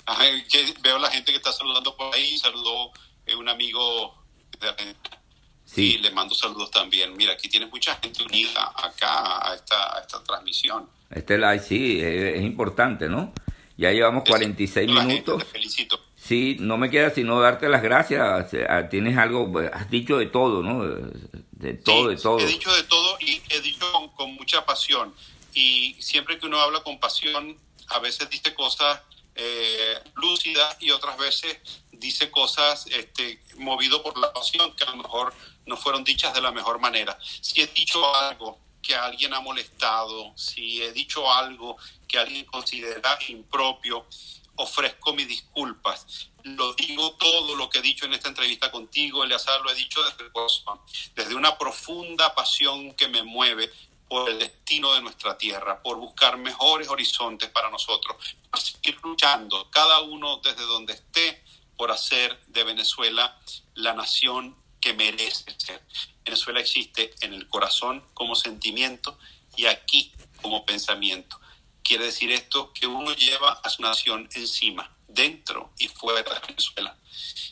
Ay, 0.06 0.44
que 0.50 0.74
veo 0.82 0.98
la 0.98 1.10
gente 1.10 1.32
que 1.32 1.38
está 1.38 1.52
saludando 1.52 1.96
por 1.98 2.14
ahí. 2.16 2.38
Saludó 2.38 2.92
eh, 3.26 3.36
un 3.36 3.50
amigo 3.50 4.16
de. 4.62 4.96
Sí. 5.66 5.96
Y 5.96 5.98
le 5.98 6.12
mando 6.12 6.34
saludos 6.36 6.72
también. 6.72 7.18
Mira, 7.18 7.34
aquí 7.34 7.50
tienes 7.50 7.70
mucha 7.70 7.96
gente 7.96 8.24
unida 8.24 8.72
acá 8.76 9.50
a 9.52 9.56
esta, 9.56 9.98
a 9.98 10.00
esta 10.00 10.24
transmisión. 10.24 10.88
Este 11.10 11.38
live 11.38 11.60
sí, 11.60 12.00
es, 12.00 12.36
es 12.38 12.42
importante, 12.44 13.10
¿no? 13.10 13.34
Ya 13.76 13.92
llevamos 13.92 14.24
46 14.26 14.90
La 14.90 15.02
gente, 15.02 15.14
minutos. 15.16 15.40
te 15.40 15.46
felicito. 15.50 16.00
Sí, 16.28 16.58
no 16.60 16.78
me 16.78 16.90
queda 16.90 17.12
sino 17.12 17.40
darte 17.40 17.70
las 17.70 17.84
gracias. 17.84 18.22
Ah, 18.68 18.90
Tienes 18.90 19.18
algo, 19.18 19.52
pues, 19.52 19.70
has 19.72 19.90
dicho 19.92 20.18
de 20.18 20.26
todo, 20.26 20.64
¿no? 20.64 20.84
De 21.52 21.74
todo, 21.76 22.10
Sí, 22.10 22.16
de 22.16 22.22
todo. 22.22 22.40
He 22.40 22.48
dicho 22.48 22.74
de 22.74 22.84
todo 22.84 23.18
y 23.20 23.42
he 23.50 23.62
dicho 23.62 23.92
con, 23.92 24.10
con 24.10 24.34
mucha 24.34 24.66
pasión. 24.66 25.14
Y 25.54 25.96
siempre 26.00 26.40
que 26.40 26.48
uno 26.48 26.60
habla 26.60 26.82
con 26.82 27.00
pasión, 27.00 27.58
a 27.90 28.00
veces 28.00 28.30
dice 28.30 28.56
cosas 28.56 29.02
eh, 29.36 30.00
lúcidas 30.16 30.78
y 30.80 30.92
otras 30.92 31.18
veces 31.18 31.60
dice 31.92 32.32
cosas 32.32 32.88
este, 32.88 33.42
movido 33.58 34.02
por 34.02 34.18
la 34.18 34.32
pasión 34.34 34.74
que 34.76 34.84
a 34.84 34.92
lo 34.92 34.98
mejor 34.98 35.34
no 35.66 35.78
fueron 35.78 36.04
dichas 36.04 36.34
de 36.34 36.42
la 36.42 36.52
mejor 36.52 36.80
manera. 36.80 37.18
Si 37.22 37.62
he 37.62 37.68
dicho 37.68 38.16
algo 38.16 38.58
que 38.82 38.96
a 38.96 39.06
alguien 39.06 39.34
ha 39.34 39.42
molestado, 39.42 40.32
si 40.36 40.82
he 40.82 40.92
dicho 40.92 41.32
algo 41.32 41.78
que 42.08 42.18
alguien 42.18 42.46
considera 42.46 43.18
impropio, 43.28 44.06
ofrezco 44.56 45.14
mis 45.14 45.28
disculpas. 45.28 46.30
Lo 46.44 46.74
digo 46.74 47.14
todo 47.14 47.56
lo 47.56 47.70
que 47.70 47.80
he 47.80 47.82
dicho 47.82 48.06
en 48.06 48.14
esta 48.14 48.30
entrevista 48.30 48.72
contigo, 48.72 49.24
Eleazar, 49.24 49.62
lo 49.62 49.72
he 49.72 49.76
dicho 49.76 50.04
desde 50.04 50.26
desde 51.16 51.36
una 51.36 51.58
profunda 51.58 52.36
pasión 52.36 52.94
que 52.94 53.08
me 53.08 53.24
mueve 53.24 53.72
por 54.08 54.30
el 54.30 54.40
destino 54.40 54.94
de 54.94 55.02
nuestra 55.02 55.38
tierra, 55.38 55.82
por 55.82 55.98
buscar 55.98 56.38
mejores 56.38 56.88
horizontes 56.90 57.50
para 57.50 57.70
nosotros, 57.70 58.18
por 58.52 58.60
seguir 58.60 59.00
luchando, 59.04 59.70
cada 59.72 60.02
uno 60.02 60.38
desde 60.44 60.64
donde 60.64 60.94
esté, 60.94 61.44
por 61.76 61.92
hacer 61.92 62.40
de 62.48 62.64
Venezuela 62.64 63.38
la 63.74 63.94
nación 63.94 64.56
que 64.80 64.94
merece 64.94 65.56
ser. 65.58 65.82
Venezuela 66.24 66.60
existe 66.60 67.14
en 67.22 67.34
el 67.34 67.48
corazón 67.48 68.04
como 68.14 68.36
sentimiento 68.36 69.18
y 69.56 69.66
aquí 69.66 70.12
como 70.42 70.66
pensamiento. 70.66 71.40
Quiere 71.86 72.06
decir 72.06 72.32
esto 72.32 72.74
que 72.74 72.88
uno 72.88 73.14
lleva 73.14 73.54
a 73.64 73.70
su 73.70 73.84
nación 73.84 74.28
encima, 74.34 74.92
dentro 75.08 75.70
y 75.78 75.88
fuera 75.88 76.24
de 76.24 76.48
Venezuela. 76.48 76.98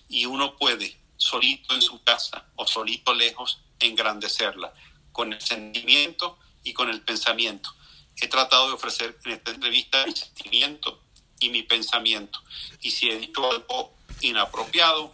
Y 0.09 0.25
uno 0.25 0.57
puede, 0.57 0.97
solito 1.17 1.75
en 1.75 1.84
su 1.84 2.03
casa 2.03 2.47
o 2.55 2.65
solito 2.65 3.13
lejos, 3.13 3.61
engrandecerla 3.79 4.73
con 5.11 5.34
el 5.34 5.39
sentimiento 5.39 6.39
y 6.63 6.73
con 6.73 6.89
el 6.89 7.01
pensamiento. 7.01 7.69
He 8.19 8.27
tratado 8.27 8.69
de 8.69 8.73
ofrecer 8.73 9.15
en 9.23 9.34
esta 9.34 9.51
entrevista 9.51 10.03
mi 10.03 10.13
sentimiento 10.13 10.99
y 11.39 11.51
mi 11.51 11.61
pensamiento. 11.61 12.39
Y 12.81 12.89
si 12.89 13.11
he 13.11 13.19
dicho 13.19 13.51
algo 13.51 13.93
inapropiado, 14.21 15.13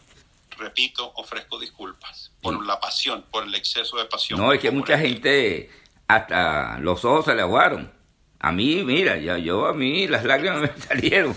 repito, 0.58 1.12
ofrezco 1.16 1.60
disculpas 1.60 2.32
por 2.42 2.66
la 2.66 2.80
pasión, 2.80 3.26
por 3.30 3.44
el 3.44 3.54
exceso 3.54 3.98
de 3.98 4.06
pasión. 4.06 4.40
No, 4.40 4.54
es 4.54 4.62
que 4.62 4.72
mucha 4.72 4.98
gente, 4.98 5.70
hasta 6.08 6.80
los 6.80 7.04
ojos 7.04 7.26
se 7.26 7.36
le 7.36 7.42
aguaron. 7.42 7.99
A 8.40 8.52
mí, 8.52 8.84
mira, 8.86 9.18
ya 9.18 9.38
yo 9.38 9.66
a 9.68 9.74
mí 9.74 10.08
las 10.08 10.24
lágrimas 10.24 10.62
me 10.76 10.82
salieron. 10.82 11.36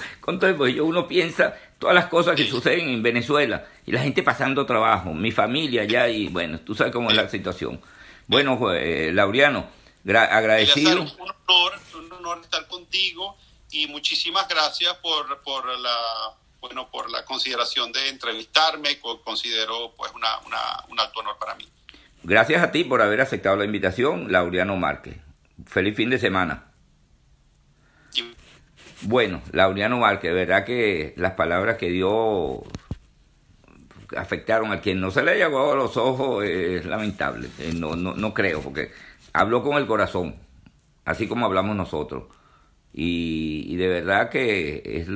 Pues 0.57 0.75
yo 0.75 0.85
uno 0.85 1.09
piensa 1.09 1.57
todas 1.79 1.95
las 1.95 2.07
cosas 2.07 2.37
que 2.37 2.49
suceden 2.49 2.89
en 2.89 3.03
Venezuela 3.03 3.67
y 3.87 3.93
la 3.93 4.01
gente 4.03 4.23
pasando 4.23 4.65
trabajo, 4.67 5.13
mi 5.13 5.33
familia 5.33 5.83
allá 5.83 6.09
y 6.09 6.29
bueno, 6.29 6.61
tú 6.61 6.75
sabes 6.75 6.93
cómo 6.93 7.11
es 7.11 7.17
la 7.17 7.29
situación. 7.29 7.81
Bueno, 8.29 8.57
eh, 8.73 9.11
Laureano, 9.13 9.69
gra- 10.05 10.29
agradecido. 10.31 11.03
Un 11.03 11.09
honor, 11.21 11.73
un 11.97 12.13
honor 12.13 12.39
estar 12.43 12.69
contigo 12.69 13.37
y 13.73 13.89
muchísimas 13.89 14.47
gracias 14.49 14.95
por, 14.99 15.41
por 15.43 15.67
la 15.79 15.97
bueno 16.61 16.89
por 16.89 17.11
la 17.11 17.25
consideración 17.25 17.91
de 17.91 18.09
entrevistarme, 18.11 19.01
co- 19.01 19.21
considero 19.23 19.93
pues 19.97 20.13
una, 20.15 20.39
una, 20.47 20.59
un 20.89 21.01
alto 21.01 21.19
honor 21.19 21.37
para 21.37 21.57
mí. 21.57 21.69
Gracias 22.23 22.63
a 22.63 22.71
ti 22.71 22.85
por 22.85 23.03
haber 23.03 23.21
aceptado 23.21 23.57
la 23.57 23.65
invitación, 23.65 24.31
Laureano 24.31 24.77
Márquez. 24.77 25.17
Feliz 25.67 25.97
fin 25.97 26.09
de 26.11 26.19
semana. 26.21 26.67
Bueno, 29.05 29.43
Laureano 29.51 29.99
Márquez, 29.99 30.31
de 30.31 30.37
verdad 30.37 30.65
que 30.65 31.13
las 31.17 31.33
palabras 31.33 31.77
que 31.77 31.91
dio 31.91 32.63
afectaron 34.17 34.73
a 34.73 34.81
quien 34.81 35.01
no 35.01 35.11
se 35.11 35.23
le 35.23 35.43
aguado 35.43 35.73
a 35.73 35.77
los 35.77 35.97
ojos 35.97 36.45
es 36.45 36.87
lamentable. 36.87 37.49
Eh, 37.59 37.73
No, 37.75 37.97
no, 37.97 38.15
no 38.15 38.35
creo, 38.35 38.61
porque 38.61 38.91
habló 39.33 39.63
con 39.63 39.77
el 39.77 39.87
corazón, 39.87 40.37
así 41.05 41.27
como 41.27 41.47
hablamos 41.47 41.75
nosotros. 41.77 42.25
Y, 42.93 43.75
de 43.77 43.89
verdad 43.89 44.29
que 44.29 44.83
es, 44.85 45.09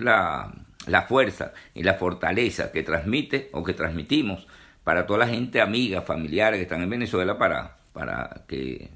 la, 0.00 0.52
la 0.86 1.02
fuerza 1.02 1.52
y 1.74 1.82
la 1.82 1.94
fortaleza 1.94 2.72
que 2.72 2.82
transmite 2.82 3.50
o 3.52 3.62
que 3.62 3.74
transmitimos 3.74 4.48
para 4.82 5.06
toda 5.06 5.20
la 5.20 5.28
gente 5.28 5.60
amiga, 5.60 6.02
familiares 6.02 6.58
que 6.58 6.62
están 6.62 6.82
en 6.82 6.90
Venezuela 6.90 7.38
para 7.38 8.44
que 8.48 8.90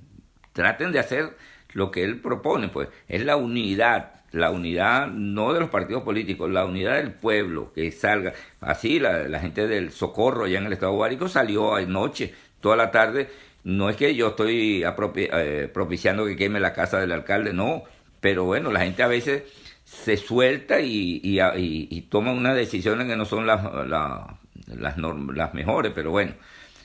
traten 0.52 0.92
de 0.92 0.98
hacer 0.98 1.36
lo 1.74 1.90
que 1.90 2.04
él 2.04 2.20
propone, 2.20 2.68
pues 2.68 2.88
es 3.08 3.24
la 3.24 3.36
unidad, 3.36 4.22
la 4.32 4.50
unidad 4.50 5.08
no 5.08 5.52
de 5.52 5.60
los 5.60 5.70
partidos 5.70 6.02
políticos, 6.02 6.50
la 6.50 6.64
unidad 6.64 6.96
del 6.96 7.12
pueblo, 7.12 7.72
que 7.74 7.90
salga. 7.92 8.32
Así 8.60 8.98
la, 9.00 9.28
la 9.28 9.40
gente 9.40 9.66
del 9.68 9.92
Socorro 9.92 10.44
allá 10.46 10.58
en 10.58 10.66
el 10.66 10.72
estado 10.72 10.92
Guárico 10.94 11.28
salió 11.28 11.74
anoche, 11.74 12.34
toda 12.60 12.76
la 12.76 12.90
tarde. 12.90 13.28
No 13.64 13.88
es 13.90 13.96
que 13.96 14.14
yo 14.14 14.28
estoy 14.28 14.84
eh, 14.84 15.70
propiciando 15.72 16.24
que 16.26 16.36
queme 16.36 16.60
la 16.60 16.72
casa 16.72 16.98
del 17.00 17.12
alcalde, 17.12 17.52
no, 17.52 17.84
pero 18.20 18.44
bueno, 18.44 18.70
la 18.72 18.80
gente 18.80 19.02
a 19.02 19.06
veces 19.08 19.44
se 19.84 20.16
suelta 20.16 20.80
y, 20.80 21.20
y, 21.22 21.40
y- 21.40 21.88
y 21.90 22.00
toma 22.02 22.32
unas 22.32 22.56
decisiones 22.56 23.06
que 23.06 23.16
no 23.16 23.24
son 23.24 23.46
las, 23.46 23.62
la- 23.86 24.38
las, 24.66 24.96
norm- 24.98 25.34
las 25.34 25.54
mejores, 25.54 25.92
pero 25.94 26.10
bueno, 26.10 26.34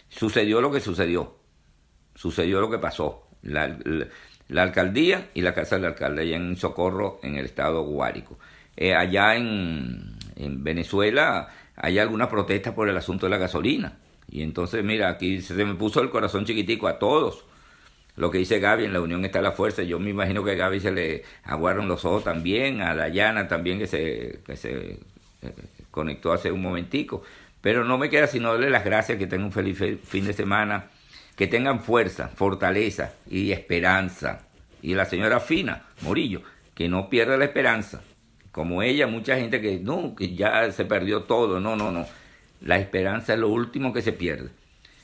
sucedió 0.10 0.62
lo 0.62 0.72
que 0.72 0.80
sucedió 0.82 1.36
sucedió 2.16 2.62
lo 2.62 2.70
que 2.70 2.80
pasó. 2.80 3.28
La, 3.42 3.78
la 4.50 4.64
alcaldía 4.64 5.30
y 5.34 5.42
la 5.42 5.54
casa 5.54 5.78
del 5.78 5.86
alcalde 5.86 6.24
allá 6.24 6.36
en 6.36 6.58
Socorro, 6.58 7.20
en 7.24 7.36
el 7.36 7.46
estado 7.46 7.84
Guárico. 7.84 8.38
Eh, 8.76 8.94
allá 8.94 9.36
en, 9.36 10.16
en 10.36 10.64
Venezuela 10.64 11.50
hay 11.76 12.00
algunas 12.00 12.28
protestas 12.28 12.74
por 12.74 12.90
el 12.90 12.98
asunto 12.98 13.26
de 13.26 13.30
la 13.30 13.38
gasolina. 13.38 13.98
Y 14.30 14.42
entonces, 14.42 14.84
mira, 14.84 15.10
aquí 15.10 15.42
se 15.42 15.54
me 15.54 15.76
puso 15.76 16.02
el 16.02 16.10
corazón 16.10 16.46
chiquitico 16.46 16.88
a 16.88 17.00
todos. 17.00 17.46
Lo 18.16 18.30
que 18.30 18.40
dice 18.40 18.60
Gaby, 18.60 18.86
en 18.86 18.94
la 18.94 19.02
unión 19.02 19.24
está 19.24 19.42
la 19.42 19.54
fuerza. 19.54 19.84
Yo 19.84 20.00
me 20.00 20.10
imagino 20.10 20.44
que 20.44 20.52
a 20.52 20.56
Gaby 20.56 20.80
se 20.80 20.92
le 20.92 21.24
aguaron 21.44 21.88
los 21.88 22.04
ojos 22.04 22.26
también, 22.26 22.82
a 22.82 22.96
Dayana 22.96 23.48
también 23.48 23.80
que 23.80 23.88
se, 23.88 24.40
que 24.46 24.58
se 24.58 25.00
eh, 25.42 25.54
conectó 25.90 26.34
hace 26.34 26.52
un 26.52 26.62
momentico. 26.62 27.24
Pero 27.62 27.84
no 27.86 27.98
me 27.98 28.10
queda 28.10 28.28
sino 28.28 28.52
darle 28.52 28.70
las 28.70 28.84
gracias, 28.84 29.18
que 29.18 29.28
tengan 29.28 29.46
un 29.46 29.52
feliz 29.52 29.78
fin 30.04 30.26
de 30.26 30.34
semana, 30.34 30.90
que 31.40 31.48
tengan 31.48 31.80
fuerza, 31.80 32.28
fortaleza 32.28 33.14
y 33.30 33.54
esperanza. 33.54 34.42
Y 34.82 34.94
la 34.94 35.06
señora 35.06 35.40
Fina, 35.40 35.86
Morillo, 36.02 36.42
que 36.76 36.90
no 36.90 37.10
pierda 37.10 37.38
la 37.38 37.46
esperanza. 37.46 38.02
Como 38.52 38.82
ella, 38.82 39.08
mucha 39.08 39.38
gente 39.38 39.62
que 39.62 39.80
no, 39.80 40.16
que 40.16 40.36
ya 40.36 40.70
se 40.74 40.84
perdió 40.84 41.24
todo. 41.24 41.62
No, 41.62 41.78
no, 41.78 41.94
no. 41.94 42.06
La 42.60 42.78
esperanza 42.78 43.36
es 43.36 43.40
lo 43.40 43.48
último 43.48 43.94
que 43.94 44.02
se 44.02 44.12
pierde. 44.12 44.50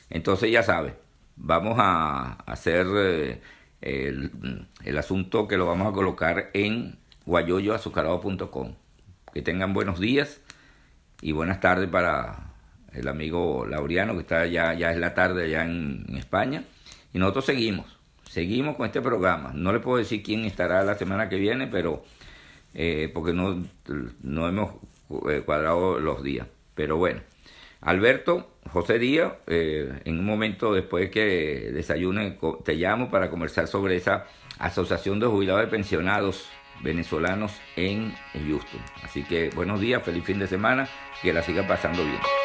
Entonces 0.09 0.51
ya 0.51 0.61
sabe, 0.61 0.95
vamos 1.38 1.77
a 1.79 2.33
hacer 2.45 2.86
eh, 2.97 3.41
el, 3.79 4.97
asunto 4.97 5.47
que 5.47 5.55
lo 5.55 5.65
vamos 5.65 5.88
a 5.88 5.93
colocar 5.93 6.49
en 6.51 6.97
guayoyoazucarado.com. 7.25 8.75
Que 9.33 9.41
tengan 9.41 9.73
buenos 9.73 10.01
días 10.01 10.41
y 11.21 11.31
buenas 11.31 11.61
tardes 11.61 11.88
para 11.89 12.54
el 12.95 13.07
amigo 13.07 13.65
Laureano, 13.65 14.13
que 14.13 14.21
está 14.21 14.45
ya, 14.45 14.73
ya 14.73 14.91
es 14.91 14.97
la 14.97 15.13
tarde 15.13 15.45
allá 15.45 15.65
en, 15.65 16.05
España. 16.15 16.63
Y 17.13 17.19
nosotros 17.19 17.45
seguimos, 17.45 17.85
seguimos 18.29 18.75
con 18.75 18.85
este 18.85 19.01
programa. 19.01 19.51
No 19.53 19.71
le 19.71 19.79
puedo 19.79 19.97
decir 19.97 20.23
quién 20.23 20.45
estará 20.45 20.83
la 20.83 20.95
semana 20.95 21.29
que 21.29 21.37
viene, 21.37 21.67
pero 21.67 22.03
eh, 22.73 23.09
porque 23.13 23.33
no, 23.33 23.63
no 24.21 24.47
hemos 24.47 24.75
eh, 25.29 25.41
cuadrado 25.45 25.99
los 25.99 26.23
días. 26.23 26.47
Pero 26.73 26.97
bueno. 26.97 27.21
Alberto, 27.81 28.57
José 28.71 28.97
Díaz, 28.97 29.33
eh, 29.45 30.01
en 30.05 30.17
un 30.17 30.25
momento 30.25 30.73
después 30.73 31.11
que 31.11 31.71
desayune, 31.71 32.39
te 32.63 32.73
llamo 32.73 33.11
para 33.11 33.29
conversar 33.29 33.67
sobre 33.67 33.95
esa 33.95 34.25
asociación 34.57 35.19
de 35.19 35.27
jubilados 35.27 35.67
y 35.67 35.69
pensionados 35.69 36.49
venezolanos 36.81 37.53
en 37.75 38.13
Houston. 38.33 38.81
Así 39.03 39.23
que 39.23 39.49
buenos 39.51 39.79
días, 39.79 40.01
feliz 40.03 40.23
fin 40.23 40.39
de 40.39 40.47
semana, 40.47 40.87
que 41.21 41.31
la 41.31 41.43
siga 41.43 41.67
pasando 41.67 42.03
bien. 42.03 42.44